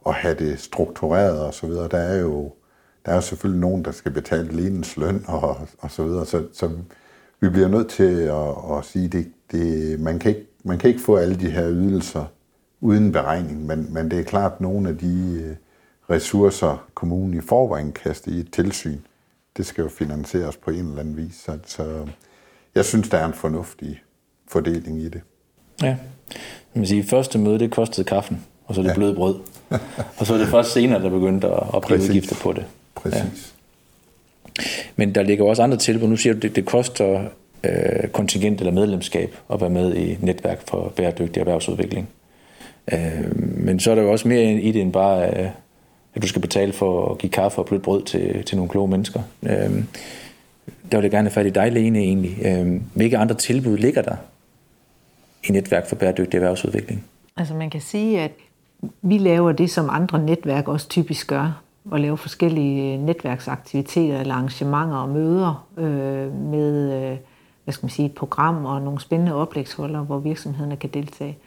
at 0.06 0.14
have 0.14 0.34
det 0.34 0.60
struktureret 0.60 1.40
og 1.40 1.54
så 1.54 1.66
videre. 1.66 1.88
Der 1.88 1.98
er 1.98 2.20
jo 2.20 2.52
der 3.06 3.12
er 3.12 3.20
selvfølgelig 3.20 3.60
nogen, 3.60 3.84
der 3.84 3.92
skal 3.92 4.12
betale 4.12 4.52
linens 4.52 4.96
løn 4.96 5.24
og, 5.28 5.68
og 5.78 5.90
så 5.90 6.04
videre, 6.04 6.26
så, 6.26 6.42
så 6.52 6.70
vi 7.40 7.48
bliver 7.48 7.68
nødt 7.68 7.88
til 7.88 8.14
at, 8.14 8.78
at 8.78 8.84
sige, 8.84 9.08
det, 9.08 9.32
det, 9.52 10.00
man, 10.00 10.18
kan 10.18 10.28
ikke, 10.28 10.46
man 10.64 10.78
kan 10.78 10.90
ikke 10.90 11.02
få 11.02 11.16
alle 11.16 11.36
de 11.36 11.50
her 11.50 11.70
ydelser 11.70 12.24
uden 12.80 13.12
beregning, 13.12 13.66
men, 13.66 13.94
men 13.94 14.10
det 14.10 14.18
er 14.18 14.24
klart, 14.24 14.52
at 14.52 14.60
nogle 14.60 14.88
af 14.88 14.98
de 14.98 15.42
øh, 15.44 15.56
ressourcer, 16.16 16.86
kommunen 16.94 17.34
i 17.34 17.40
forvejen 17.40 17.92
kaster 17.92 18.32
i 18.32 18.34
et 18.34 18.52
tilsyn, 18.52 18.98
det 19.56 19.66
skal 19.66 19.82
jo 19.82 19.88
finansieres 19.88 20.56
på 20.56 20.70
en 20.70 20.86
eller 20.86 21.00
anden 21.00 21.16
vis. 21.16 21.34
Så, 21.34 21.58
så 21.66 22.06
jeg 22.74 22.84
synes, 22.84 23.08
der 23.08 23.18
er 23.18 23.26
en 23.26 23.34
fornuftig 23.34 24.02
fordeling 24.48 25.00
i 25.00 25.08
det. 25.08 25.20
Ja, 25.82 25.96
man 26.74 26.86
sige, 26.86 27.04
første 27.04 27.38
møde, 27.38 27.58
det 27.58 27.70
kostede 27.70 28.06
kaffen, 28.06 28.46
og 28.66 28.74
så 28.74 28.82
det 28.82 28.88
ja. 28.88 28.94
bløde 28.94 29.14
brød. 29.14 29.34
og 30.18 30.26
så 30.26 30.34
er 30.34 30.38
det 30.38 30.48
først 30.48 30.72
senere, 30.72 31.02
der 31.02 31.10
begyndte 31.10 31.46
at, 31.48 31.62
at 31.74 31.82
blive 31.86 32.00
udgifter 32.00 32.36
på 32.42 32.52
det. 32.52 32.64
Præcis. 33.02 33.54
Ja. 34.58 34.62
Men 34.96 35.14
der 35.14 35.22
ligger 35.22 35.44
også 35.44 35.62
andre 35.62 35.76
tilbud. 35.76 36.08
Nu 36.08 36.16
siger 36.16 36.32
du, 36.32 36.38
det, 36.38 36.56
det 36.56 36.64
koster 36.64 37.24
øh, 37.64 38.08
kontingent 38.08 38.60
eller 38.60 38.72
medlemskab 38.72 39.36
at 39.52 39.60
være 39.60 39.70
med 39.70 39.96
i 39.96 40.18
netværk 40.20 40.68
for 40.68 40.92
bæredygtig 40.96 41.40
erhvervsudvikling. 41.40 42.08
Øh, 42.92 43.38
men 43.38 43.80
så 43.80 43.90
er 43.90 43.94
der 43.94 44.02
jo 44.02 44.12
også 44.12 44.28
mere 44.28 44.52
i 44.52 44.72
det 44.72 44.82
end 44.82 44.92
bare, 44.92 45.40
øh, 45.40 45.48
at 46.14 46.22
du 46.22 46.28
skal 46.28 46.42
betale 46.42 46.72
for 46.72 47.10
at 47.10 47.18
give 47.18 47.30
kaffe 47.30 47.58
og 47.58 47.66
blødt 47.66 47.82
brød 47.82 48.02
til, 48.02 48.44
til 48.44 48.56
nogle 48.56 48.68
kloge 48.68 48.88
mennesker. 48.88 49.20
Øh, 49.42 49.84
der 50.92 50.96
vil 50.96 51.02
jeg 51.02 51.10
gerne 51.10 51.28
have 51.28 51.34
fat 51.34 51.46
i 51.46 51.50
dig, 51.50 51.72
Lene, 51.72 51.98
egentlig. 51.98 52.46
Øh, 52.46 52.80
hvilke 52.94 53.18
andre 53.18 53.34
tilbud 53.34 53.78
ligger 53.78 54.02
der 54.02 54.16
i 55.48 55.52
netværk 55.52 55.86
for 55.86 55.96
bæredygtig 55.96 56.38
erhvervsudvikling? 56.38 57.04
Altså 57.36 57.54
man 57.54 57.70
kan 57.70 57.80
sige, 57.80 58.20
at 58.20 58.30
vi 59.02 59.18
laver 59.18 59.52
det, 59.52 59.70
som 59.70 59.88
andre 59.90 60.18
netværk 60.18 60.68
også 60.68 60.88
typisk 60.88 61.26
gør, 61.26 61.62
at 61.92 62.00
lave 62.00 62.16
forskellige 62.16 62.94
øh, 62.94 63.00
netværksaktiviteter 63.00 64.20
eller 64.20 64.34
arrangementer 64.34 64.96
og 64.96 65.08
møder 65.08 65.66
øh, 65.76 66.34
med 66.34 66.92
øh, 66.92 67.18
hvad 67.64 67.72
skal 67.74 67.84
man 67.84 67.90
sige, 67.90 68.06
et 68.06 68.14
program 68.14 68.64
og 68.64 68.82
nogle 68.82 69.00
spændende 69.00 69.34
oplægsholder, 69.34 70.00
hvor 70.00 70.18
virksomhederne 70.18 70.76
kan 70.76 70.90
deltage. 70.90 71.38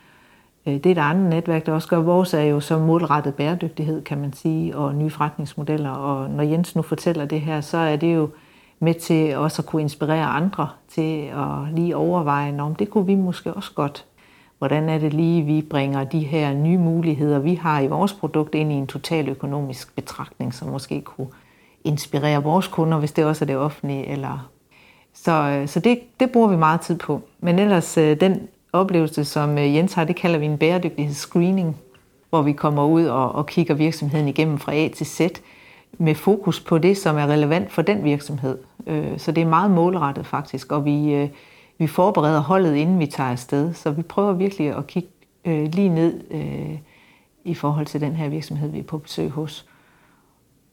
Øh, 0.66 0.74
det 0.74 0.86
er 0.86 0.92
et 0.92 0.98
andet 0.98 1.30
netværk, 1.30 1.66
der 1.66 1.74
også 1.74 1.88
gør. 1.88 2.00
Vores 2.00 2.34
er 2.34 2.42
jo 2.42 2.60
så 2.60 2.80
målrettet 2.80 3.36
bæredygtighed, 3.36 4.04
kan 4.04 4.18
man 4.18 4.34
sige, 4.34 4.78
og 4.78 4.96
nye 4.96 5.10
forretningsmodeller. 5.10 5.92
Og 5.92 6.30
når 6.30 6.44
Jens 6.44 6.76
nu 6.76 6.82
fortæller 6.82 7.26
det 7.26 7.42
her, 7.42 7.62
så 7.62 7.78
er 7.78 7.96
det 7.96 8.16
jo 8.16 8.30
med 8.80 8.94
til 8.94 9.38
også 9.38 9.62
at 9.62 9.66
kunne 9.66 9.82
inspirere 9.82 10.26
andre 10.26 10.70
til 10.88 11.26
at 11.26 11.74
lige 11.76 11.96
overveje, 11.96 12.62
om 12.62 12.76
det 12.76 12.90
kunne 12.90 13.06
vi 13.06 13.16
måske 13.16 13.54
også 13.54 13.72
godt. 13.76 14.06
Hvordan 14.64 14.90
er 14.90 14.98
det 14.98 15.14
lige, 15.14 15.44
vi 15.44 15.62
bringer 15.62 16.04
de 16.04 16.20
her 16.20 16.54
nye 16.54 16.78
muligheder, 16.78 17.40
vi 17.40 17.56
har 17.56 17.80
i 17.80 17.88
vores 17.88 18.14
produkt, 18.14 18.56
ind 18.56 18.72
i 18.72 18.76
en 18.76 18.88
total 18.88 19.30
økonomisk 19.30 19.96
betragtning, 19.96 20.54
som 20.54 20.68
måske 20.68 21.02
kunne 21.02 21.28
inspirere 21.84 22.44
vores 22.44 22.68
kunder, 22.68 23.00
hvis 23.00 23.12
det 23.12 23.26
også 23.26 23.46
er 23.46 23.48
det 23.48 23.58
offentlige, 23.58 24.08
eller 24.08 24.50
så, 25.14 25.32
øh, 25.32 25.68
så 25.68 25.80
det, 25.80 26.00
det 26.20 26.32
bruger 26.32 26.48
vi 26.48 26.56
meget 26.56 26.82
tid 26.82 26.98
på. 26.98 27.22
Men 27.40 27.60
ellers 27.60 27.98
øh, 27.98 28.20
den 28.20 28.48
oplevelse, 28.74 29.26
som 29.26 29.58
øh, 29.58 29.76
Jens 29.76 29.94
har, 29.94 30.04
det 30.04 30.16
kalder 30.16 30.40
vi 30.40 30.46
en 30.46 30.58
bæredygtighedsscreening, 30.58 31.78
hvor 32.30 32.42
vi 32.42 32.52
kommer 32.52 32.86
ud 32.86 33.06
og, 33.06 33.36
og 33.36 33.46
kigger 33.46 33.74
virksomheden 33.74 34.28
igennem 34.28 34.58
fra 34.58 34.76
A 34.76 34.88
til 34.88 35.06
Z 35.06 35.22
med 35.98 36.16
fokus 36.16 36.60
på 36.60 36.78
det, 36.78 36.98
som 36.98 37.18
er 37.18 37.28
relevant 37.28 37.72
for 37.72 37.82
den 37.82 38.04
virksomhed. 38.04 38.58
Så 39.18 39.32
det 39.32 39.42
er 39.42 39.48
meget 39.48 39.72
målrettet 39.72 40.28
faktisk, 40.28 40.72
og 40.72 40.86
vi, 40.86 41.30
vi 41.78 41.88
forbereder 41.88 42.40
holdet, 42.40 42.76
inden 42.76 43.00
vi 43.00 43.06
tager 43.06 43.30
afsted. 43.30 43.74
Så 43.74 43.92
vi 43.92 44.02
prøver 44.02 44.34
virkelig 44.34 44.78
at 44.78 44.88
kigge 44.88 45.10
øh, 45.46 45.74
lige 45.74 45.90
ned 45.90 46.22
øh, 46.32 46.78
i 47.44 47.54
forhold 47.54 47.86
til 47.86 48.02
den 48.02 48.14
her 48.14 48.30
virksomhed, 48.30 48.70
vi 48.70 48.80
er 48.80 48.84
på 48.84 48.98
besøg 48.98 49.30
hos. 49.30 49.66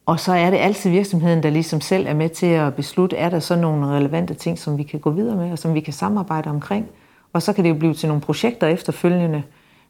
Og 0.06 0.20
så 0.20 0.32
er 0.32 0.50
det 0.50 0.56
altid 0.56 0.90
virksomheden, 0.90 1.42
der 1.42 1.50
ligesom 1.50 1.80
selv 1.80 2.06
er 2.06 2.14
med 2.14 2.28
til 2.28 2.46
at 2.46 2.74
beslutte, 2.74 3.16
er 3.16 3.30
der 3.30 3.38
så 3.38 3.56
nogle 3.56 3.86
relevante 3.86 4.34
ting, 4.34 4.58
som 4.58 4.78
vi 4.78 4.82
kan 4.82 5.00
gå 5.00 5.10
videre 5.10 5.36
med, 5.36 5.52
og 5.52 5.58
som 5.58 5.74
vi 5.74 5.80
kan 5.80 5.92
samarbejde 5.92 6.50
omkring. 6.50 6.88
Og 7.32 7.42
så 7.42 7.52
kan 7.52 7.64
det 7.64 7.70
jo 7.70 7.74
blive 7.74 7.94
til 7.94 8.08
nogle 8.08 8.22
projekter 8.22 8.66
efterfølgende, 8.66 9.42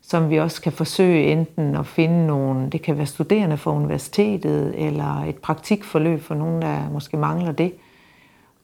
som 0.03 0.31
vi 0.31 0.37
også 0.37 0.63
kan 0.63 0.73
forsøge 0.73 1.33
enten 1.33 1.77
at 1.77 1.87
finde 1.87 2.27
nogle, 2.27 2.71
det 2.71 2.83
kan 2.83 2.97
være 2.97 3.07
studerende 3.07 3.57
fra 3.57 3.73
universitetet, 3.73 4.87
eller 4.87 5.25
et 5.25 5.37
praktikforløb 5.37 6.23
for 6.23 6.35
nogen, 6.35 6.63
der 6.63 6.91
måske 6.91 7.17
mangler 7.17 7.53
det. 7.53 7.73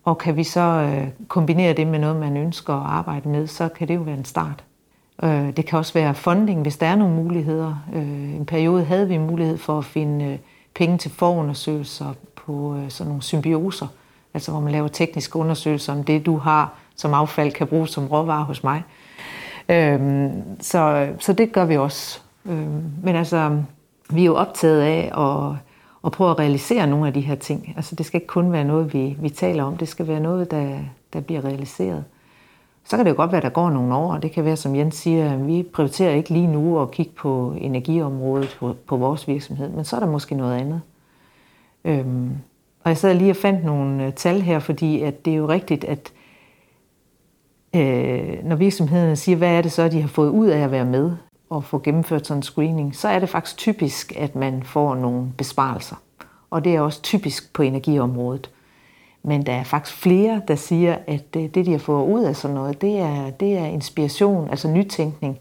Og 0.07 0.19
kan 0.19 0.37
vi 0.37 0.45
så 0.45 0.61
øh, 0.61 1.09
kombinere 1.29 1.73
det 1.73 1.87
med 1.87 1.99
noget, 1.99 2.16
man 2.16 2.37
ønsker 2.37 2.75
at 2.75 2.87
arbejde 2.87 3.29
med, 3.29 3.47
så 3.47 3.69
kan 3.69 3.88
det 3.88 3.95
jo 3.95 4.01
være 4.01 4.16
en 4.16 4.25
start. 4.25 4.64
Øh, 5.23 5.57
det 5.57 5.66
kan 5.66 5.79
også 5.79 5.92
være 5.92 6.14
funding, 6.14 6.62
hvis 6.62 6.77
der 6.77 6.87
er 6.87 6.97
nogle 6.97 7.14
muligheder. 7.14 7.75
Øh, 7.95 8.35
en 8.35 8.47
periode 8.47 8.85
havde 8.85 9.09
vi 9.09 9.19
mulighed 9.19 9.59
for 9.59 9.79
at 9.79 9.85
finde 9.85 10.25
øh, 10.25 10.38
penge 10.75 10.99
til 10.99 11.11
forundersøgelser 11.11 12.14
på 12.37 12.77
øh, 12.77 12.90
sådan 12.90 13.09
nogle 13.09 13.23
symbioser, 13.23 13.87
altså 14.35 14.51
hvor 14.51 14.61
man 14.61 14.73
laver 14.73 14.88
tekniske 14.88 15.37
undersøgelser 15.37 15.92
om 15.92 16.05
det, 16.05 16.27
du 16.27 16.37
har 16.37 16.75
som 16.97 17.14
affald, 17.14 17.53
kan 17.53 17.66
bruges 17.66 17.90
som 17.90 18.07
råvare 18.07 18.45
hos 18.45 18.64
mig. 18.64 18.83
Øh, 19.69 20.29
så, 20.61 21.09
så 21.19 21.33
det 21.33 21.53
gør 21.53 21.64
vi 21.64 21.77
også. 21.77 22.21
Øh, 22.45 22.69
men 23.03 23.16
altså, 23.16 23.62
vi 24.11 24.21
er 24.21 24.27
jo 24.27 24.37
optaget 24.37 24.81
af 24.81 25.12
at, 25.19 25.57
og 26.07 26.12
prøve 26.12 26.31
at 26.31 26.38
realisere 26.38 26.87
nogle 26.87 27.07
af 27.07 27.12
de 27.12 27.21
her 27.21 27.35
ting. 27.35 27.75
Altså 27.77 27.95
det 27.95 28.07
skal 28.07 28.19
ikke 28.19 28.27
kun 28.27 28.53
være 28.53 28.64
noget, 28.64 28.95
vi, 28.95 29.16
vi 29.21 29.29
taler 29.29 29.64
om, 29.64 29.77
det 29.77 29.88
skal 29.88 30.07
være 30.09 30.21
noget, 30.21 30.51
der, 30.51 30.79
der 31.12 31.21
bliver 31.21 31.45
realiseret. 31.45 32.05
Så 32.85 32.97
kan 32.97 33.07
det 33.07 33.11
jo 33.11 33.16
godt 33.16 33.33
være, 33.33 33.37
at 33.37 33.42
der 33.42 33.49
går 33.51 33.71
nogle 33.71 33.95
år, 33.95 34.12
og 34.12 34.23
det 34.23 34.33
kan 34.33 34.45
være, 34.45 34.57
som 34.57 34.77
Jens 34.77 34.95
siger, 34.95 35.33
at 35.33 35.47
vi 35.47 35.62
prioriterer 35.62 36.14
ikke 36.14 36.31
lige 36.31 36.47
nu 36.47 36.83
at 36.83 36.90
kigge 36.90 37.12
på 37.12 37.55
energiområdet 37.59 38.57
på, 38.59 38.77
på 38.87 38.97
vores 38.97 39.29
virksomhed, 39.29 39.69
men 39.69 39.85
så 39.85 39.97
er 39.97 40.01
der 40.01 40.07
måske 40.07 40.35
noget 40.35 40.61
andet. 40.61 40.81
Øhm, 41.85 42.31
og 42.85 42.88
jeg 42.88 42.97
sad 42.97 43.14
lige 43.14 43.31
og 43.31 43.37
fandt 43.37 43.64
nogle 43.64 44.07
øh, 44.07 44.12
tal 44.12 44.40
her, 44.40 44.59
fordi 44.59 45.03
at 45.03 45.25
det 45.25 45.33
er 45.33 45.37
jo 45.37 45.49
rigtigt, 45.49 45.85
at 45.85 46.12
øh, 47.77 48.45
når 48.45 48.57
virksomhederne 48.57 49.16
siger, 49.16 49.37
hvad 49.37 49.51
er 49.51 49.62
det 49.62 49.73
så, 49.73 49.88
de 49.88 50.01
har 50.01 50.09
fået 50.09 50.31
ud 50.31 50.47
af 50.47 50.59
at 50.59 50.71
være 50.71 50.85
med 50.85 51.16
og 51.50 51.64
få 51.64 51.78
gennemført 51.78 52.26
sådan 52.26 52.38
en 52.38 52.42
screening, 52.42 52.96
så 52.96 53.09
er 53.09 53.18
det 53.18 53.28
faktisk 53.28 53.56
typisk, 53.56 54.12
at 54.16 54.35
man 54.35 54.62
får 54.62 54.94
nogle 54.94 55.32
besparelser. 55.38 55.96
Og 56.50 56.64
det 56.64 56.74
er 56.74 56.80
også 56.80 57.02
typisk 57.02 57.52
på 57.52 57.62
energiområdet. 57.62 58.50
Men 59.22 59.46
der 59.46 59.52
er 59.52 59.64
faktisk 59.64 59.96
flere, 59.96 60.42
der 60.48 60.54
siger, 60.54 60.98
at 61.06 61.35
det, 61.35 61.54
de 61.54 61.70
har 61.70 61.78
fået 61.78 62.06
ud 62.06 62.24
af 62.24 62.37
sådan 62.37 62.54
noget, 62.54 62.80
det 62.80 62.98
er, 62.98 63.30
det 63.30 63.59
er 63.59 63.64
inspiration, 63.64 64.50
altså 64.50 64.68
nytænkning, 64.68 65.38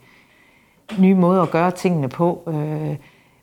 nye 1.00 1.16
måder 1.16 1.42
at 1.42 1.52
gøre 1.52 1.72
tingene 1.72 2.10
på, 2.10 2.44
øh, 2.48 2.96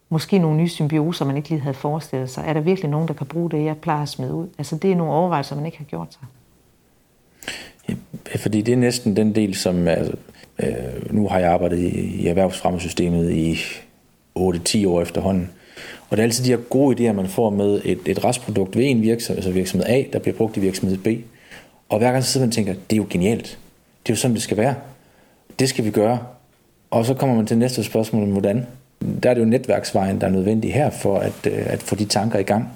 måske 0.09 0.38
nogle 0.38 0.57
nye 0.57 0.68
symbioser, 0.68 1.25
man 1.25 1.37
ikke 1.37 1.48
lige 1.48 1.61
havde 1.61 1.75
forestillet 1.75 2.31
sig. 2.31 2.44
Er 2.46 2.53
der 2.53 2.61
virkelig 2.61 2.90
nogen, 2.90 3.09
der 3.09 3.14
kan 3.14 3.27
bruge 3.27 3.51
det, 3.51 3.64
jeg 3.64 3.77
plejer 3.77 4.03
at 4.03 4.09
smide 4.09 4.35
ud? 4.35 4.48
Altså 4.59 4.77
det 4.77 4.92
er 4.92 4.96
nogle 4.96 5.12
overvejelser, 5.12 5.57
man 5.57 5.66
ikke 5.66 5.79
har 5.79 5.85
gjort 5.85 6.09
sig. 6.12 6.27
Ja, 7.88 7.94
fordi 8.38 8.62
det 8.62 8.72
er 8.72 8.77
næsten 8.77 9.16
den 9.16 9.35
del, 9.35 9.55
som... 9.55 9.88
Altså, 9.88 10.16
øh, 10.62 11.14
nu 11.14 11.29
har 11.29 11.38
jeg 11.38 11.53
arbejdet 11.53 11.79
i, 11.79 12.22
i 12.22 12.27
erhvervsfremmesystemet 12.27 13.31
i 13.31 13.59
8-10 14.38 14.88
år 14.88 15.03
efterhånden. 15.03 15.51
Og 16.11 16.16
det 16.16 16.22
er 16.22 16.27
altid 16.27 16.44
de 16.44 16.51
her 16.51 16.57
gode 16.57 17.11
idéer, 17.11 17.12
man 17.12 17.29
får 17.29 17.51
med 17.51 17.81
et, 17.85 17.98
et 18.07 18.25
restprodukt 18.25 18.77
ved 18.77 18.85
en 18.85 19.03
virksomhed, 19.03 19.38
altså 19.38 19.51
virksomhed 19.51 19.87
A, 19.88 20.05
der 20.12 20.18
bliver 20.18 20.37
brugt 20.37 20.57
i 20.57 20.61
virksomhed 20.61 20.98
B. 20.98 21.07
Og 21.88 21.98
hver 21.98 22.12
gang 22.12 22.25
så 22.25 22.33
sidder 22.33 22.46
man 22.46 22.51
og 22.51 22.55
tænker, 22.55 22.72
det 22.72 22.92
er 22.92 22.96
jo 22.96 23.07
genialt. 23.11 23.59
Det 24.07 24.12
er 24.12 24.14
jo 24.14 24.16
sådan, 24.16 24.35
det 24.35 24.42
skal 24.42 24.57
være. 24.57 24.75
Det 25.59 25.68
skal 25.68 25.85
vi 25.85 25.90
gøre. 25.90 26.18
Og 26.90 27.07
så 27.07 27.14
kommer 27.14 27.37
man 27.37 27.46
til 27.46 27.59
næste 27.59 27.85
spørgsmål, 27.85 28.29
hvordan? 28.29 28.66
Der 29.22 29.31
er 29.31 29.35
det 29.35 29.40
jo 29.40 29.46
netværksvejen, 29.46 30.20
der 30.20 30.27
er 30.27 30.31
nødvendig 30.31 30.75
her 30.75 30.90
for 30.90 31.18
at, 31.18 31.46
øh, 31.46 31.62
at 31.66 31.83
få 31.83 31.94
de 31.94 32.05
tanker 32.05 32.38
i 32.38 32.42
gang. 32.42 32.68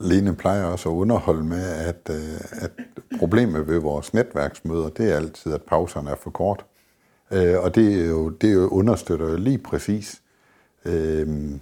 Lene 0.00 0.34
plejer 0.34 0.64
også 0.64 0.88
at 0.88 0.92
underholde 0.92 1.44
med, 1.44 1.64
at, 1.64 2.10
øh, 2.10 2.62
at 2.62 2.70
problemet 3.18 3.68
ved 3.68 3.78
vores 3.78 4.14
netværksmøder, 4.14 4.88
det 4.88 5.12
er 5.12 5.16
altid, 5.16 5.52
at 5.52 5.62
pauserne 5.62 6.10
er 6.10 6.16
for 6.22 6.30
kort. 6.30 6.64
Øh, 7.32 7.60
og 7.60 7.74
det, 7.74 8.02
er 8.02 8.06
jo, 8.06 8.28
det 8.28 8.56
understøtter 8.56 9.28
jo 9.28 9.36
lige 9.36 9.58
præcis, 9.58 10.22
øh, 10.84 11.52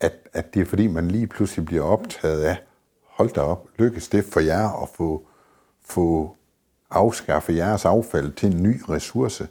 at, 0.00 0.12
at 0.32 0.54
det 0.54 0.60
er 0.60 0.66
fordi, 0.66 0.86
man 0.86 1.08
lige 1.08 1.26
pludselig 1.26 1.66
bliver 1.66 1.82
optaget 1.82 2.42
af, 2.42 2.62
hold 3.04 3.30
da 3.30 3.40
op, 3.40 3.68
lykkes 3.78 4.08
det 4.08 4.24
for 4.24 4.40
jer 4.40 4.82
at 4.82 4.88
få, 4.88 5.26
få 5.84 6.36
afskaffe 6.90 7.54
jeres 7.54 7.84
affald 7.84 8.32
til 8.32 8.54
en 8.54 8.62
ny 8.62 8.82
ressource 8.88 9.48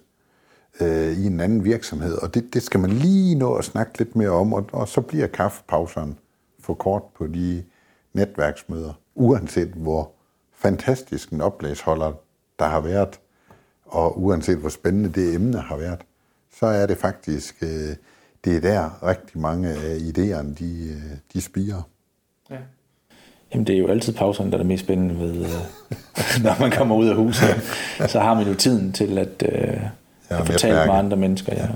øh, 0.81 1.17
i 1.17 1.25
en 1.25 1.39
anden 1.39 1.63
virksomhed. 1.63 2.13
Og 2.17 2.33
det, 2.33 2.53
det 2.53 2.63
skal 2.63 2.79
man 2.79 2.89
lige 2.89 3.35
nå 3.35 3.55
at 3.55 3.65
snakke 3.65 3.97
lidt 3.97 4.15
mere 4.15 4.29
om, 4.29 4.53
og, 4.53 4.69
og 4.71 4.87
så 4.87 5.01
bliver 5.01 5.27
kaffepauserne 5.27 6.15
for 6.59 6.73
kort 6.73 7.03
på 7.17 7.27
de 7.27 7.63
netværksmøder, 8.13 8.93
uanset 9.15 9.67
hvor 9.67 10.11
fantastisk 10.53 11.29
en 11.29 11.41
oplægsholder 11.41 12.13
der 12.59 12.65
har 12.65 12.79
været, 12.79 13.19
og 13.89 14.23
uanset 14.23 14.57
hvor 14.57 14.69
spændende 14.69 15.09
det 15.09 15.35
emne 15.35 15.57
har 15.57 15.77
været, 15.77 15.99
så 16.59 16.65
er 16.65 16.85
det 16.85 16.97
faktisk, 16.97 17.55
øh, 17.61 17.95
det 18.45 18.55
er 18.55 18.59
der 18.59 19.07
rigtig 19.07 19.39
mange 19.39 19.69
af 19.69 19.97
idéerne, 19.97 20.53
de, 20.53 20.89
øh, 20.89 21.17
de 21.33 21.41
spiger. 21.41 21.81
Ja. 22.49 22.55
Jamen, 23.53 23.67
det 23.67 23.75
er 23.75 23.79
jo 23.79 23.87
altid 23.87 24.13
pauserne, 24.13 24.51
der 24.51 24.57
er 24.57 24.61
det 24.61 24.67
mest 24.67 24.83
spændende 24.83 25.19
ved, 25.19 25.45
øh, 25.45 25.51
når 26.43 26.59
man 26.59 26.71
kommer 26.71 26.95
ud 26.95 27.07
af 27.07 27.15
huset. 27.15 27.61
Så 28.07 28.19
har 28.19 28.33
man 28.33 28.47
jo 28.47 28.53
tiden 28.53 28.91
til 28.91 29.17
at, 29.17 29.43
øh, 29.51 29.81
ja, 30.29 30.39
at 30.39 30.47
fortælle 30.47 30.85
med 30.85 30.93
andre 30.93 31.17
mennesker. 31.17 31.53
Ja. 31.55 31.67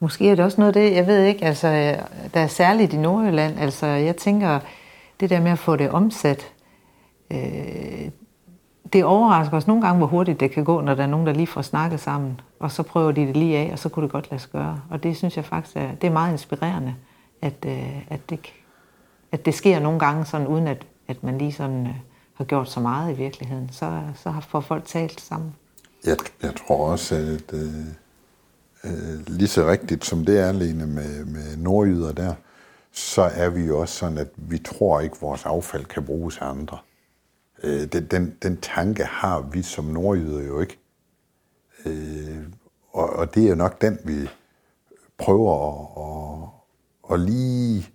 Måske 0.00 0.30
er 0.30 0.34
det 0.34 0.44
også 0.44 0.60
noget 0.60 0.76
af 0.76 0.82
det, 0.82 0.96
jeg 0.96 1.06
ved 1.06 1.24
ikke, 1.24 1.44
altså, 1.44 1.96
der 2.34 2.40
er 2.40 2.46
særligt 2.46 2.92
i 2.92 2.96
Nordjylland, 2.96 3.60
altså 3.60 3.86
jeg 3.86 4.16
tænker, 4.16 4.60
det 5.20 5.30
der 5.30 5.40
med 5.40 5.50
at 5.50 5.58
få 5.58 5.76
det 5.76 5.90
omsat, 5.90 6.52
øh, 7.30 8.10
det 8.94 9.04
overrasker 9.04 9.56
os 9.56 9.66
nogle 9.66 9.82
gange, 9.82 9.98
hvor 9.98 10.06
hurtigt 10.06 10.40
det 10.40 10.50
kan 10.50 10.64
gå, 10.64 10.80
når 10.80 10.94
der 10.94 11.02
er 11.02 11.06
nogen, 11.06 11.26
der 11.26 11.32
lige 11.32 11.46
får 11.46 11.62
snakket 11.62 12.00
sammen, 12.00 12.40
og 12.58 12.70
så 12.70 12.82
prøver 12.82 13.12
de 13.12 13.26
det 13.26 13.36
lige 13.36 13.58
af, 13.58 13.72
og 13.72 13.78
så 13.78 13.88
kunne 13.88 14.02
det 14.02 14.12
godt 14.12 14.30
lade 14.30 14.40
sig 14.40 14.50
gøre. 14.50 14.80
Og 14.90 15.02
det 15.02 15.16
synes 15.16 15.36
jeg 15.36 15.44
faktisk 15.44 15.76
er, 15.76 15.94
det 15.94 16.06
er 16.06 16.12
meget 16.12 16.32
inspirerende, 16.32 16.94
at, 17.42 17.54
øh, 17.66 18.02
at, 18.10 18.30
det, 18.30 18.40
at 19.32 19.46
det 19.46 19.54
sker 19.54 19.80
nogle 19.80 19.98
gange, 19.98 20.24
sådan, 20.24 20.46
uden 20.46 20.66
at, 20.66 20.86
at 21.08 21.22
man 21.22 21.38
lige 21.38 21.52
sådan, 21.52 21.86
øh, 21.86 21.94
har 22.34 22.44
gjort 22.44 22.70
så 22.70 22.80
meget 22.80 23.12
i 23.12 23.16
virkeligheden. 23.16 23.68
Så, 23.72 24.00
så 24.14 24.34
får 24.48 24.60
folk 24.60 24.84
talt 24.84 25.20
sammen. 25.20 25.54
Jeg, 26.06 26.16
jeg 26.42 26.52
tror 26.56 26.90
også, 26.90 27.14
at 27.14 27.54
øh, 27.54 27.86
øh, 28.84 29.26
lige 29.26 29.48
så 29.48 29.66
rigtigt 29.66 30.04
som 30.04 30.24
det 30.24 30.40
er, 30.40 30.52
Lene, 30.52 30.86
med, 30.86 31.24
med 31.24 31.56
nordjyder 31.56 32.12
der, 32.12 32.34
så 32.92 33.22
er 33.22 33.48
vi 33.48 33.60
jo 33.60 33.80
også 33.80 33.94
sådan, 33.94 34.18
at 34.18 34.28
vi 34.36 34.58
tror 34.58 35.00
ikke, 35.00 35.14
at 35.14 35.22
vores 35.22 35.44
affald 35.44 35.84
kan 35.84 36.04
bruges 36.04 36.38
af 36.38 36.46
andre. 36.46 36.78
Øh, 37.64 37.86
den, 37.86 38.06
den, 38.06 38.36
den 38.42 38.56
tanke 38.56 39.04
har 39.04 39.40
vi 39.40 39.62
som 39.62 39.84
nordjyder 39.84 40.42
jo 40.42 40.60
ikke. 40.60 40.78
Øh, 41.86 42.42
og, 42.92 43.10
og 43.10 43.34
det 43.34 43.44
er 43.44 43.48
jo 43.48 43.54
nok 43.54 43.80
den, 43.80 43.98
vi 44.04 44.28
prøver 45.18 45.52
at, 45.70 46.50
at, 47.10 47.14
at 47.14 47.20
lige 47.20 47.90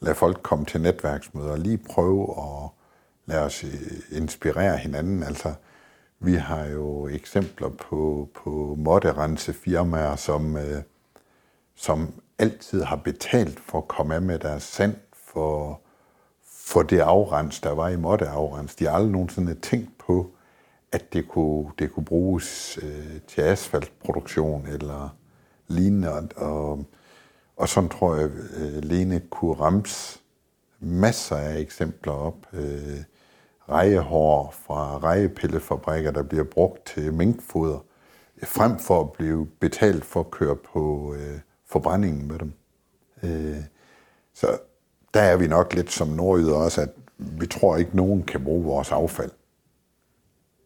lade 0.00 0.14
folk 0.14 0.42
komme 0.42 0.64
til 0.64 0.80
netværksmøder, 0.80 1.50
og 1.50 1.58
lige 1.58 1.78
prøve 1.78 2.30
at 2.30 2.70
lade 3.26 3.42
os 3.42 3.64
øh, 3.64 4.18
inspirere 4.18 4.76
hinanden. 4.76 5.22
Altså, 5.22 5.54
vi 6.20 6.34
har 6.34 6.64
jo 6.64 7.08
eksempler 7.08 7.68
på, 7.68 8.28
på 8.34 8.74
måtterense 8.78 9.52
firmaer, 9.52 10.16
som, 10.16 10.56
øh, 10.56 10.82
som 11.74 12.12
altid 12.38 12.82
har 12.82 12.96
betalt 12.96 13.60
for 13.60 13.78
at 13.78 13.88
komme 13.88 14.14
af 14.14 14.22
med 14.22 14.38
deres 14.38 14.62
sand 14.62 14.96
for, 15.12 15.80
for 16.66 16.82
det 16.82 17.00
afrens, 17.00 17.60
der 17.60 17.70
var 17.70 17.88
i 17.88 17.96
måtteafrens. 17.96 18.74
De 18.74 18.84
har 18.84 18.92
aldrig 18.92 19.12
nogensinde 19.12 19.54
tænkt 19.54 19.98
på, 19.98 20.30
at 20.92 21.12
det 21.12 21.28
kunne, 21.28 21.70
det 21.78 21.92
kunne 21.92 22.04
bruges 22.04 22.78
øh, 22.82 23.20
til 23.28 23.40
asfaltproduktion 23.40 24.66
eller 24.66 25.16
lignende. 25.68 26.12
Og, 26.12 26.28
og, 26.36 26.84
og 27.56 27.68
sådan 27.68 27.90
tror 27.90 28.16
jeg, 28.16 28.30
øh, 28.30 28.84
Lene 28.84 29.20
kunne 29.30 29.54
ramse 29.54 30.18
masser 30.80 31.36
af 31.36 31.58
eksempler 31.58 32.12
op. 32.12 32.46
Øh, 32.52 33.00
rejehår 33.68 34.54
fra 34.66 34.98
rejepillefabrikker, 34.98 36.10
der 36.10 36.22
bliver 36.22 36.44
brugt 36.44 36.86
til 36.86 37.12
minkfoder, 37.12 37.84
frem 38.42 38.78
for 38.78 39.00
at 39.00 39.12
blive 39.12 39.46
betalt 39.46 40.04
for 40.04 40.20
at 40.20 40.30
køre 40.30 40.56
på 40.56 41.14
øh, 41.14 41.38
forbrændingen 41.66 42.28
med 42.28 42.38
dem. 42.38 42.52
Øh, 43.22 43.62
så 44.34 44.58
der 45.16 45.22
er 45.22 45.36
vi 45.36 45.46
nok 45.46 45.74
lidt 45.74 45.92
som 45.92 46.08
nordjyder 46.08 46.54
også, 46.54 46.80
at 46.80 46.88
vi 47.18 47.46
tror 47.46 47.76
ikke, 47.76 47.96
nogen 47.96 48.22
kan 48.22 48.44
bruge 48.44 48.64
vores 48.64 48.92
affald. 48.92 49.30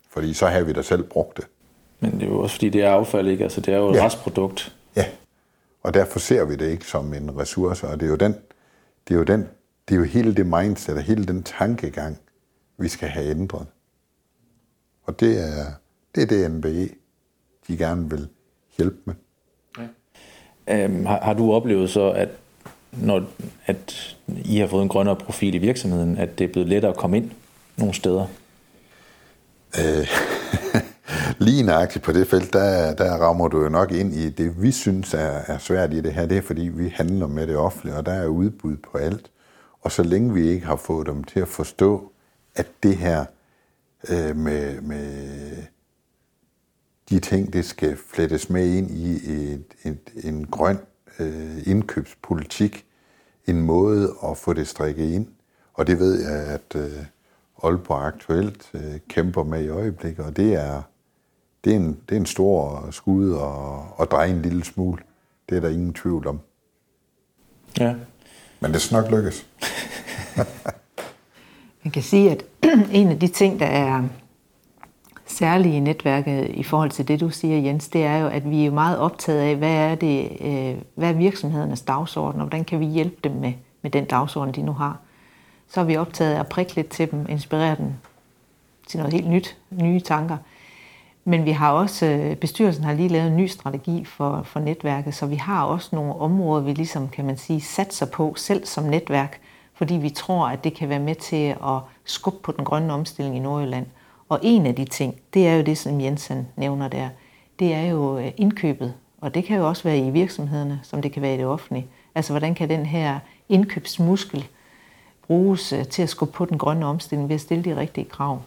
Fordi 0.08 0.34
så 0.34 0.46
har 0.46 0.62
vi 0.62 0.72
da 0.72 0.82
selv 0.82 1.02
brugt 1.02 1.36
det. 1.36 1.46
Men 2.00 2.12
det 2.12 2.22
er 2.22 2.26
jo 2.26 2.40
også 2.40 2.54
fordi, 2.54 2.68
det 2.68 2.82
er 2.82 2.90
affald, 2.90 3.28
ikke? 3.28 3.44
Altså, 3.44 3.60
det 3.60 3.74
er 3.74 3.78
jo 3.78 3.90
et 3.90 3.96
ja. 3.96 4.06
restprodukt. 4.06 4.76
Ja, 4.96 5.04
og 5.82 5.94
derfor 5.94 6.18
ser 6.18 6.44
vi 6.44 6.56
det 6.56 6.70
ikke 6.70 6.84
som 6.84 7.14
en 7.14 7.38
ressource, 7.38 7.88
og 7.88 8.00
det 8.00 8.06
er 8.06 8.10
jo 8.10 8.16
den, 8.16 8.34
det 9.08 9.14
er 9.14 9.18
jo 9.18 9.24
den, 9.24 9.48
det 9.88 9.94
er 9.94 9.98
jo 9.98 10.04
hele 10.04 10.34
det 10.34 10.46
mindset 10.46 10.96
og 10.96 11.02
hele 11.02 11.26
den 11.26 11.42
tankegang, 11.42 12.18
vi 12.78 12.88
skal 12.88 13.08
have 13.08 13.30
ændret. 13.30 13.66
Og 15.04 15.20
det 15.20 15.40
er 15.40 15.64
det, 16.14 16.22
er 16.22 16.26
det 16.26 16.50
NBE, 16.50 16.88
de 17.68 17.76
gerne 17.76 18.10
vil 18.10 18.28
hjælpe 18.76 18.96
med. 19.04 19.14
Ja. 19.78 20.84
Øhm, 20.84 21.06
har, 21.06 21.20
har 21.20 21.34
du 21.34 21.52
oplevet 21.52 21.90
så, 21.90 22.10
at 22.10 22.28
når 22.92 23.24
at 23.66 24.16
I 24.44 24.58
har 24.58 24.66
fået 24.66 24.82
en 24.82 24.88
grønnere 24.88 25.16
profil 25.16 25.54
i 25.54 25.58
virksomheden, 25.58 26.18
at 26.18 26.38
det 26.38 26.44
er 26.44 26.52
blevet 26.52 26.68
lettere 26.68 26.92
at 26.92 26.96
komme 26.96 27.16
ind 27.16 27.30
nogle 27.76 27.94
steder? 27.94 28.26
Øh, 29.78 30.08
lige 31.46 31.62
nøjagtigt 31.62 32.04
på 32.04 32.12
det 32.12 32.26
felt, 32.26 32.52
der, 32.52 32.94
der 32.94 33.12
rammer 33.12 33.48
du 33.48 33.62
jo 33.62 33.68
nok 33.68 33.92
ind 33.92 34.14
i 34.14 34.30
det, 34.30 34.62
vi 34.62 34.72
synes 34.72 35.14
er, 35.14 35.40
er 35.46 35.58
svært 35.58 35.92
i 35.92 36.00
det 36.00 36.12
her. 36.12 36.26
Det 36.26 36.38
er, 36.38 36.42
fordi 36.42 36.62
vi 36.62 36.88
handler 36.88 37.26
med 37.26 37.46
det 37.46 37.56
offentlige, 37.56 37.96
og 37.96 38.06
der 38.06 38.12
er 38.12 38.26
udbud 38.26 38.76
på 38.76 38.98
alt. 38.98 39.30
Og 39.82 39.92
så 39.92 40.02
længe 40.02 40.34
vi 40.34 40.48
ikke 40.48 40.66
har 40.66 40.76
fået 40.76 41.06
dem 41.06 41.24
til 41.24 41.40
at 41.40 41.48
forstå, 41.48 42.12
at 42.54 42.66
det 42.82 42.96
her 42.96 43.24
øh, 44.08 44.36
med, 44.36 44.80
med 44.80 45.56
de 47.10 47.20
ting, 47.20 47.52
det 47.52 47.64
skal 47.64 47.96
flettes 48.14 48.50
med 48.50 48.66
ind 48.66 48.90
i 48.90 49.14
et, 49.52 49.64
et, 49.84 50.24
en 50.24 50.46
grøn 50.46 50.78
øh, 51.20 51.62
indkøbspolitik, 51.66 52.84
en 53.46 53.60
måde 53.60 54.14
at 54.30 54.36
få 54.36 54.52
det 54.52 54.68
strikket 54.68 55.10
ind. 55.14 55.26
Og 55.74 55.86
det 55.86 55.98
ved 55.98 56.20
jeg, 56.22 56.46
at 56.46 56.76
øh, 56.76 57.04
Aalborg 57.64 58.06
aktuelt 58.06 58.70
øh, 58.74 58.98
kæmper 59.08 59.44
med 59.44 59.64
i 59.64 59.68
øjeblikket, 59.68 60.24
og 60.24 60.36
det 60.36 60.54
er, 60.54 60.82
det 61.64 61.72
er, 61.72 61.76
en, 61.76 62.00
det 62.08 62.14
er 62.14 62.20
en 62.20 62.26
stor 62.26 62.88
skud 62.90 63.30
og, 63.30 63.86
og 63.96 64.10
dreje 64.10 64.30
en 64.30 64.42
lille 64.42 64.64
smule. 64.64 65.02
Det 65.48 65.56
er 65.56 65.60
der 65.60 65.68
ingen 65.68 65.94
tvivl 65.94 66.26
om. 66.26 66.40
Ja. 67.78 67.94
Men 68.60 68.72
det 68.72 68.80
skal 68.80 68.94
nok 68.96 69.10
lykkes. 69.10 69.46
Man 71.84 71.92
kan 71.92 72.02
sige, 72.02 72.30
at 72.30 72.44
en 72.92 73.08
af 73.08 73.18
de 73.18 73.28
ting, 73.28 73.60
der 73.60 73.66
er 73.66 74.02
særlige 75.30 75.76
i 75.76 75.80
netværket 75.80 76.50
i 76.54 76.62
forhold 76.62 76.90
til 76.90 77.08
det, 77.08 77.20
du 77.20 77.30
siger, 77.30 77.58
Jens, 77.58 77.88
det 77.88 78.04
er 78.04 78.16
jo, 78.16 78.28
at 78.28 78.50
vi 78.50 78.66
er 78.66 78.70
meget 78.70 78.98
optaget 78.98 79.40
af, 79.40 79.56
hvad 79.56 79.74
er, 79.74 79.94
det, 79.94 80.28
øh, 80.40 80.82
hvad 80.94 81.08
er 81.08 81.12
virksomhedernes 81.12 81.82
dagsorden, 81.82 82.40
og 82.40 82.46
hvordan 82.46 82.64
kan 82.64 82.80
vi 82.80 82.86
hjælpe 82.86 83.16
dem 83.24 83.32
med, 83.32 83.52
med 83.82 83.90
den 83.90 84.04
dagsorden, 84.04 84.54
de 84.54 84.62
nu 84.62 84.72
har. 84.72 84.98
Så 85.68 85.80
er 85.80 85.84
vi 85.84 85.96
optaget 85.96 86.34
af 86.34 86.40
at 86.40 86.48
prikke 86.48 86.74
lidt 86.74 86.88
til 86.88 87.10
dem, 87.10 87.26
inspirere 87.28 87.76
dem 87.76 87.92
til 88.86 88.98
noget 88.98 89.12
helt 89.12 89.28
nyt, 89.28 89.56
nye 89.70 90.00
tanker. 90.00 90.36
Men 91.24 91.44
vi 91.44 91.50
har 91.50 91.72
også, 91.72 92.06
øh, 92.06 92.36
bestyrelsen 92.36 92.84
har 92.84 92.92
lige 92.92 93.08
lavet 93.08 93.26
en 93.26 93.36
ny 93.36 93.46
strategi 93.46 94.04
for, 94.04 94.42
for 94.42 94.60
netværket, 94.60 95.14
så 95.14 95.26
vi 95.26 95.36
har 95.36 95.64
også 95.64 95.88
nogle 95.92 96.14
områder, 96.16 96.62
vi 96.62 96.72
ligesom, 96.72 97.08
kan 97.08 97.24
man 97.24 97.36
sige, 97.36 97.60
satser 97.60 98.06
på 98.06 98.34
selv 98.36 98.66
som 98.66 98.84
netværk, 98.84 99.40
fordi 99.74 99.94
vi 99.94 100.10
tror, 100.10 100.48
at 100.48 100.64
det 100.64 100.74
kan 100.74 100.88
være 100.88 100.98
med 100.98 101.14
til 101.14 101.46
at 101.46 101.80
skubbe 102.04 102.38
på 102.42 102.52
den 102.52 102.64
grønne 102.64 102.92
omstilling 102.92 103.36
i 103.36 103.38
Nordjylland. 103.38 103.86
Og 104.30 104.38
en 104.42 104.66
af 104.66 104.74
de 104.74 104.84
ting, 104.84 105.14
det 105.34 105.48
er 105.48 105.54
jo 105.54 105.62
det, 105.62 105.78
som 105.78 106.00
Jensen 106.00 106.48
nævner 106.56 106.88
der, 106.88 107.08
det 107.58 107.74
er 107.74 107.82
jo 107.82 108.18
øh, 108.18 108.32
indkøbet. 108.36 108.94
Og 109.20 109.34
det 109.34 109.44
kan 109.44 109.58
jo 109.58 109.68
også 109.68 109.82
være 109.82 109.98
i 109.98 110.10
virksomhederne, 110.10 110.80
som 110.82 111.02
det 111.02 111.12
kan 111.12 111.22
være 111.22 111.34
i 111.34 111.38
det 111.38 111.46
offentlige. 111.46 111.86
Altså, 112.14 112.32
hvordan 112.32 112.54
kan 112.54 112.68
den 112.68 112.86
her 112.86 113.18
indkøbsmuskel 113.48 114.46
bruges 115.26 115.72
øh, 115.72 115.86
til 115.86 116.02
at 116.02 116.08
skubbe 116.08 116.32
på 116.32 116.44
den 116.44 116.58
grønne 116.58 116.86
omstilling 116.86 117.28
ved 117.28 117.34
at 117.34 117.40
stille 117.40 117.64
de 117.64 117.76
rigtige 117.76 118.04
krav? 118.04 118.42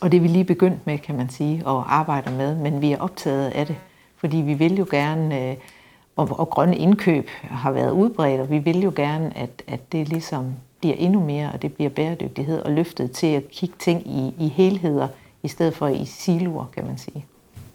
Og 0.00 0.12
det 0.12 0.16
er 0.16 0.20
vi 0.20 0.28
lige 0.28 0.44
begyndt 0.44 0.86
med, 0.86 0.98
kan 0.98 1.16
man 1.16 1.28
sige, 1.28 1.66
og 1.66 1.94
arbejder 1.94 2.30
med, 2.30 2.56
men 2.56 2.80
vi 2.80 2.92
er 2.92 2.98
optaget 2.98 3.50
af 3.50 3.66
det, 3.66 3.76
fordi 4.16 4.36
vi 4.36 4.54
vil 4.54 4.76
jo 4.76 4.86
gerne, 4.90 5.50
øh, 5.50 5.56
og, 6.16 6.40
og 6.40 6.50
grønne 6.50 6.76
indkøb 6.76 7.28
har 7.42 7.72
været 7.72 7.90
udbredt, 7.90 8.40
og 8.40 8.50
vi 8.50 8.58
vil 8.58 8.80
jo 8.80 8.92
gerne, 8.96 9.36
at, 9.36 9.62
at 9.66 9.92
det 9.92 10.08
ligesom 10.08 10.54
bliver 10.80 10.94
endnu 10.94 11.20
mere, 11.20 11.52
og 11.52 11.62
det 11.62 11.72
bliver 11.72 11.90
bæredygtighed 11.90 12.58
og 12.58 12.72
løftet 12.72 13.10
til 13.10 13.26
at 13.26 13.48
kigge 13.50 13.74
ting 13.78 14.06
i, 14.06 14.34
i 14.38 14.48
helheder, 14.48 15.08
i 15.42 15.48
stedet 15.48 15.74
for 15.74 15.88
i 15.88 16.04
siloer, 16.04 16.66
kan 16.74 16.86
man 16.86 16.98
sige. 16.98 17.24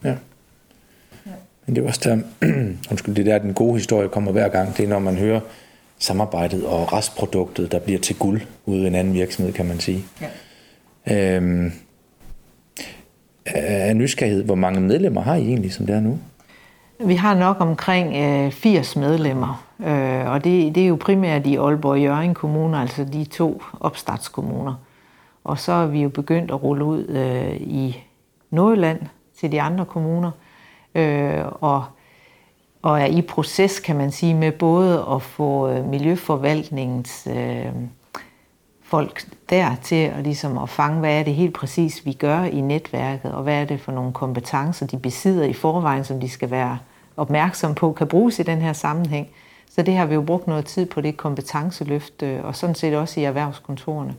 Ja. 0.04 0.16
Men 1.66 1.76
det 1.76 1.84
er 1.84 1.88
også 1.88 2.02
der, 2.04 2.18
undskyld, 2.92 3.16
det 3.16 3.26
der, 3.26 3.38
den 3.38 3.54
gode 3.54 3.74
historie 3.74 4.10
kommer 4.10 4.32
hver 4.32 4.50
gang, 4.50 4.78
det 4.78 4.84
er, 4.84 4.90
når 4.90 5.00
man 5.00 5.16
hører 5.16 5.40
samarbejdet 6.00 6.66
og 6.66 6.94
restproduktet, 6.94 7.72
der 7.72 7.80
bliver 7.80 8.00
til 8.00 8.16
guld 8.16 8.42
ude 8.66 8.84
i 8.84 8.88
en 8.88 8.96
anden 8.96 9.14
virksomhed, 9.14 9.54
kan 9.54 9.66
man 9.66 9.80
sige. 9.80 10.06
Ja. 11.08 11.36
Øhm, 11.36 11.72
af 13.46 13.96
nysgerrighed, 13.96 14.44
hvor 14.44 14.56
mange 14.56 14.82
medlemmer 14.82 15.22
har 15.22 15.36
I 15.36 15.42
egentlig, 15.42 15.74
som 15.74 15.86
det 15.86 15.96
er 15.96 16.00
nu? 16.00 16.20
Vi 17.06 17.16
har 17.16 17.36
nok 17.36 17.58
omkring 17.60 18.16
øh, 18.16 18.52
80 18.52 18.96
medlemmer, 18.96 19.73
øh, 19.84 20.32
og 20.32 20.44
det, 20.44 20.76
det 20.76 20.84
er 20.84 20.88
jo 20.88 20.98
primært 21.00 21.48
i 21.48 21.56
Aalborg 21.56 21.92
og 21.92 22.02
Jørgen 22.02 22.34
kommuner, 22.34 22.80
altså 22.82 23.04
de 23.04 23.26
to 23.26 23.62
opstartskommuner. 23.80 24.76
Og 25.44 25.60
så 25.60 25.72
er 25.72 25.86
vi 25.86 26.02
jo 26.02 26.10
begyndt 26.10 26.52
at 26.52 26.64
rulle 26.64 26.86
ud 26.86 27.08
øh, 27.08 27.56
i 27.62 28.04
Nordjylland 28.50 29.02
til 29.40 29.52
de 29.52 29.62
andre 29.62 29.86
kommuner, 29.86 30.32
øh, 30.96 31.44
og, 31.62 31.86
og 32.82 33.02
er 33.02 33.06
i 33.06 33.22
proces, 33.22 33.80
kan 33.80 33.96
man 33.96 34.12
sige, 34.12 34.34
med 34.34 34.52
både 34.52 35.06
at 35.12 35.22
få 35.22 35.70
øh, 35.70 35.86
Miljøforvaltningens 35.86 37.28
øh, 37.32 37.74
folk 38.82 39.26
der 39.50 39.76
til 39.84 39.96
at, 39.96 40.24
ligesom 40.24 40.58
at 40.58 40.70
fange, 40.70 41.00
hvad 41.00 41.20
er 41.20 41.24
det 41.24 41.34
helt 41.34 41.54
præcis, 41.54 42.06
vi 42.06 42.14
gør 42.14 42.44
i 42.44 42.62
netværket, 42.62 43.34
og 43.34 43.44
hvad 43.44 43.62
er 43.62 43.66
det 43.66 43.82
for 43.82 43.92
nogle 43.92 44.14
kompetencer, 44.14 44.88
de 44.88 44.98
besidder 44.98 45.46
i 45.46 45.54
forvejen, 45.54 46.04
som 46.04 46.20
de 46.20 46.30
skal 46.30 46.52
være 46.52 46.78
opmærksom 47.18 47.76
på, 47.76 47.92
kan 47.92 48.08
bruges 48.08 48.40
i 48.40 48.44
den 48.44 48.62
her 48.62 48.74
sammenhæng. 48.74 49.28
Så 49.70 49.82
det 49.82 49.96
har 49.96 50.06
vi 50.06 50.14
jo 50.14 50.22
brugt 50.22 50.48
noget 50.48 50.66
tid 50.66 50.86
på, 50.86 51.02
det 51.02 51.18
kompetenceløft, 51.18 52.24
øh, 52.24 52.46
og 52.46 52.56
sådan 52.56 52.76
set 52.76 52.96
også 52.96 53.20
i 53.20 53.24
erhvervskontorene. 53.24 54.16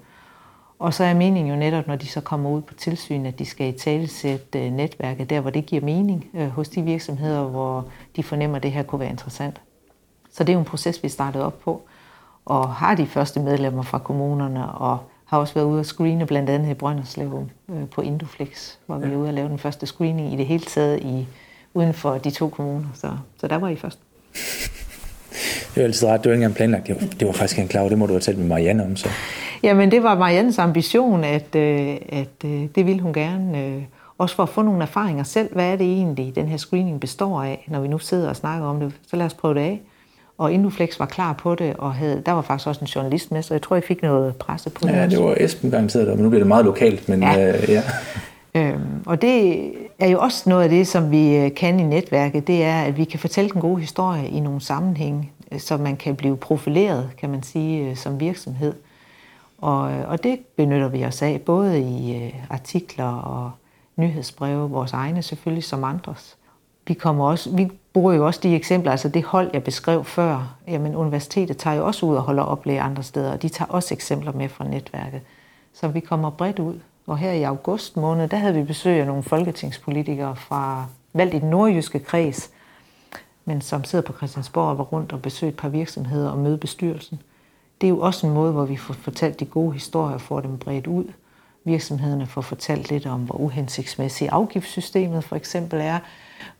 Og 0.78 0.94
så 0.94 1.04
er 1.04 1.14
meningen 1.14 1.54
jo 1.54 1.58
netop, 1.58 1.86
når 1.86 1.96
de 1.96 2.06
så 2.06 2.20
kommer 2.20 2.50
ud 2.50 2.62
på 2.62 2.74
tilsyn, 2.74 3.26
at 3.26 3.38
de 3.38 3.44
skal 3.44 3.68
i 3.68 3.78
talesætte 3.78 4.66
øh, 4.66 4.72
netværket 4.72 5.30
der, 5.30 5.40
hvor 5.40 5.50
det 5.50 5.66
giver 5.66 5.82
mening 5.82 6.26
øh, 6.34 6.48
hos 6.48 6.68
de 6.68 6.82
virksomheder, 6.82 7.44
hvor 7.44 7.84
de 8.16 8.22
fornemmer, 8.22 8.56
at 8.56 8.62
det 8.62 8.72
her 8.72 8.82
kunne 8.82 9.00
være 9.00 9.10
interessant. 9.10 9.60
Så 10.32 10.44
det 10.44 10.48
er 10.48 10.54
jo 10.54 10.58
en 10.58 10.64
proces, 10.64 11.02
vi 11.02 11.08
startede 11.08 11.44
op 11.44 11.60
på 11.60 11.82
og 12.44 12.74
har 12.74 12.94
de 12.94 13.06
første 13.06 13.40
medlemmer 13.40 13.82
fra 13.82 13.98
kommunerne, 13.98 14.72
og 14.72 14.98
har 15.24 15.38
også 15.38 15.54
været 15.54 15.66
ude 15.66 15.80
at 15.80 15.86
screene 15.86 16.26
blandt 16.26 16.50
andet 16.50 16.70
i 16.70 16.74
Brønderslev 16.74 17.48
på 17.90 18.00
Indoflex, 18.00 18.74
hvor 18.86 18.98
vi 18.98 19.12
er 19.12 19.16
ude 19.16 19.28
at 19.28 19.34
lave 19.34 19.48
den 19.48 19.58
første 19.58 19.86
screening 19.86 20.32
i 20.32 20.36
det 20.36 20.46
hele 20.46 20.64
taget 20.64 21.00
i, 21.00 21.26
uden 21.74 21.94
for 21.94 22.18
de 22.18 22.30
to 22.30 22.48
kommuner. 22.48 22.88
Så, 22.94 23.16
så 23.40 23.48
der 23.48 23.56
var 23.56 23.68
I 23.68 23.76
først. 23.76 23.98
Det 25.74 25.76
var 25.76 25.82
altid 25.82 26.08
ret. 26.08 26.24
Det 26.24 26.30
var 26.30 26.34
ikke 26.34 26.44
engang 26.44 26.54
planlagt. 26.54 26.86
Det 26.86 27.00
var, 27.00 27.06
det 27.20 27.26
var 27.26 27.32
faktisk 27.32 27.58
en 27.58 27.68
klar. 27.68 27.88
Det 27.88 27.98
må 27.98 28.06
du 28.06 28.12
have 28.12 28.20
talt 28.20 28.38
med 28.38 28.46
Marianne 28.46 28.84
om 28.84 28.96
så. 28.96 29.08
Jamen, 29.62 29.90
det 29.90 30.02
var 30.02 30.18
Mariannes 30.18 30.58
ambition, 30.58 31.24
at, 31.24 31.56
øh, 31.56 31.96
at 32.08 32.44
øh, 32.44 32.62
det 32.74 32.86
ville 32.86 33.00
hun 33.00 33.12
gerne. 33.12 33.86
Også 34.18 34.36
for 34.36 34.42
at 34.42 34.48
få 34.48 34.62
nogle 34.62 34.82
erfaringer 34.82 35.24
selv. 35.24 35.54
Hvad 35.54 35.72
er 35.72 35.76
det 35.76 35.86
egentlig, 35.86 36.36
den 36.36 36.48
her 36.48 36.56
screening 36.56 37.00
består 37.00 37.42
af, 37.42 37.64
når 37.68 37.80
vi 37.80 37.88
nu 37.88 37.98
sidder 37.98 38.28
og 38.28 38.36
snakker 38.36 38.66
om 38.66 38.80
det? 38.80 38.92
Så 39.06 39.16
lad 39.16 39.26
os 39.26 39.34
prøve 39.34 39.54
det 39.54 39.60
af. 39.60 39.80
Og 40.38 40.52
Induflex 40.52 40.98
var 40.98 41.06
klar 41.06 41.32
på 41.32 41.54
det, 41.54 41.74
og 41.78 41.94
havde, 41.94 42.22
der 42.26 42.32
var 42.32 42.42
faktisk 42.42 42.68
også 42.68 42.80
en 42.80 42.86
journalist 42.86 43.32
med, 43.32 43.42
så 43.42 43.54
jeg 43.54 43.62
tror, 43.62 43.76
jeg 43.76 43.82
fik 43.84 44.02
noget 44.02 44.36
presse 44.36 44.70
på 44.70 44.86
det. 44.86 44.92
Ja, 44.92 45.06
det 45.06 45.18
var 45.18 45.36
Esben 45.40 45.70
garanteret, 45.70 46.08
men 46.08 46.22
nu 46.22 46.28
bliver 46.28 46.40
det 46.40 46.48
meget 46.48 46.64
lokalt. 46.64 47.08
Men, 47.08 47.22
ja. 47.22 47.48
Øh, 47.48 47.70
ja. 47.70 47.82
Øhm, 48.56 49.02
og 49.06 49.22
det 49.22 49.70
er 49.98 50.08
jo 50.08 50.20
også 50.20 50.48
noget 50.50 50.62
af 50.62 50.68
det, 50.68 50.86
som 50.86 51.10
vi 51.10 51.36
øh, 51.36 51.54
kan 51.54 51.80
i 51.80 51.82
netværket, 51.82 52.46
det 52.46 52.64
er, 52.64 52.82
at 52.82 52.96
vi 52.96 53.04
kan 53.04 53.18
fortælle 53.18 53.50
den 53.50 53.60
gode 53.60 53.80
historie 53.80 54.28
i 54.28 54.40
nogle 54.40 54.60
sammenhænge, 54.60 55.18
øh, 55.20 55.33
Øh, 55.52 55.60
så 55.60 55.76
man 55.76 55.96
kan 55.96 56.16
blive 56.16 56.36
profileret, 56.36 57.10
kan 57.18 57.30
man 57.30 57.42
sige, 57.42 57.90
øh, 57.90 57.96
som 57.96 58.20
virksomhed. 58.20 58.74
Og, 59.58 59.92
øh, 59.92 60.08
og 60.08 60.22
det 60.22 60.38
benytter 60.56 60.88
vi 60.88 61.04
os 61.04 61.22
af, 61.22 61.40
både 61.40 61.80
i 61.80 62.34
artikler 62.50 63.12
og 63.12 63.50
nyhedsbreve, 63.96 64.70
vores 64.70 64.92
egne 64.92 65.22
selvfølgelig, 65.22 65.64
som 65.64 65.84
andres. 65.84 66.36
Vi, 66.86 66.94
kommer 66.94 67.24
også, 67.24 67.56
vi 67.56 67.70
bruger 67.92 68.12
jo 68.12 68.26
også 68.26 68.40
de 68.42 68.54
eksempler, 68.54 68.90
altså 68.90 69.08
det 69.08 69.24
hold, 69.24 69.50
jeg 69.52 69.64
beskrev 69.64 70.04
før. 70.04 70.56
Jamen, 70.68 70.94
universitetet 70.94 71.56
tager 71.56 71.76
jo 71.76 71.86
også 71.86 72.06
ud 72.06 72.16
og 72.16 72.22
holder 72.22 72.42
oplæg 72.42 72.78
andre 72.78 73.02
steder, 73.02 73.32
og 73.32 73.42
de 73.42 73.48
tager 73.48 73.68
også 73.68 73.94
eksempler 73.94 74.32
med 74.32 74.48
fra 74.48 74.64
netværket. 74.64 75.20
Så 75.72 75.88
vi 75.88 76.00
kommer 76.00 76.30
bredt 76.30 76.58
ud. 76.58 76.80
Og 77.06 77.18
her 77.18 77.32
i 77.32 77.42
august 77.42 77.96
måned, 77.96 78.28
der 78.28 78.36
havde 78.36 78.54
vi 78.54 78.62
besøg 78.62 79.00
af 79.00 79.06
nogle 79.06 79.22
folketingspolitikere 79.22 80.36
fra 80.36 80.86
valgt 81.12 81.34
i 81.34 81.38
den 81.38 81.50
nordjyske 81.50 81.98
kreds, 81.98 82.50
men 83.44 83.60
som 83.60 83.84
sidder 83.84 84.04
på 84.04 84.12
Christiansborg 84.12 84.68
og 84.68 84.78
var 84.78 84.84
rundt 84.84 85.12
og 85.12 85.22
besøgte 85.22 85.54
et 85.54 85.56
par 85.56 85.68
virksomheder 85.68 86.30
og 86.30 86.38
møde 86.38 86.58
bestyrelsen. 86.58 87.22
Det 87.80 87.86
er 87.86 87.88
jo 87.88 88.00
også 88.00 88.26
en 88.26 88.34
måde, 88.34 88.52
hvor 88.52 88.64
vi 88.64 88.76
får 88.76 88.94
fortalt 88.94 89.40
de 89.40 89.44
gode 89.44 89.72
historier 89.72 90.14
og 90.14 90.20
får 90.20 90.40
dem 90.40 90.58
bredt 90.58 90.86
ud. 90.86 91.04
Virksomhederne 91.64 92.26
får 92.26 92.40
fortalt 92.40 92.90
lidt 92.90 93.06
om, 93.06 93.20
hvor 93.20 93.34
uhensigtsmæssigt 93.34 94.30
afgiftssystemet 94.30 95.24
for 95.24 95.36
eksempel 95.36 95.80
er, 95.80 95.98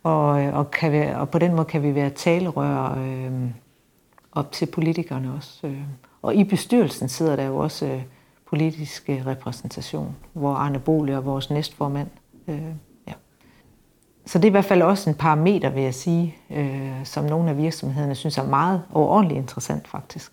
og, 0.03 0.27
og, 0.29 0.71
kan 0.71 0.91
vi, 0.91 0.97
og 1.15 1.29
på 1.29 1.39
den 1.39 1.55
måde 1.55 1.65
kan 1.65 1.83
vi 1.83 1.95
være 1.95 2.09
talerør 2.09 2.97
øh, 2.97 3.49
op 4.31 4.51
til 4.51 4.65
politikerne 4.65 5.33
også. 5.37 5.67
Øh. 5.67 5.81
Og 6.21 6.35
i 6.35 6.43
bestyrelsen 6.43 7.09
sidder 7.09 7.35
der 7.35 7.43
jo 7.43 7.57
også 7.57 7.85
øh, 7.85 8.01
politisk 8.49 9.09
øh, 9.09 9.25
repræsentation, 9.25 10.15
hvor 10.33 10.53
Arne 10.53 10.79
Bolig 10.79 11.17
og 11.17 11.25
vores 11.25 11.49
næstformand. 11.49 12.07
Øh. 12.47 12.61
Så 14.25 14.37
det 14.37 14.45
er 14.45 14.49
i 14.49 14.51
hvert 14.51 14.65
fald 14.65 14.81
også 14.81 15.09
en 15.09 15.15
parameter, 15.15 15.69
vil 15.69 15.83
jeg 15.83 15.93
sige, 15.93 16.37
øh, 16.51 17.05
som 17.05 17.25
nogle 17.25 17.49
af 17.49 17.57
virksomhederne 17.57 18.15
synes 18.15 18.37
er 18.37 18.47
meget 18.47 18.81
overordentligt 18.93 19.37
interessant 19.37 19.87
faktisk. 19.87 20.31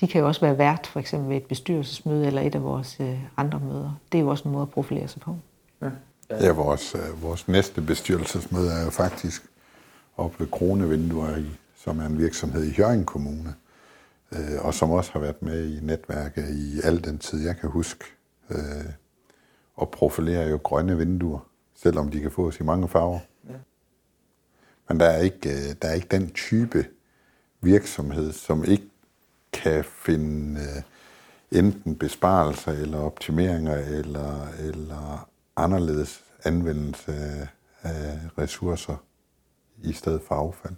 De 0.00 0.08
kan 0.08 0.20
jo 0.20 0.26
også 0.26 0.40
være 0.40 0.58
vært 0.58 0.86
for 0.86 1.00
eksempel 1.00 1.30
ved 1.30 1.36
et 1.36 1.44
bestyrelsesmøde 1.44 2.26
eller 2.26 2.42
et 2.42 2.54
af 2.54 2.62
vores 2.62 2.96
øh, 3.00 3.18
andre 3.36 3.60
møder. 3.60 3.98
Det 4.12 4.18
er 4.18 4.22
jo 4.22 4.28
også 4.28 4.48
en 4.48 4.52
måde 4.52 4.62
at 4.62 4.70
profilere 4.70 5.08
sig 5.08 5.22
på. 5.22 5.36
Ja. 5.82 5.90
Ja, 6.30 6.52
vores, 6.52 6.94
øh, 6.94 7.22
vores 7.22 7.48
næste 7.48 7.82
bestyrelsesmøde 7.82 8.72
er 8.72 8.84
jo 8.84 8.90
faktisk 8.90 9.46
op 10.16 10.40
ved 10.40 10.46
Kronevinduer, 10.46 11.36
i, 11.36 11.46
som 11.76 12.00
er 12.00 12.06
en 12.06 12.18
virksomhed 12.18 12.64
i 12.64 12.74
Jørgen 12.78 13.04
Kommune, 13.04 13.54
øh, 14.32 14.64
og 14.64 14.74
som 14.74 14.90
også 14.90 15.12
har 15.12 15.20
været 15.20 15.42
med 15.42 15.66
i 15.66 15.78
netværket 15.82 16.48
i 16.48 16.80
al 16.84 17.04
den 17.04 17.18
tid, 17.18 17.44
jeg 17.44 17.56
kan 17.56 17.70
huske, 17.70 18.04
øh, 18.50 18.58
og 19.76 19.88
profilerer 19.90 20.48
jo 20.48 20.60
grønne 20.62 20.96
vinduer, 20.96 21.38
selvom 21.82 22.10
de 22.10 22.20
kan 22.20 22.30
fås 22.30 22.60
i 22.60 22.62
mange 22.62 22.88
farver. 22.88 23.18
Ja. 23.48 23.54
Men 24.88 25.00
der 25.00 25.06
er, 25.06 25.22
ikke, 25.22 25.48
øh, 25.48 25.74
der 25.82 25.88
er 25.88 25.94
ikke 25.94 26.08
den 26.10 26.30
type 26.30 26.86
virksomhed, 27.60 28.32
som 28.32 28.64
ikke 28.64 28.88
kan 29.52 29.84
finde 29.84 30.60
øh, 30.60 30.82
enten 31.58 31.96
besparelser 31.96 32.72
eller 32.72 32.98
optimeringer 32.98 33.76
eller, 33.76 34.48
eller 34.58 35.28
anderledes 35.56 36.24
anvendelse 36.44 37.12
af 37.82 38.18
ressourcer 38.38 38.96
i 39.82 39.92
stedet 39.92 40.20
for 40.22 40.34
affald. 40.34 40.74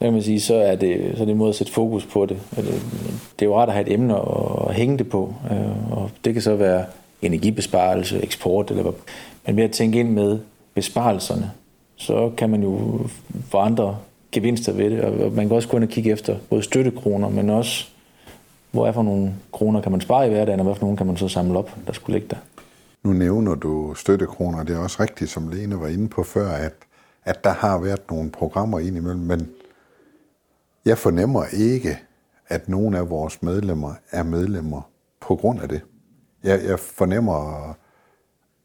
Jeg 0.00 0.12
kan 0.12 0.22
sige, 0.22 0.40
så 0.40 0.54
er 0.54 0.76
det, 0.76 1.16
så 1.16 1.22
er 1.22 1.24
det 1.24 1.32
en 1.32 1.38
måde 1.38 1.48
at 1.48 1.54
sætte 1.54 1.72
fokus 1.72 2.06
på 2.06 2.26
det. 2.26 2.40
Det, 2.56 2.64
det 3.38 3.42
er 3.42 3.46
jo 3.46 3.58
rart 3.58 3.68
at 3.68 3.74
have 3.74 3.86
et 3.86 3.92
emne 3.92 4.14
at 4.68 4.74
hænge 4.74 4.98
det 4.98 5.08
på, 5.08 5.34
øh, 5.50 5.92
og 5.92 6.10
det 6.24 6.32
kan 6.32 6.42
så 6.42 6.56
være 6.56 6.86
energibesparelse, 7.26 8.22
eksport, 8.22 8.70
eller 8.70 8.82
hvad. 8.82 8.92
men 9.46 9.56
ved 9.56 9.64
at 9.64 9.70
tænke 9.70 10.00
ind 10.00 10.10
med 10.10 10.38
besparelserne, 10.74 11.50
så 11.96 12.32
kan 12.36 12.50
man 12.50 12.62
jo 12.62 13.00
få 13.50 13.58
andre 13.58 13.96
gevinster 14.32 14.72
ved 14.72 14.90
det, 14.90 15.00
og 15.00 15.32
man 15.32 15.48
kan 15.48 15.56
også 15.56 15.68
gå 15.68 15.76
ind 15.76 15.84
og 15.84 15.90
kigge 15.90 16.10
efter 16.10 16.36
både 16.50 16.62
støttekroner, 16.62 17.28
men 17.28 17.50
også, 17.50 17.86
hvor 18.70 18.86
er 18.86 18.92
for 18.92 19.02
nogle 19.02 19.34
kroner 19.52 19.80
kan 19.80 19.92
man 19.92 20.00
spare 20.00 20.26
i 20.26 20.30
hverdagen, 20.30 20.60
og 20.60 20.64
hvad 20.64 20.74
for 20.74 20.82
nogle 20.82 20.96
kan 20.96 21.06
man 21.06 21.16
så 21.16 21.28
samle 21.28 21.58
op, 21.58 21.70
der 21.86 21.92
skulle 21.92 22.18
ligge 22.18 22.28
der. 22.30 22.36
Nu 23.04 23.12
nævner 23.12 23.54
du 23.54 23.94
støttekroner, 23.94 24.62
det 24.62 24.76
er 24.76 24.80
også 24.80 24.96
rigtigt, 25.00 25.30
som 25.30 25.48
Lene 25.48 25.80
var 25.80 25.88
inde 25.88 26.08
på 26.08 26.22
før, 26.22 26.48
at, 26.48 26.72
at 27.24 27.44
der 27.44 27.50
har 27.50 27.78
været 27.78 28.10
nogle 28.10 28.30
programmer 28.30 28.78
indimellem, 28.78 29.20
men 29.20 29.48
jeg 30.84 30.98
fornemmer 30.98 31.44
ikke, 31.52 31.98
at 32.48 32.68
nogen 32.68 32.94
af 32.94 33.10
vores 33.10 33.42
medlemmer 33.42 33.94
er 34.10 34.22
medlemmer 34.22 34.80
på 35.20 35.36
grund 35.36 35.60
af 35.60 35.68
det. 35.68 35.80
Jeg, 36.44 36.64
jeg 36.64 36.80
fornemmer 36.80 37.74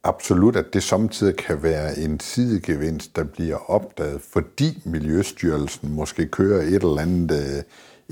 absolut, 0.04 0.56
at 0.56 0.66
det 0.72 0.82
samtidig 0.82 1.36
kan 1.36 1.62
være 1.62 1.98
en 1.98 2.20
sidegevinst, 2.20 3.16
der 3.16 3.24
bliver 3.24 3.70
opdaget, 3.70 4.20
fordi 4.20 4.82
Miljøstyrelsen 4.84 5.92
måske 5.92 6.26
kører 6.26 6.62
et 6.62 6.74
eller 6.74 6.98
andet 6.98 7.30
øh, 7.30 7.62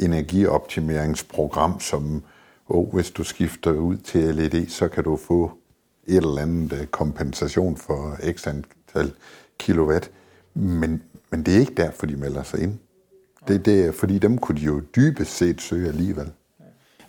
energioptimeringsprogram, 0.04 1.80
som 1.80 2.22
oh, 2.68 2.94
hvis 2.94 3.10
du 3.10 3.24
skifter 3.24 3.72
ud 3.72 3.96
til 3.96 4.34
LED, 4.34 4.68
så 4.68 4.88
kan 4.88 5.04
du 5.04 5.16
få 5.16 5.52
et 6.06 6.16
eller 6.16 6.42
andet 6.42 6.72
øh, 6.72 6.86
kompensation 6.86 7.76
for 7.76 8.16
x 8.32 8.46
antal 8.46 9.12
kilowatt. 9.58 10.10
Men, 10.54 11.02
men 11.30 11.42
det 11.42 11.56
er 11.56 11.60
ikke 11.60 11.74
derfor, 11.74 12.06
de 12.06 12.16
melder 12.16 12.42
sig 12.42 12.62
ind. 12.62 12.78
Det, 13.48 13.64
det 13.64 13.86
er, 13.86 13.92
fordi 13.92 14.18
dem 14.18 14.38
kunne 14.38 14.60
de 14.60 14.64
jo 14.64 14.80
dybest 14.96 15.36
set 15.36 15.60
søge 15.60 15.88
alligevel. 15.88 16.32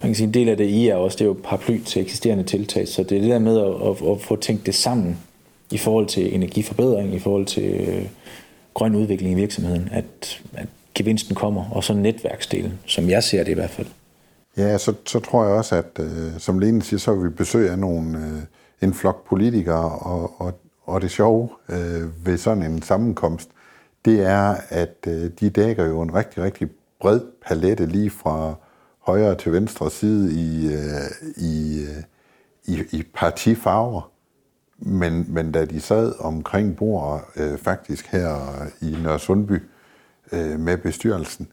Man 0.01 0.09
kan 0.09 0.15
sige, 0.15 0.27
en 0.27 0.33
del 0.33 0.49
af 0.49 0.57
det 0.57 0.65
I 0.65 0.87
er 0.87 0.95
også, 0.95 1.15
det 1.15 1.21
er 1.21 1.27
jo 1.27 1.37
paraply 1.43 1.79
til 1.83 2.01
eksisterende 2.01 2.43
tiltag, 2.43 2.87
så 2.87 3.03
det 3.03 3.17
er 3.17 3.21
det 3.21 3.29
der 3.29 3.39
med 3.39 3.59
at, 3.59 3.89
at, 3.89 4.11
at 4.11 4.21
få 4.21 4.35
tænkt 4.35 4.65
det 4.65 4.75
sammen 4.75 5.17
i 5.71 5.77
forhold 5.77 6.07
til 6.07 6.35
energiforbedring, 6.35 7.13
i 7.13 7.19
forhold 7.19 7.45
til 7.45 7.63
øh, 7.63 8.05
grøn 8.73 8.95
udvikling 8.95 9.31
i 9.31 9.35
virksomheden, 9.35 9.89
at, 9.91 10.41
at 10.53 10.67
gevinsten 10.95 11.35
kommer, 11.35 11.69
og 11.71 11.83
så 11.83 11.93
netværksdelen, 11.93 12.79
som 12.85 13.09
jeg 13.09 13.23
ser 13.23 13.43
det 13.43 13.51
i 13.51 13.55
hvert 13.55 13.69
fald. 13.69 13.87
Ja, 14.57 14.77
så, 14.77 14.93
så 15.05 15.19
tror 15.19 15.43
jeg 15.43 15.53
også, 15.53 15.75
at 15.75 15.99
øh, 15.99 16.39
som 16.39 16.59
Lene 16.59 16.81
siger, 16.81 16.99
så 16.99 17.15
vil 17.15 17.29
vi 17.29 17.35
besøge 17.35 17.71
af 17.71 17.79
nogle, 17.79 18.17
øh, 18.17 18.87
en 18.87 18.93
flok 18.93 19.27
politikere, 19.27 19.99
og, 19.99 20.41
og, 20.41 20.53
og 20.85 21.01
det 21.01 21.11
sjove 21.11 21.49
øh, 21.69 22.25
ved 22.25 22.37
sådan 22.37 22.63
en 22.63 22.81
sammenkomst, 22.81 23.49
det 24.05 24.21
er, 24.25 24.55
at 24.69 24.95
øh, 25.07 25.29
de 25.39 25.49
dækker 25.49 25.85
jo 25.85 26.01
en 26.01 26.15
rigtig, 26.15 26.43
rigtig 26.43 26.67
bred 27.01 27.21
palette 27.47 27.85
lige 27.85 28.09
fra 28.09 28.55
højre 29.09 29.35
til 29.35 29.51
venstre 29.51 29.91
side 29.91 30.33
i, 30.33 30.73
øh, 30.73 31.33
i, 31.37 31.83
øh, 31.83 32.03
i, 32.65 32.97
i 32.97 33.03
partifarver. 33.13 34.11
Men, 34.77 35.25
men 35.27 35.51
da 35.51 35.65
de 35.65 35.81
sad 35.81 36.13
omkring 36.19 36.77
bordet 36.77 37.21
øh, 37.35 37.57
faktisk 37.57 38.07
her 38.07 38.37
i 38.81 38.97
Nørresundby 39.03 39.61
øh, 40.31 40.59
med 40.59 40.77
bestyrelsen, 40.77 41.47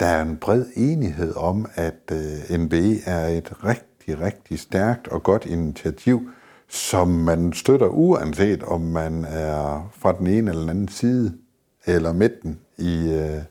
der 0.00 0.06
er 0.06 0.22
en 0.22 0.36
bred 0.36 0.64
enighed 0.76 1.36
om, 1.36 1.66
at 1.74 2.12
øh, 2.12 2.58
NBE 2.58 3.00
er 3.06 3.26
et 3.26 3.64
rigtig, 3.64 4.20
rigtig 4.20 4.58
stærkt 4.60 5.08
og 5.08 5.22
godt 5.22 5.46
initiativ, 5.46 6.30
som 6.68 7.08
man 7.08 7.52
støtter 7.52 7.86
uanset 7.86 8.62
om 8.62 8.80
man 8.80 9.24
er 9.24 9.90
fra 9.98 10.12
den 10.18 10.26
ene 10.26 10.50
eller 10.50 10.60
den 10.60 10.70
anden 10.70 10.88
side 10.88 11.38
eller 11.86 12.12
midten 12.12 12.58
i, 12.78 13.12
øh, 13.12 13.42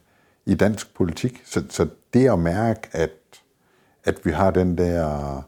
i 0.45 0.55
dansk 0.55 0.95
politik. 0.95 1.41
Så, 1.45 1.63
så 1.69 1.87
det 2.13 2.29
at 2.29 2.39
mærke, 2.39 2.81
at, 2.91 3.11
at 4.05 4.25
vi 4.25 4.31
har 4.31 4.51
den 4.51 4.77
der 4.77 5.41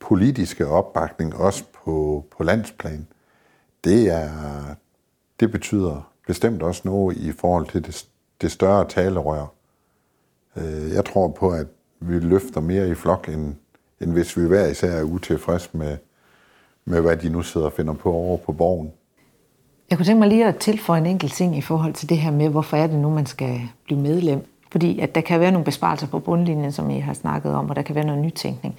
politiske 0.00 0.66
opbakning 0.66 1.36
også 1.36 1.64
på, 1.84 2.24
på 2.36 2.42
landsplan, 2.42 3.06
det, 3.84 4.08
er, 4.08 4.30
det 5.40 5.52
betyder 5.52 6.12
bestemt 6.26 6.62
også 6.62 6.82
noget 6.84 7.16
i 7.16 7.32
forhold 7.32 7.66
til 7.66 7.86
det, 7.86 8.06
det 8.40 8.52
større 8.52 8.88
talerør. 8.88 9.46
Øh, 10.56 10.92
jeg 10.92 11.04
tror 11.04 11.28
på, 11.28 11.50
at 11.50 11.66
vi 12.00 12.18
løfter 12.18 12.60
mere 12.60 12.88
i 12.88 12.94
flok, 12.94 13.28
end, 13.28 13.54
end 14.00 14.12
hvis 14.12 14.36
vi 14.36 14.46
hver 14.46 14.66
især 14.66 14.90
er 14.90 15.02
utilfredse 15.02 15.68
med, 15.72 15.96
med, 16.84 17.00
hvad 17.00 17.16
de 17.16 17.28
nu 17.28 17.42
sidder 17.42 17.66
og 17.66 17.72
finder 17.72 17.92
på 17.94 18.12
over 18.12 18.36
på 18.36 18.52
borgen. 18.52 18.92
Jeg 19.90 19.98
kunne 19.98 20.06
tænke 20.06 20.18
mig 20.18 20.28
lige 20.28 20.46
at 20.46 20.56
tilføje 20.56 21.00
en 21.00 21.06
enkelt 21.06 21.32
ting 21.32 21.56
i 21.56 21.60
forhold 21.60 21.94
til 21.94 22.08
det 22.08 22.18
her 22.18 22.30
med, 22.30 22.48
hvorfor 22.48 22.76
er 22.76 22.86
det 22.86 22.98
nu, 22.98 23.10
man 23.10 23.26
skal 23.26 23.60
blive 23.84 24.00
medlem. 24.00 24.44
Fordi 24.70 24.98
at 24.98 25.14
der 25.14 25.20
kan 25.20 25.40
være 25.40 25.52
nogle 25.52 25.64
besparelser 25.64 26.06
på 26.06 26.18
bundlinjen, 26.18 26.72
som 26.72 26.90
I 26.90 26.98
har 26.98 27.14
snakket 27.14 27.54
om, 27.54 27.70
og 27.70 27.76
der 27.76 27.82
kan 27.82 27.94
være 27.94 28.06
noget 28.06 28.22
nytænkning. 28.22 28.76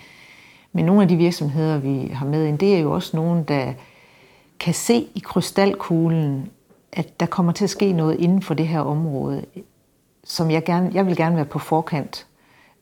Men 0.74 0.86
nogle 0.86 1.02
af 1.02 1.08
de 1.08 1.16
virksomheder, 1.16 1.78
vi 1.78 2.12
har 2.14 2.26
med 2.26 2.46
ind, 2.46 2.58
det 2.58 2.76
er 2.76 2.80
jo 2.80 2.92
også 2.92 3.18
nogen, 3.18 3.44
der 3.44 3.74
kan 4.60 4.74
se 4.74 5.08
i 5.16 5.20
krystalkuglen, 5.20 6.50
at 6.92 7.20
der 7.20 7.26
kommer 7.26 7.52
til 7.52 7.64
at 7.64 7.70
ske 7.70 7.92
noget 7.92 8.20
inden 8.20 8.42
for 8.42 8.54
det 8.54 8.68
her 8.68 8.80
område, 8.80 9.46
som 10.24 10.52
jeg, 10.52 10.64
gerne, 10.64 10.92
jeg 10.94 11.06
vil 11.06 11.16
gerne 11.16 11.36
være 11.36 11.46
på 11.46 11.60
forkant. 11.60 12.26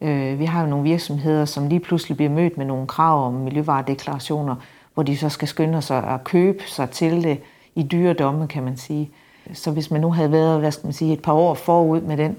Øh, 0.02 0.40
vi 0.40 0.46
har 0.46 0.62
jo 0.62 0.70
nogle 0.70 0.84
virksomheder, 0.84 1.46
som 1.46 1.68
lige 1.68 1.80
pludselig 1.80 2.18
bliver 2.18 2.32
mødt 2.32 2.58
med 2.58 2.66
nogle 2.66 2.88
krav 2.88 3.28
om 3.28 3.34
miljøvaredeklarationer, 3.34 4.56
hvor 4.94 5.04
de 5.04 5.18
så 5.18 5.30
skal 5.30 5.48
skynde 5.48 5.82
sig 5.82 6.04
at 6.04 6.24
købe 6.24 6.64
sig 6.68 6.90
til 6.90 7.24
det, 7.24 7.40
i 7.76 7.84
dyre 7.84 8.14
domme, 8.14 8.48
kan 8.48 8.64
man 8.64 8.78
sige. 8.78 9.12
Så 9.54 9.72
hvis 9.72 9.92
man 9.92 10.02
nu 10.02 10.12
havde 10.12 10.32
været 10.32 10.60
hvad 10.60 10.72
skal 10.72 10.88
man 10.88 10.94
sige, 10.94 11.14
et 11.14 11.22
par 11.22 11.34
år 11.34 11.54
forud 11.54 12.02
med 12.02 12.18
den, 12.18 12.38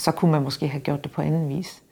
så 0.00 0.12
kunne 0.12 0.30
man 0.30 0.42
måske 0.42 0.68
have 0.68 0.80
gjort 0.80 1.04
det 1.04 1.12
på 1.12 1.22
anden 1.22 1.48
vis. 1.48 1.82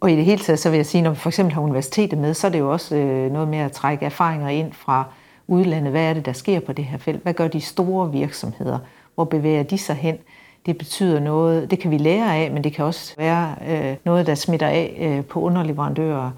Og 0.00 0.12
i 0.12 0.16
det 0.16 0.24
hele 0.24 0.42
taget, 0.42 0.58
så 0.58 0.70
vil 0.70 0.76
jeg 0.76 0.86
sige, 0.86 1.02
når 1.02 1.10
vi 1.10 1.16
for 1.16 1.28
eksempel 1.28 1.54
har 1.54 1.62
universitetet 1.62 2.18
med, 2.18 2.34
så 2.34 2.46
er 2.46 2.50
det 2.50 2.58
jo 2.58 2.72
også 2.72 2.96
øh, 2.96 3.32
noget 3.32 3.48
med 3.48 3.58
at 3.58 3.72
trække 3.72 4.06
erfaringer 4.06 4.48
ind 4.48 4.72
fra 4.72 5.04
udlandet. 5.46 5.90
Hvad 5.90 6.02
er 6.02 6.14
det, 6.14 6.26
der 6.26 6.32
sker 6.32 6.60
på 6.60 6.72
det 6.72 6.84
her 6.84 6.98
felt? 6.98 7.22
Hvad 7.22 7.34
gør 7.34 7.48
de 7.48 7.60
store 7.60 8.12
virksomheder? 8.12 8.78
Hvor 9.14 9.24
bevæger 9.24 9.62
de 9.62 9.78
sig 9.78 9.96
hen? 9.96 10.18
Det 10.66 10.78
betyder 10.78 11.20
noget, 11.20 11.70
det 11.70 11.78
kan 11.78 11.90
vi 11.90 11.98
lære 11.98 12.36
af, 12.36 12.50
men 12.50 12.64
det 12.64 12.72
kan 12.72 12.84
også 12.84 13.14
være 13.16 13.56
øh, 13.68 13.96
noget, 14.04 14.26
der 14.26 14.34
smitter 14.34 14.66
af 14.66 14.96
øh, 15.00 15.24
på 15.24 15.40
underleverandører 15.40 16.30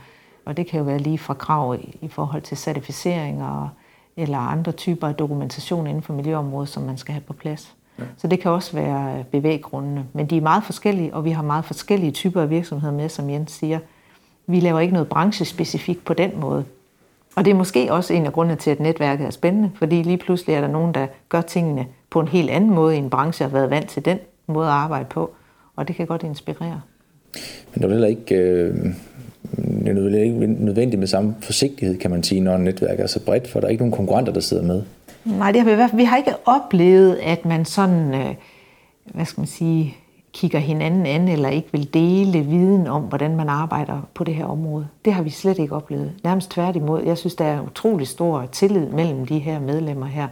og 0.49 0.57
det 0.57 0.67
kan 0.67 0.79
jo 0.79 0.85
være 0.85 0.99
lige 0.99 1.19
fra 1.19 1.35
krav 1.35 1.75
i, 1.75 1.99
i 2.03 2.09
forhold 2.09 2.43
til 2.43 2.57
certificeringer 2.57 3.69
eller 4.17 4.39
andre 4.39 4.73
typer 4.73 5.09
af 5.09 5.15
dokumentation 5.15 5.87
inden 5.87 6.03
for 6.03 6.13
miljøområdet, 6.13 6.69
som 6.69 6.83
man 6.83 6.99
skal 6.99 7.13
have 7.13 7.23
på 7.23 7.33
plads. 7.33 7.77
Ja. 7.99 8.05
Så 8.17 8.27
det 8.27 8.41
kan 8.41 8.51
også 8.51 8.73
være 8.73 9.19
øh, 9.19 9.25
bevæggrundene. 9.25 10.05
Men 10.13 10.27
de 10.27 10.37
er 10.37 10.41
meget 10.41 10.65
forskellige, 10.65 11.15
og 11.15 11.25
vi 11.25 11.31
har 11.31 11.43
meget 11.43 11.65
forskellige 11.65 12.13
typer 12.13 12.43
af 12.43 12.51
virksomheder 12.51 12.93
med, 12.93 13.09
som 13.09 13.31
Jens 13.31 13.53
siger. 13.53 13.79
Vi 14.47 14.61
laver 14.61 14.81
ikke 14.81 14.93
noget 14.93 15.09
branchespecifikt 15.09 16.05
på 16.05 16.15
den 16.15 16.31
måde. 16.41 16.65
Og 17.37 17.45
det 17.45 17.51
er 17.51 17.55
måske 17.55 17.93
også 17.93 18.13
en 18.15 18.27
af 18.27 18.33
grundene 18.33 18.57
til, 18.57 18.71
at 18.71 18.81
netværket 18.81 19.27
er 19.27 19.31
spændende, 19.31 19.71
fordi 19.75 20.03
lige 20.03 20.17
pludselig 20.17 20.55
er 20.55 20.61
der 20.61 20.69
nogen, 20.69 20.95
der 20.95 21.07
gør 21.29 21.41
tingene 21.41 21.87
på 22.11 22.21
en 22.21 22.29
helt 22.29 22.51
anden 22.51 22.71
måde 22.71 22.95
i 22.95 22.99
en 22.99 23.11
branche, 23.11 23.45
og 23.45 23.51
har 23.51 23.59
været 23.59 23.71
vant 23.71 23.89
til 23.89 24.05
den 24.05 24.19
måde 24.47 24.67
at 24.67 24.73
arbejde 24.73 25.05
på. 25.11 25.31
Og 25.77 25.89
det 25.89 25.97
kan 25.97 26.07
godt 26.07 26.23
inspirere. 26.23 26.81
Men 27.75 27.83
der 27.83 27.89
er 27.89 27.93
heller 27.93 28.09
ikke 28.09 28.35
øh, 28.35 28.95
det 29.57 30.19
er 30.19 30.23
ikke 30.23 30.65
nødvendigt 30.65 30.99
med 30.99 31.07
samme 31.07 31.35
forsigtighed, 31.41 31.99
kan 31.99 32.11
man 32.11 32.23
sige, 32.23 32.41
når 32.41 32.57
netværket 32.57 33.03
er 33.03 33.07
så 33.07 33.21
bredt, 33.21 33.49
for 33.49 33.61
der 33.61 33.67
er 33.67 33.71
ikke 33.71 33.83
nogen 33.83 33.97
konkurrenter, 33.97 34.33
der 34.33 34.41
sidder 34.41 34.63
med. 34.63 34.83
Nej, 35.25 35.53
det 35.53 35.61
har 35.61 35.65
vi 35.65 35.73
i 35.73 35.75
hvert 35.75 35.91
fald. 35.91 36.01
Vi 36.01 36.05
har 36.05 36.17
ikke 36.17 36.35
oplevet, 36.45 37.17
at 37.17 37.45
man 37.45 37.65
sådan, 37.65 38.15
øh, 38.15 38.35
hvad 39.05 39.25
skal 39.25 39.41
man 39.41 39.47
sige, 39.47 39.97
kigger 40.33 40.59
hinanden 40.59 41.07
an, 41.07 41.29
eller 41.29 41.49
ikke 41.49 41.69
vil 41.73 41.95
dele 41.95 42.41
viden 42.41 42.87
om, 42.87 43.03
hvordan 43.03 43.37
man 43.37 43.49
arbejder 43.49 44.01
på 44.15 44.25
det 44.25 44.35
her 44.35 44.45
område. 44.45 44.89
Det 45.05 45.13
har 45.13 45.23
vi 45.23 45.31
slet 45.31 45.59
ikke 45.59 45.75
oplevet. 45.75 46.13
Nærmest 46.25 46.51
tværtimod. 46.51 47.03
Jeg 47.03 47.19
synes, 47.19 47.35
der 47.35 47.45
er 47.45 47.63
utrolig 47.63 48.09
stor 48.09 48.47
tillid 48.47 48.87
mellem 48.87 49.27
de 49.27 49.39
her 49.39 49.61
medlemmer 49.61 50.07
her. 50.07 50.29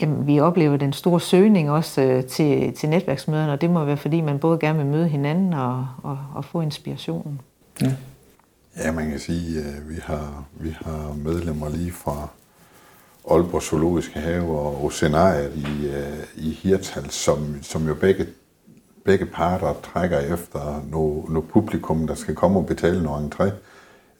Jamen, 0.00 0.26
vi 0.26 0.40
oplever 0.40 0.76
den 0.76 0.92
store 0.92 1.20
søgning 1.20 1.70
også 1.70 2.02
øh, 2.02 2.24
til, 2.24 2.72
til 2.72 2.88
netværksmøderne, 2.88 3.52
og 3.52 3.60
det 3.60 3.70
må 3.70 3.84
være, 3.84 3.96
fordi 3.96 4.20
man 4.20 4.38
både 4.38 4.58
gerne 4.58 4.78
vil 4.78 4.86
møde 4.86 5.08
hinanden 5.08 5.52
og, 5.52 5.86
og, 6.02 6.18
og 6.34 6.44
få 6.44 6.60
inspirationen. 6.60 7.40
Ja. 7.82 7.92
Ja, 8.84 8.92
man 8.92 9.10
kan 9.10 9.18
sige, 9.18 9.60
at 9.60 9.88
vi 9.88 9.94
har, 10.02 10.44
vi 10.52 10.76
har 10.80 11.14
medlemmer 11.24 11.68
lige 11.68 11.92
fra 11.92 12.28
Aalborg 13.30 13.62
Zoologiske 13.62 14.18
Have 14.18 14.58
og 14.58 14.84
Oceanariet 14.84 15.52
i, 15.56 15.86
øh, 15.86 16.46
i 16.46 16.50
Hirtal, 16.50 17.10
som, 17.10 17.56
som 17.62 17.86
jo 17.86 17.94
begge, 17.94 18.26
begge 19.04 19.26
parter 19.26 19.74
trækker 19.92 20.18
efter 20.18 20.84
noget, 20.90 21.28
noget 21.28 21.48
publikum, 21.48 22.06
der 22.06 22.14
skal 22.14 22.34
komme 22.34 22.58
og 22.58 22.66
betale 22.66 23.02
noget 23.02 23.34
entré. 23.34 23.50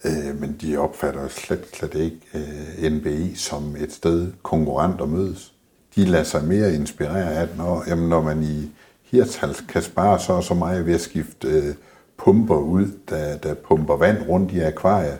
Øh, 0.05 0.41
men 0.41 0.57
de 0.61 0.77
opfatter 0.77 1.29
slet, 1.29 1.65
slet 1.75 1.95
ikke 1.95 2.21
øh, 2.35 2.93
NBI 2.93 3.35
som 3.35 3.77
et 3.79 3.93
sted 3.93 4.33
konkurrenter 4.43 5.07
mødes. 5.07 5.53
De 5.97 6.05
lader 6.05 6.25
sig 6.25 6.45
mere 6.45 6.75
inspirere 6.75 7.33
af, 7.35 7.49
når, 7.57 7.85
jamen, 7.89 8.09
når 8.09 8.23
man 8.23 8.43
i 8.43 8.71
Hirtal 9.03 9.55
kan 9.69 9.83
spare 9.83 10.21
så 10.21 10.33
og 10.33 10.45
så 10.45 10.55
meget 10.55 10.87
ved 10.87 10.95
at 10.95 11.01
skifte 11.01 11.49
øh, 11.49 11.75
pumper 12.17 12.57
ud, 12.57 12.87
der, 13.09 13.37
der 13.37 13.55
pumper 13.55 13.97
vand 13.97 14.29
rundt 14.29 14.53
i 14.53 14.61
akvariet, 14.61 15.19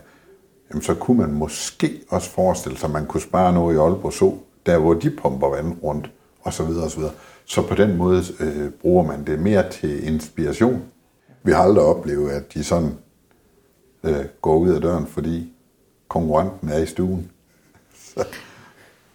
jamen 0.71 0.83
så 0.83 0.95
kunne 0.95 1.19
man 1.19 1.33
måske 1.33 2.01
også 2.09 2.31
forestille 2.31 2.79
sig, 2.79 2.87
at 2.87 2.93
man 2.93 3.07
kunne 3.07 3.21
spare 3.21 3.53
noget 3.53 3.75
i 3.75 3.79
Aalborg 3.79 4.13
så, 4.13 4.35
der 4.67 4.79
hvor 4.79 4.95
de 4.95 5.11
pumper 5.11 5.49
vand 5.49 5.77
rundt, 5.83 6.11
og 6.43 6.53
så 6.53 6.65
videre, 6.65 6.85
og 6.85 6.91
så 6.91 6.99
videre. 6.99 7.13
Så 7.45 7.63
på 7.63 7.75
den 7.75 7.97
måde 7.97 8.23
øh, 8.41 8.71
bruger 8.71 9.07
man 9.07 9.27
det 9.27 9.39
mere 9.39 9.71
til 9.71 10.07
inspiration. 10.07 10.83
Vi 11.43 11.53
har 11.53 11.63
aldrig 11.63 11.85
oplevet, 11.85 12.31
at 12.31 12.55
de 12.55 12.65
sådan 12.65 12.95
øh, 14.05 14.25
går 14.43 14.57
ud 14.57 14.71
af 14.71 14.81
døren, 14.81 15.07
fordi 15.07 15.53
konkurrenten 16.09 16.69
er 16.69 16.79
i 16.79 16.87
stuen. 16.87 17.31
Så. 17.95 18.25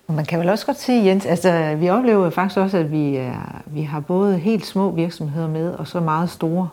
Man 0.08 0.26
kan 0.26 0.40
vel 0.40 0.50
også 0.50 0.66
godt 0.66 0.80
sige, 0.80 1.06
Jens, 1.06 1.26
altså 1.26 1.76
vi 1.76 1.90
oplever 1.90 2.30
faktisk 2.30 2.58
også, 2.58 2.78
at 2.78 2.92
vi, 2.92 3.16
er, 3.16 3.62
vi 3.66 3.82
har 3.82 4.00
både 4.00 4.38
helt 4.38 4.66
små 4.66 4.92
virksomheder 4.92 5.48
med, 5.48 5.74
og 5.74 5.88
så 5.88 6.00
meget 6.00 6.30
store. 6.30 6.70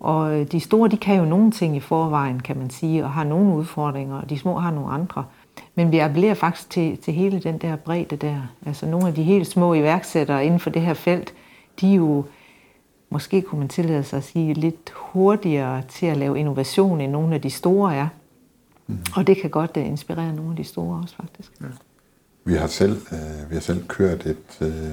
Og 0.00 0.40
øh, 0.40 0.52
de 0.52 0.60
store, 0.60 0.88
de 0.88 0.96
kan 0.96 1.16
jo 1.16 1.24
nogle 1.24 1.50
ting 1.50 1.76
i 1.76 1.80
forvejen, 1.80 2.40
kan 2.40 2.58
man 2.58 2.70
sige, 2.70 3.04
og 3.04 3.10
har 3.10 3.24
nogle 3.24 3.54
udfordringer, 3.54 4.16
og 4.16 4.30
de 4.30 4.38
små 4.38 4.58
har 4.58 4.70
nogle 4.70 4.90
andre. 4.90 5.24
Men 5.74 5.92
vi 5.92 5.98
appellerer 5.98 6.34
faktisk 6.34 6.70
til, 6.70 6.98
til 6.98 7.14
hele 7.14 7.40
den 7.40 7.58
der 7.58 7.76
bredde 7.76 8.16
der. 8.16 8.42
Altså 8.66 8.86
nogle 8.86 9.08
af 9.08 9.14
de 9.14 9.22
helt 9.22 9.46
små 9.46 9.74
iværksættere 9.74 10.44
inden 10.44 10.60
for 10.60 10.70
det 10.70 10.82
her 10.82 10.94
felt, 10.94 11.34
de 11.80 11.90
er 11.90 11.96
jo, 11.96 12.24
måske 13.10 13.42
kunne 13.42 13.58
man 13.58 13.68
tillade 13.68 14.02
sig 14.02 14.16
at 14.16 14.24
sige, 14.24 14.54
lidt 14.54 14.92
hurtigere 14.94 15.82
til 15.88 16.06
at 16.06 16.16
lave 16.16 16.38
innovation, 16.38 17.00
end 17.00 17.12
nogle 17.12 17.34
af 17.34 17.42
de 17.42 17.50
store 17.50 17.94
er. 17.94 18.08
Mm. 18.86 18.98
Og 19.16 19.26
det 19.26 19.36
kan 19.40 19.50
godt 19.50 19.76
uh, 19.76 19.86
inspirere 19.86 20.32
nogle 20.32 20.50
af 20.50 20.56
de 20.56 20.64
store 20.64 21.00
også, 21.02 21.16
faktisk. 21.16 21.52
Ja. 21.60 21.66
Vi 22.44 22.54
har 22.54 22.66
selv, 22.66 23.00
øh, 23.12 23.50
vi 23.50 23.54
har 23.54 23.60
selv 23.60 23.86
kørt 23.86 24.26
et, 24.26 24.58
øh, 24.60 24.90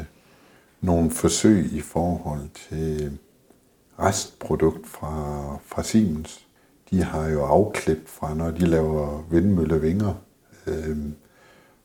nogle 0.82 1.12
forsøg 1.12 1.74
i 1.74 1.82
forhold 1.82 2.50
til 2.70 3.18
restprodukt 4.04 4.88
fra, 4.88 5.58
fra 5.66 5.84
Siemens. 5.84 6.46
De 6.92 7.04
har 7.04 7.28
jo 7.28 7.44
afklip 7.44 8.08
fra, 8.08 8.34
når 8.34 8.52
de 8.52 8.66
laver 8.66 9.26
vindmøllevinger. 9.32 10.14
Øhm, 10.68 11.14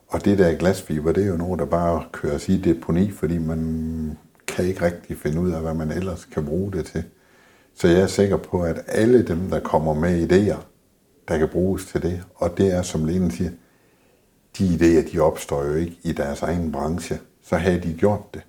og 0.09 0.25
det 0.25 0.39
der 0.39 0.55
glasfiber, 0.55 1.13
det 1.13 1.25
er 1.25 1.29
jo 1.29 1.37
noget, 1.37 1.59
der 1.59 1.67
bare 1.67 2.05
køres 2.13 2.49
i 2.49 2.61
deponi, 2.61 3.11
fordi 3.11 3.39
man 3.39 4.19
kan 4.47 4.65
ikke 4.65 4.85
rigtig 4.85 5.19
finde 5.19 5.41
ud 5.41 5.51
af, 5.51 5.61
hvad 5.61 5.75
man 5.75 5.91
ellers 5.91 6.25
kan 6.25 6.45
bruge 6.45 6.73
det 6.73 6.87
til. 6.87 7.05
Så 7.75 7.89
jeg 7.89 8.01
er 8.01 8.07
sikker 8.07 8.37
på, 8.37 8.63
at 8.63 8.81
alle 8.87 9.23
dem, 9.23 9.51
der 9.51 9.61
kommer 9.61 9.95
med 9.95 10.31
idéer, 10.31 10.59
der 11.29 11.39
kan 11.39 11.49
bruges 11.49 11.87
til 11.87 12.03
det, 12.03 12.23
og 12.35 12.59
det 12.59 12.75
er, 12.75 12.83
som 12.83 13.05
Lene 13.05 13.33
siger, 13.33 13.51
de 14.59 14.67
idéer, 14.67 15.13
de 15.13 15.19
opstår 15.21 15.65
jo 15.65 15.75
ikke 15.75 15.99
i 16.03 16.13
deres 16.13 16.43
egen 16.43 16.73
branche. 16.73 17.19
Så 17.43 17.57
havde 17.57 17.81
de 17.81 17.95
gjort 17.95 18.35
det. 18.35 18.43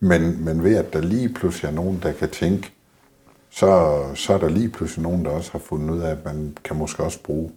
Men, 0.00 0.44
men 0.44 0.64
ved 0.64 0.76
at 0.76 0.92
der 0.92 1.00
lige 1.00 1.28
pludselig 1.28 1.68
er 1.68 1.72
nogen, 1.72 2.00
der 2.02 2.12
kan 2.12 2.28
tænke, 2.28 2.72
så, 3.50 4.02
så 4.14 4.34
er 4.34 4.38
der 4.38 4.48
lige 4.48 4.68
pludselig 4.68 5.02
nogen, 5.02 5.24
der 5.24 5.30
også 5.30 5.52
har 5.52 5.58
fundet 5.58 5.90
ud 5.90 6.00
af, 6.00 6.10
at 6.10 6.24
man 6.24 6.56
kan 6.64 6.76
måske 6.76 7.02
også 7.02 7.22
bruge 7.22 7.50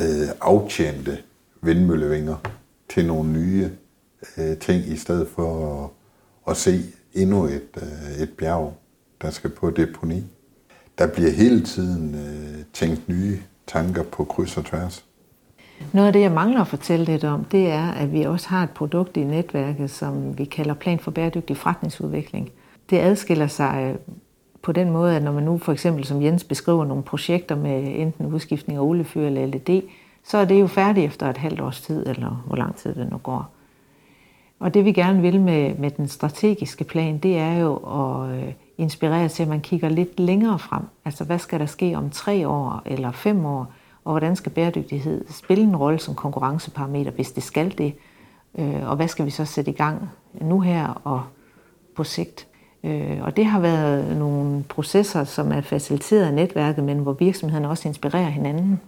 øh, 0.00 0.28
aftjente 0.40 1.18
vindmøllevinger 1.62 2.36
til 2.88 3.06
nogle 3.06 3.32
nye 3.32 3.70
øh, 4.38 4.56
ting, 4.56 4.84
i 4.86 4.96
stedet 4.96 5.28
for 5.28 5.84
at, 5.84 5.90
at 6.50 6.56
se 6.56 6.80
endnu 7.14 7.44
et, 7.44 7.68
øh, 7.76 8.22
et 8.22 8.30
bjerg, 8.30 8.74
der 9.22 9.30
skal 9.30 9.50
på 9.50 9.70
deponi. 9.70 10.24
Der 10.98 11.06
bliver 11.06 11.30
hele 11.30 11.64
tiden 11.64 12.14
øh, 12.14 12.64
tænkt 12.72 13.08
nye 13.08 13.38
tanker 13.66 14.02
på 14.02 14.24
kryds 14.24 14.56
og 14.56 14.64
tværs. 14.64 15.04
Noget 15.92 16.06
af 16.06 16.12
det, 16.12 16.20
jeg 16.20 16.32
mangler 16.32 16.60
at 16.60 16.68
fortælle 16.68 17.04
lidt 17.04 17.24
om, 17.24 17.44
det 17.44 17.70
er, 17.70 17.90
at 17.90 18.12
vi 18.12 18.22
også 18.22 18.48
har 18.48 18.62
et 18.62 18.70
produkt 18.70 19.16
i 19.16 19.24
netværket, 19.24 19.90
som 19.90 20.38
vi 20.38 20.44
kalder 20.44 20.74
Plan 20.74 20.98
for 20.98 21.10
bæredygtig 21.10 21.56
forretningsudvikling. 21.56 22.50
Det 22.90 22.98
adskiller 22.98 23.46
sig 23.46 23.94
øh, 23.94 24.14
på 24.62 24.72
den 24.72 24.90
måde, 24.90 25.16
at 25.16 25.22
når 25.22 25.32
man 25.32 25.42
nu 25.42 25.58
for 25.58 25.72
eksempel, 25.72 26.04
som 26.04 26.22
Jens 26.22 26.44
beskriver, 26.44 26.84
nogle 26.84 27.02
projekter 27.02 27.56
med 27.56 28.00
enten 28.00 28.26
udskiftning 28.26 28.78
af 28.78 28.82
oliefyr 28.82 29.26
eller 29.26 29.46
LED, 29.46 29.82
så 30.24 30.38
er 30.38 30.44
det 30.44 30.60
jo 30.60 30.66
færdigt 30.66 31.06
efter 31.06 31.30
et 31.30 31.36
halvt 31.36 31.60
års 31.60 31.80
tid, 31.80 32.06
eller 32.06 32.44
hvor 32.46 32.56
lang 32.56 32.76
tid 32.76 32.94
det 32.94 33.10
nu 33.10 33.16
går. 33.16 33.50
Og 34.58 34.74
det 34.74 34.84
vi 34.84 34.92
gerne 34.92 35.22
vil 35.22 35.40
med, 35.40 35.74
med 35.74 35.90
den 35.90 36.08
strategiske 36.08 36.84
plan, 36.84 37.18
det 37.18 37.38
er 37.38 37.58
jo 37.58 37.76
at 37.76 38.36
øh, 38.36 38.52
inspirere 38.78 39.28
til, 39.28 39.42
at 39.42 39.48
man 39.48 39.60
kigger 39.60 39.88
lidt 39.88 40.20
længere 40.20 40.58
frem. 40.58 40.82
Altså 41.04 41.24
hvad 41.24 41.38
skal 41.38 41.60
der 41.60 41.66
ske 41.66 41.94
om 41.96 42.10
tre 42.10 42.48
år 42.48 42.82
eller 42.86 43.10
fem 43.10 43.46
år? 43.46 43.72
og 44.04 44.12
hvordan 44.12 44.36
skal 44.36 44.52
bæredygtighed 44.52 45.24
spille 45.28 45.64
en 45.64 45.76
rolle 45.76 45.98
som 45.98 46.14
konkurrenceparameter, 46.14 47.10
hvis 47.10 47.32
det 47.32 47.42
skal 47.42 47.78
det, 47.78 47.94
øh, 48.58 48.90
og 48.90 48.96
hvad 48.96 49.08
skal 49.08 49.26
vi 49.26 49.30
så 49.30 49.44
sætte 49.44 49.70
i 49.70 49.74
gang 49.74 50.10
nu 50.40 50.60
her 50.60 50.88
og 51.04 51.22
på 51.96 52.04
sigt. 52.04 52.46
Øh, 52.84 53.18
og 53.22 53.36
det 53.36 53.46
har 53.46 53.60
været 53.60 54.16
nogle 54.16 54.64
processer, 54.68 55.24
som 55.24 55.52
er 55.52 55.60
faciliteret 55.60 56.24
af 56.24 56.34
netværket, 56.34 56.84
men 56.84 56.98
hvor 56.98 57.12
virksomhederne 57.12 57.68
også 57.68 57.88
inspirerer 57.88 58.28
hinanden. 58.28 58.80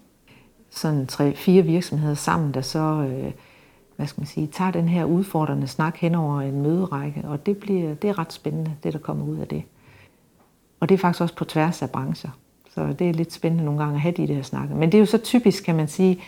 Sådan 0.70 1.06
tre-fire 1.06 1.62
virksomheder 1.62 2.14
sammen, 2.14 2.54
der 2.54 2.60
så 2.60 3.06
øh, 3.08 3.32
hvad 3.96 4.06
skal 4.06 4.20
man 4.20 4.26
sige, 4.26 4.46
tager 4.46 4.70
den 4.70 4.88
her 4.88 5.04
udfordrende 5.04 5.66
snak 5.66 5.96
hen 5.96 6.14
over 6.14 6.40
en 6.40 6.62
møderække, 6.62 7.22
og 7.24 7.46
det, 7.46 7.56
bliver, 7.56 7.94
det 7.94 8.10
er 8.10 8.18
ret 8.18 8.32
spændende, 8.32 8.70
det 8.82 8.92
der 8.92 8.98
kommer 8.98 9.26
ud 9.26 9.38
af 9.38 9.48
det. 9.48 9.62
Og 10.80 10.88
det 10.88 10.94
er 10.94 10.98
faktisk 10.98 11.20
også 11.20 11.34
på 11.34 11.44
tværs 11.44 11.82
af 11.82 11.90
brancher. 11.90 12.30
Så 12.74 12.92
det 12.98 13.08
er 13.08 13.12
lidt 13.12 13.32
spændende 13.32 13.64
nogle 13.64 13.80
gange 13.80 13.94
at 13.94 14.00
have 14.00 14.14
de 14.16 14.28
der 14.28 14.42
snakke. 14.42 14.74
Men 14.74 14.92
det 14.92 14.98
er 14.98 15.00
jo 15.00 15.06
så 15.06 15.18
typisk, 15.18 15.64
kan 15.64 15.74
man 15.74 15.88
sige, 15.88 16.20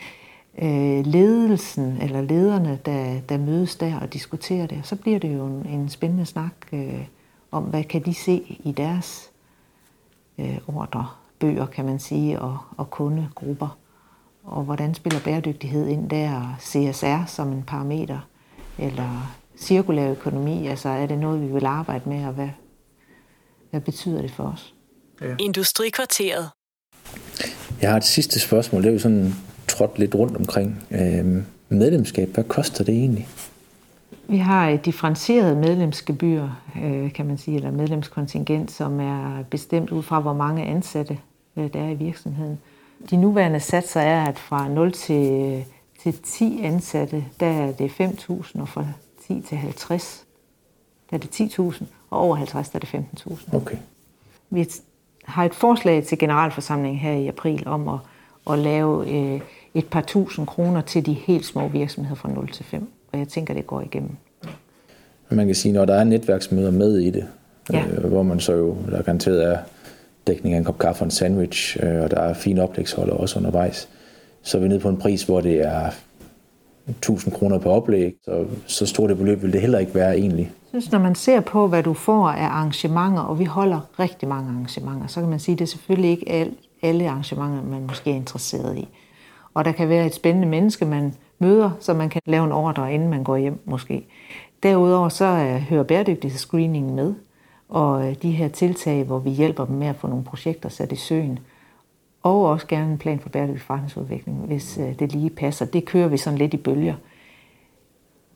øh, 0.59 1.07
ledelsen 1.07 1.99
eller 2.03 2.21
lederne, 2.21 2.79
der, 2.87 3.21
der 3.29 3.39
mødes 3.39 3.77
der 3.77 4.01
og 4.01 4.12
diskuterer 4.12 4.67
det. 4.67 4.81
Så 4.83 4.97
bliver 4.97 5.19
det 5.19 5.35
jo 5.35 5.47
en, 5.47 5.67
en 5.67 5.89
spændende 5.89 6.27
snak 6.27 6.53
øh, 6.73 7.05
om, 7.57 7.64
hvad 7.64 7.84
kan 7.84 8.04
de 8.04 8.14
se 8.14 8.59
i 8.64 8.72
deres 8.72 9.30
øh, 10.38 10.59
ordrebøger, 10.66 11.66
kan 11.66 11.84
man 11.84 11.98
sige, 11.98 12.38
og, 12.38 12.59
og 12.76 12.90
kundegrupper. 12.90 13.78
Og 14.44 14.62
hvordan 14.62 14.94
spiller 14.94 15.20
bæredygtighed 15.20 15.86
ind 15.86 16.11
der, 16.11 16.57
CSR 16.61 17.26
som 17.26 17.52
en 17.52 17.62
parameter, 17.62 18.18
eller 18.78 19.36
cirkulær 19.59 20.11
økonomi, 20.11 20.66
altså 20.66 20.88
er 20.88 21.07
det 21.07 21.18
noget, 21.18 21.42
vi 21.42 21.46
vil 21.46 21.66
arbejde 21.66 22.09
med, 22.09 22.26
og 22.26 22.32
hvad, 22.32 22.48
hvad 23.70 23.80
betyder 23.80 24.22
det 24.22 24.30
for 24.30 24.44
os? 24.44 24.74
Ja. 25.20 25.34
Industrikvarteret. 25.38 26.50
Jeg 27.80 27.90
har 27.90 27.96
et 27.96 28.04
sidste 28.04 28.40
spørgsmål. 28.40 28.82
Det 28.82 28.88
er 28.88 28.92
jo 28.92 28.98
sådan 28.98 29.34
trådt 29.68 29.98
lidt 29.98 30.14
rundt 30.14 30.36
omkring. 30.36 30.86
Øh, 30.90 31.42
medlemskab, 31.68 32.28
hvad 32.28 32.44
koster 32.44 32.84
det 32.84 32.94
egentlig? 32.94 33.28
Vi 34.29 34.37
har 34.37 34.68
et 34.68 34.85
differentieret 34.85 35.57
medlemsgebyr, 35.57 36.49
øh, 36.83 37.12
kan 37.12 37.27
man 37.27 37.39
sige, 37.39 37.57
eller 37.57 37.70
medlemskontingent, 37.70 38.70
som 38.70 39.01
er 39.01 39.43
bestemt 39.51 39.91
ud 39.91 40.03
fra, 40.03 40.20
hvor 40.20 40.33
mange 40.33 40.64
ansatte 40.64 41.18
øh, 41.57 41.72
der 41.72 41.81
er 41.81 41.89
i 41.89 41.95
virksomheden. 41.95 42.59
De 43.11 43.16
nuværende 43.16 43.61
satser 43.61 44.01
er, 44.01 44.24
at 44.24 44.39
fra 44.39 44.68
0 44.68 44.93
til, 44.93 45.64
til 46.03 46.18
10 46.22 46.61
ansatte, 46.62 47.24
der 47.41 47.47
er 47.47 47.72
det 47.72 47.91
5.000, 48.01 48.61
og 48.61 48.68
fra 48.68 48.85
10 49.27 49.41
til 49.41 49.59
50, 49.59 50.24
der 51.11 51.16
er 51.16 51.20
det 51.20 51.41
10.000, 51.59 51.85
og 52.11 52.18
over 52.20 52.37
50, 52.37 52.68
der 52.68 52.77
er 52.77 52.81
det 52.81 52.95
15.000. 53.29 53.57
Okay. 53.57 53.77
Vi 54.51 54.68
har 55.24 55.45
et 55.45 55.55
forslag 55.55 56.05
til 56.05 56.18
generalforsamlingen 56.18 56.99
her 56.99 57.12
i 57.12 57.27
april 57.27 57.68
om 57.68 57.89
at, 57.89 57.99
at 58.51 58.59
lave 58.59 59.11
øh, 59.11 59.41
et 59.74 59.87
par 59.87 60.01
tusind 60.01 60.47
kroner 60.47 60.81
til 60.81 61.07
de 61.07 61.12
helt 61.12 61.45
små 61.45 61.68
virksomheder 61.68 62.16
fra 62.16 62.29
0 62.29 62.49
til 62.49 62.64
5. 62.64 62.93
Og 63.12 63.18
jeg 63.18 63.28
tænker, 63.28 63.54
det 63.54 63.66
går 63.66 63.80
igennem. 63.80 64.11
Man 65.30 65.46
kan 65.46 65.54
sige, 65.54 65.72
når 65.72 65.84
der 65.84 65.94
er 65.94 66.04
netværksmøder 66.04 66.70
med 66.70 66.98
i 66.98 67.11
det, 67.11 67.26
ja. 67.72 67.84
øh, 67.86 68.04
hvor 68.04 68.22
man 68.22 68.40
så 68.40 68.52
jo, 68.52 68.76
der 68.90 69.02
garanteret 69.02 69.52
er 69.52 69.59
dækning 70.26 70.54
af 70.54 70.59
en 70.59 70.64
kop 70.64 70.78
kaffe 70.78 71.02
og 71.02 71.04
en 71.04 71.11
sandwich, 71.11 71.76
øh, 71.82 72.02
og 72.02 72.11
der 72.11 72.20
er 72.20 72.34
fine 72.34 72.62
oplægsholder 72.62 73.14
også 73.14 73.38
undervejs, 73.38 73.88
så 74.42 74.59
er 74.59 74.62
vi 74.62 74.68
nede 74.68 74.80
på 74.80 74.88
en 74.88 74.96
pris, 74.96 75.22
hvor 75.22 75.40
det 75.40 75.66
er 75.66 75.90
1000 76.88 77.34
kroner 77.34 77.59
på 77.59 77.70
oplæg, 77.70 78.14
så, 78.24 78.46
så 78.66 78.86
stort 78.86 79.11
et 79.11 79.18
beløb 79.18 79.42
vil 79.42 79.52
det 79.52 79.61
heller 79.61 79.78
ikke 79.78 79.94
være 79.94 80.18
egentlig 80.18 80.52
synes, 80.80 80.92
når 80.92 80.98
man 80.98 81.14
ser 81.14 81.40
på, 81.40 81.68
hvad 81.68 81.82
du 81.82 81.94
får 81.94 82.28
af 82.28 82.46
arrangementer, 82.46 83.22
og 83.22 83.38
vi 83.38 83.44
holder 83.44 83.80
rigtig 83.98 84.28
mange 84.28 84.50
arrangementer, 84.50 85.07
så 85.07 85.20
kan 85.20 85.28
man 85.28 85.38
sige, 85.38 85.52
at 85.52 85.59
det 85.59 85.64
er 85.64 85.68
selvfølgelig 85.68 86.11
ikke 86.11 86.52
alle 86.82 87.09
arrangementer, 87.09 87.62
man 87.62 87.82
måske 87.86 88.11
er 88.11 88.14
interesseret 88.14 88.78
i. 88.78 88.88
Og 89.54 89.64
der 89.64 89.72
kan 89.72 89.88
være 89.88 90.07
et 90.07 90.14
spændende 90.14 90.48
menneske, 90.48 90.84
man 90.84 91.14
møder, 91.39 91.70
så 91.80 91.95
man 91.95 92.09
kan 92.09 92.22
lave 92.26 92.45
en 92.45 92.53
ordre, 92.53 92.95
inden 92.95 93.09
man 93.09 93.24
går 93.24 93.37
hjem 93.37 93.61
måske. 93.64 94.07
Derudover 94.62 95.09
så 95.09 95.24
øh, 95.24 95.61
hører 95.61 95.82
bæredygtighedsscreeningen 95.82 96.95
med, 96.95 97.14
og 97.68 98.09
øh, 98.09 98.14
de 98.22 98.30
her 98.30 98.49
tiltag, 98.49 99.05
hvor 99.05 99.18
vi 99.18 99.30
hjælper 99.30 99.64
dem 99.64 99.76
med 99.76 99.87
at 99.87 99.97
få 99.97 100.07
nogle 100.07 100.24
projekter 100.24 100.68
sat 100.68 100.93
i 100.93 100.97
søen, 100.97 101.39
og 102.22 102.45
også 102.45 102.66
gerne 102.66 102.93
en 102.93 102.99
plan 102.99 103.20
for 103.20 103.28
bæredygtig 103.28 103.62
forretningsudvikling, 103.62 104.39
hvis 104.39 104.78
øh, 104.78 104.99
det 104.99 105.12
lige 105.12 105.30
passer. 105.30 105.66
Det 105.66 105.84
kører 105.84 106.09
vi 106.09 106.16
sådan 106.16 106.39
lidt 106.39 106.55
i 106.55 106.57
bølger. 106.57 106.95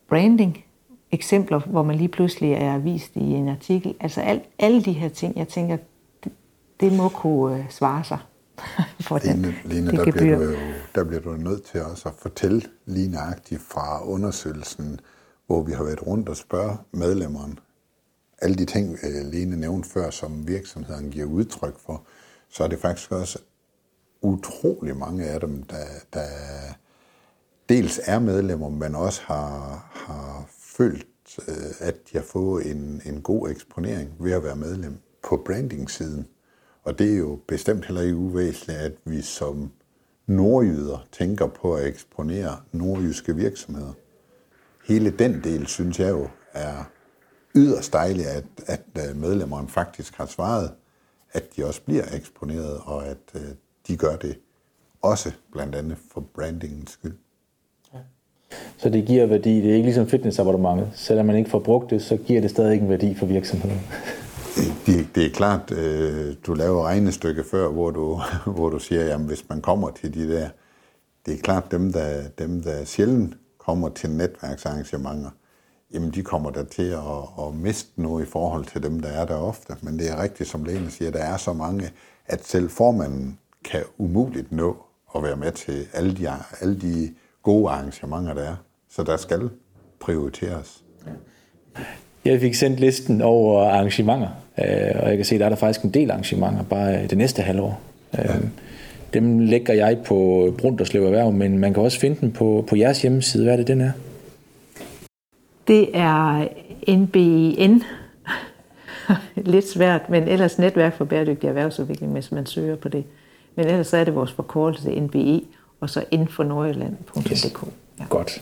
Branding 0.09 0.63
eksempler, 1.11 1.59
hvor 1.59 1.83
man 1.83 1.95
lige 1.95 2.07
pludselig 2.07 2.53
er 2.53 2.77
vist 2.77 3.15
i 3.15 3.33
en 3.33 3.49
artikel. 3.49 3.95
Altså 3.99 4.21
al, 4.21 4.41
alle 4.59 4.83
de 4.83 4.93
her 4.93 5.09
ting, 5.09 5.37
jeg 5.37 5.47
tænker, 5.47 5.77
det, 6.23 6.31
det 6.79 6.97
må 6.97 7.09
kunne 7.09 7.65
svare 7.69 8.03
sig. 8.03 8.17
for 9.07 9.19
Lene, 9.23 9.47
den, 9.47 9.55
Lene 9.65 9.91
der, 9.91 10.11
bliver 10.11 10.37
du 10.37 10.43
jo, 10.43 10.55
der 10.95 11.03
bliver 11.03 11.21
du 11.21 11.31
nødt 11.31 11.63
til 11.63 11.81
også 11.81 12.09
at 12.09 12.15
fortælle 12.17 12.61
lige 12.85 13.11
nøjagtigt 13.11 13.61
fra 13.61 14.05
undersøgelsen, 14.05 14.99
hvor 15.47 15.63
vi 15.63 15.71
har 15.71 15.83
været 15.83 16.07
rundt 16.07 16.29
og 16.29 16.37
spørge 16.37 16.77
medlemmerne, 16.91 17.55
alle 18.41 18.55
de 18.55 18.65
ting, 18.65 18.97
øh, 19.03 19.31
Lene 19.31 19.55
nævnte 19.55 19.89
før, 19.89 20.09
som 20.09 20.47
virksomheden 20.47 21.09
giver 21.09 21.25
udtryk 21.25 21.79
for, 21.85 22.03
så 22.49 22.63
er 22.63 22.67
det 22.67 22.79
faktisk 22.79 23.11
også 23.11 23.39
utrolig 24.21 24.97
mange 24.97 25.25
af 25.25 25.39
dem, 25.39 25.63
der, 25.63 25.85
der 26.13 26.27
dels 27.69 27.99
er 28.05 28.19
medlemmer, 28.19 28.69
men 28.69 28.95
også 28.95 29.21
har, 29.25 29.89
har 29.93 30.45
følt, 30.59 31.07
øh, 31.47 31.55
at 31.79 31.95
jeg 32.13 32.23
får 32.23 32.59
en, 32.59 33.01
en 33.05 33.21
god 33.21 33.49
eksponering 33.49 34.09
ved 34.19 34.31
at 34.31 34.43
være 34.43 34.55
medlem 34.55 34.97
på 35.23 35.43
branding-siden. 35.45 36.27
Og 36.83 36.99
det 36.99 37.13
er 37.13 37.17
jo 37.17 37.39
bestemt 37.47 37.85
heller 37.85 38.01
ikke 38.01 38.15
uvæsentligt, 38.15 38.79
at 38.79 38.93
vi 39.05 39.21
som 39.21 39.71
nordjyder 40.27 41.07
tænker 41.11 41.47
på 41.47 41.73
at 41.73 41.87
eksponere 41.87 42.57
nordjyske 42.71 43.35
virksomheder. 43.35 43.93
hele 44.87 45.11
den 45.11 45.43
del, 45.43 45.67
synes 45.67 45.99
jeg 45.99 46.09
jo, 46.09 46.27
er 46.53 46.83
yderst 47.55 47.93
dejligt, 47.93 48.27
at, 48.27 48.45
at 48.67 49.09
øh, 49.09 49.15
medlemmerne 49.15 49.67
faktisk 49.67 50.15
har 50.15 50.25
svaret, 50.25 50.71
at 51.31 51.43
de 51.55 51.65
også 51.65 51.81
bliver 51.81 52.03
eksponeret, 52.13 52.81
og 52.85 53.05
at 53.05 53.17
øh, 53.35 53.41
de 53.87 53.97
gør 53.97 54.15
det 54.15 54.39
også 55.01 55.31
blandt 55.51 55.75
andet 55.75 55.97
for 56.11 56.21
brandingens 56.35 56.91
skyld. 56.91 57.17
Så 58.77 58.89
det 58.89 59.05
giver 59.05 59.25
værdi. 59.25 59.61
Det 59.61 59.69
er 59.69 59.73
ikke 59.73 59.85
ligesom 59.85 60.07
fitnessabonnementet. 60.07 60.91
Selvom 60.93 61.25
man 61.25 61.35
ikke 61.35 61.49
får 61.49 61.59
brugt 61.59 61.89
det, 61.89 62.01
så 62.01 62.17
giver 62.17 62.41
det 62.41 62.49
stadig 62.49 62.81
en 62.81 62.89
værdi 62.89 63.15
for 63.15 63.25
virksomheden. 63.25 63.79
Det, 64.55 65.07
det 65.15 65.25
er 65.25 65.29
klart, 65.29 65.71
øh, 65.71 66.35
du 66.47 66.53
laver 66.53 66.83
regnestykke 66.85 67.43
før, 67.43 67.67
hvor 67.67 67.91
du, 67.91 68.21
hvor 68.55 68.69
du 68.69 68.79
siger, 68.79 69.05
jamen 69.05 69.27
hvis 69.27 69.49
man 69.49 69.61
kommer 69.61 69.91
til 69.91 70.13
de 70.13 70.33
der, 70.33 70.49
det 71.25 71.33
er 71.33 71.37
klart 71.37 71.71
dem, 71.71 71.93
der, 71.93 72.27
dem, 72.39 72.63
der 72.63 72.85
sjældent 72.85 73.37
kommer 73.57 73.89
til 73.89 74.09
netværksarrangementer, 74.09 75.29
jamen 75.93 76.11
de 76.11 76.23
kommer 76.23 76.49
der 76.49 76.63
til 76.63 76.89
at, 76.89 77.45
at 77.47 77.55
miste 77.55 78.01
noget 78.01 78.25
i 78.25 78.29
forhold 78.29 78.65
til 78.65 78.83
dem, 78.83 78.99
der 78.99 79.09
er 79.09 79.25
der 79.25 79.35
ofte. 79.35 79.73
Men 79.81 79.99
det 79.99 80.09
er 80.09 80.23
rigtigt, 80.23 80.49
som 80.49 80.63
Lene 80.63 80.91
siger, 80.91 81.11
der 81.11 81.23
er 81.23 81.37
så 81.37 81.53
mange, 81.53 81.91
at 82.25 82.45
selv 82.45 82.69
formanden 82.69 83.39
kan 83.65 83.83
umuligt 83.97 84.51
nå 84.51 84.77
at 85.15 85.23
være 85.23 85.35
med 85.35 85.51
til 85.51 85.87
alle 85.93 86.17
de, 86.17 86.29
alle 86.61 86.81
de 86.81 87.13
gode 87.43 87.69
arrangementer, 87.71 88.33
der 88.33 88.43
er. 88.43 88.55
Så 88.89 89.03
der 89.03 89.17
skal 89.17 89.49
prioriteres. 89.99 90.83
Jeg 92.25 92.39
fik 92.39 92.55
sendt 92.55 92.79
listen 92.79 93.21
over 93.21 93.69
arrangementer, 93.69 94.29
og 94.95 95.09
jeg 95.09 95.17
kan 95.17 95.25
se, 95.25 95.35
at 95.35 95.39
der 95.39 95.45
er 95.45 95.49
der 95.49 95.55
faktisk 95.55 95.81
en 95.81 95.89
del 95.89 96.11
arrangementer 96.11 96.63
bare 96.63 97.07
det 97.07 97.17
næste 97.17 97.41
halvår. 97.41 97.81
Ja. 98.17 98.23
Dem 99.13 99.39
lægger 99.39 99.73
jeg 99.73 99.97
på 100.05 100.49
Brunderslev 100.57 101.05
Erhverv, 101.05 101.31
men 101.31 101.59
man 101.59 101.73
kan 101.73 101.83
også 101.83 101.99
finde 101.99 102.17
den 102.21 102.31
på, 102.31 102.65
på 102.69 102.75
jeres 102.75 103.01
hjemmeside. 103.01 103.43
Hvad 103.43 103.53
er 103.53 103.57
det, 103.57 103.67
den 103.67 103.81
er? 103.81 103.91
Det 105.67 105.89
er 105.93 106.47
NBN. 106.87 107.83
Lidt 109.51 109.69
svært, 109.69 110.09
men 110.09 110.27
ellers 110.27 110.59
Netværk 110.59 110.97
for 110.97 111.05
Bæredygtig 111.05 111.47
Erhvervsudvikling, 111.47 112.11
hvis 112.11 112.31
man 112.31 112.45
søger 112.45 112.75
på 112.75 112.89
det. 112.89 113.03
Men 113.55 113.67
ellers 113.67 113.87
så 113.87 113.97
er 113.97 114.03
det 114.03 114.15
vores 114.15 114.31
forkortelse 114.31 114.99
NBE, 114.99 115.41
og 115.79 115.89
så 115.89 116.03
info.nordjylland.dk. 116.11 117.31
Yes. 117.31 117.45
Ja. 117.99 118.03
Godt. 118.09 118.41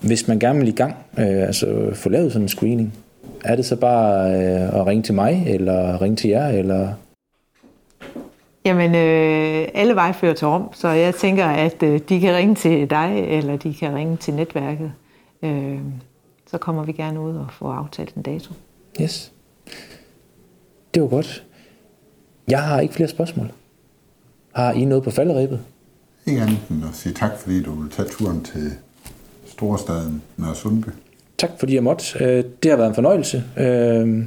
Hvis 0.00 0.28
man 0.28 0.38
gerne 0.38 0.58
vil 0.58 0.68
i 0.68 0.72
gang, 0.72 0.94
øh, 1.18 1.26
altså 1.26 1.90
få 1.94 2.08
lavet 2.08 2.32
sådan 2.32 2.44
en 2.44 2.48
screening, 2.48 2.94
er 3.44 3.56
det 3.56 3.64
så 3.64 3.76
bare 3.76 4.30
øh, 4.34 4.80
at 4.80 4.86
ringe 4.86 5.02
til 5.02 5.14
mig, 5.14 5.44
eller 5.46 6.02
ringe 6.02 6.16
til 6.16 6.30
jer, 6.30 6.48
eller... 6.48 6.92
Jamen, 8.64 8.94
øh, 8.94 9.68
alle 9.74 9.94
veje 9.94 10.14
fører 10.14 10.34
til 10.34 10.46
Rom, 10.46 10.68
så 10.72 10.88
jeg 10.88 11.14
tænker, 11.14 11.46
at 11.46 11.82
øh, 11.82 12.00
de 12.08 12.20
kan 12.20 12.34
ringe 12.34 12.54
til 12.54 12.90
dig, 12.90 13.24
eller 13.28 13.56
de 13.56 13.74
kan 13.74 13.94
ringe 13.94 14.16
til 14.16 14.34
netværket. 14.34 14.92
Øh, 15.42 15.78
så 16.50 16.58
kommer 16.58 16.84
vi 16.84 16.92
gerne 16.92 17.20
ud 17.20 17.36
og 17.36 17.46
får 17.52 17.72
aftalt 17.72 18.14
en 18.14 18.22
dato. 18.22 18.54
Yes. 19.00 19.32
Det 20.94 21.02
var 21.02 21.08
godt. 21.08 21.44
Jeg 22.48 22.62
har 22.62 22.80
ikke 22.80 22.94
flere 22.94 23.08
spørgsmål. 23.08 23.50
Har 24.54 24.72
I 24.72 24.84
noget 24.84 25.04
på 25.04 25.10
falderæbet? 25.10 25.60
Ikke 26.26 26.40
andet 26.40 26.58
end 26.70 26.84
at 26.84 26.94
sige 26.94 27.14
tak, 27.14 27.38
fordi 27.38 27.62
du 27.62 27.72
vil 27.74 27.90
tage 27.90 28.08
turen 28.08 28.44
til 28.44 28.72
storstaden 29.46 30.22
Nørre 30.36 30.54
Sundby. 30.54 30.88
Tak 31.42 31.50
fordi 31.58 31.74
jeg 31.74 31.82
måtte. 31.82 32.24
Øh, 32.24 32.44
det 32.62 32.70
har 32.70 32.76
været 32.76 32.88
en 32.88 32.94
fornøjelse. 32.94 33.44
Øh, 33.56 34.24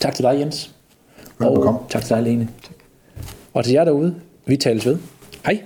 tak 0.00 0.14
til 0.14 0.24
dig, 0.24 0.40
Jens. 0.40 0.70
Velbekomme. 1.38 1.80
Og 1.80 1.86
tak 1.90 2.02
til 2.04 2.16
dig, 2.16 2.22
Lene. 2.22 2.48
Tak. 2.62 2.76
Og 3.54 3.64
til 3.64 3.72
jer 3.72 3.84
derude, 3.84 4.14
vi 4.46 4.56
tales 4.56 4.86
ved. 4.86 4.98
Hej. 5.44 5.62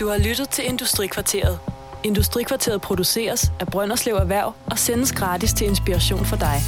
Du 0.00 0.08
har 0.08 0.18
lyttet 0.18 0.48
til 0.48 0.64
Industrikvarteret. 0.68 1.58
Industrikvarteret 2.04 2.80
produceres 2.80 3.52
af 3.60 3.66
Brønderslev 3.66 4.14
Erhverv 4.14 4.52
og 4.66 4.78
sendes 4.78 5.12
gratis 5.12 5.52
til 5.52 5.66
inspiration 5.66 6.24
for 6.24 6.36
dig. 6.36 6.58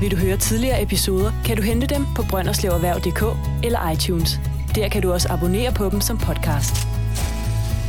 Vil 0.00 0.10
du 0.10 0.16
høre 0.16 0.36
tidligere 0.36 0.82
episoder, 0.82 1.32
kan 1.44 1.56
du 1.56 1.62
hente 1.62 1.86
dem 1.86 2.06
på 2.16 2.22
brønderslevererhverv.dk 2.30 3.22
eller 3.64 3.90
iTunes. 3.90 4.40
Der 4.74 4.88
kan 4.88 5.02
du 5.02 5.12
også 5.12 5.28
abonnere 5.32 5.72
på 5.72 5.90
dem 5.90 6.00
som 6.00 6.18
podcast. 6.18 6.97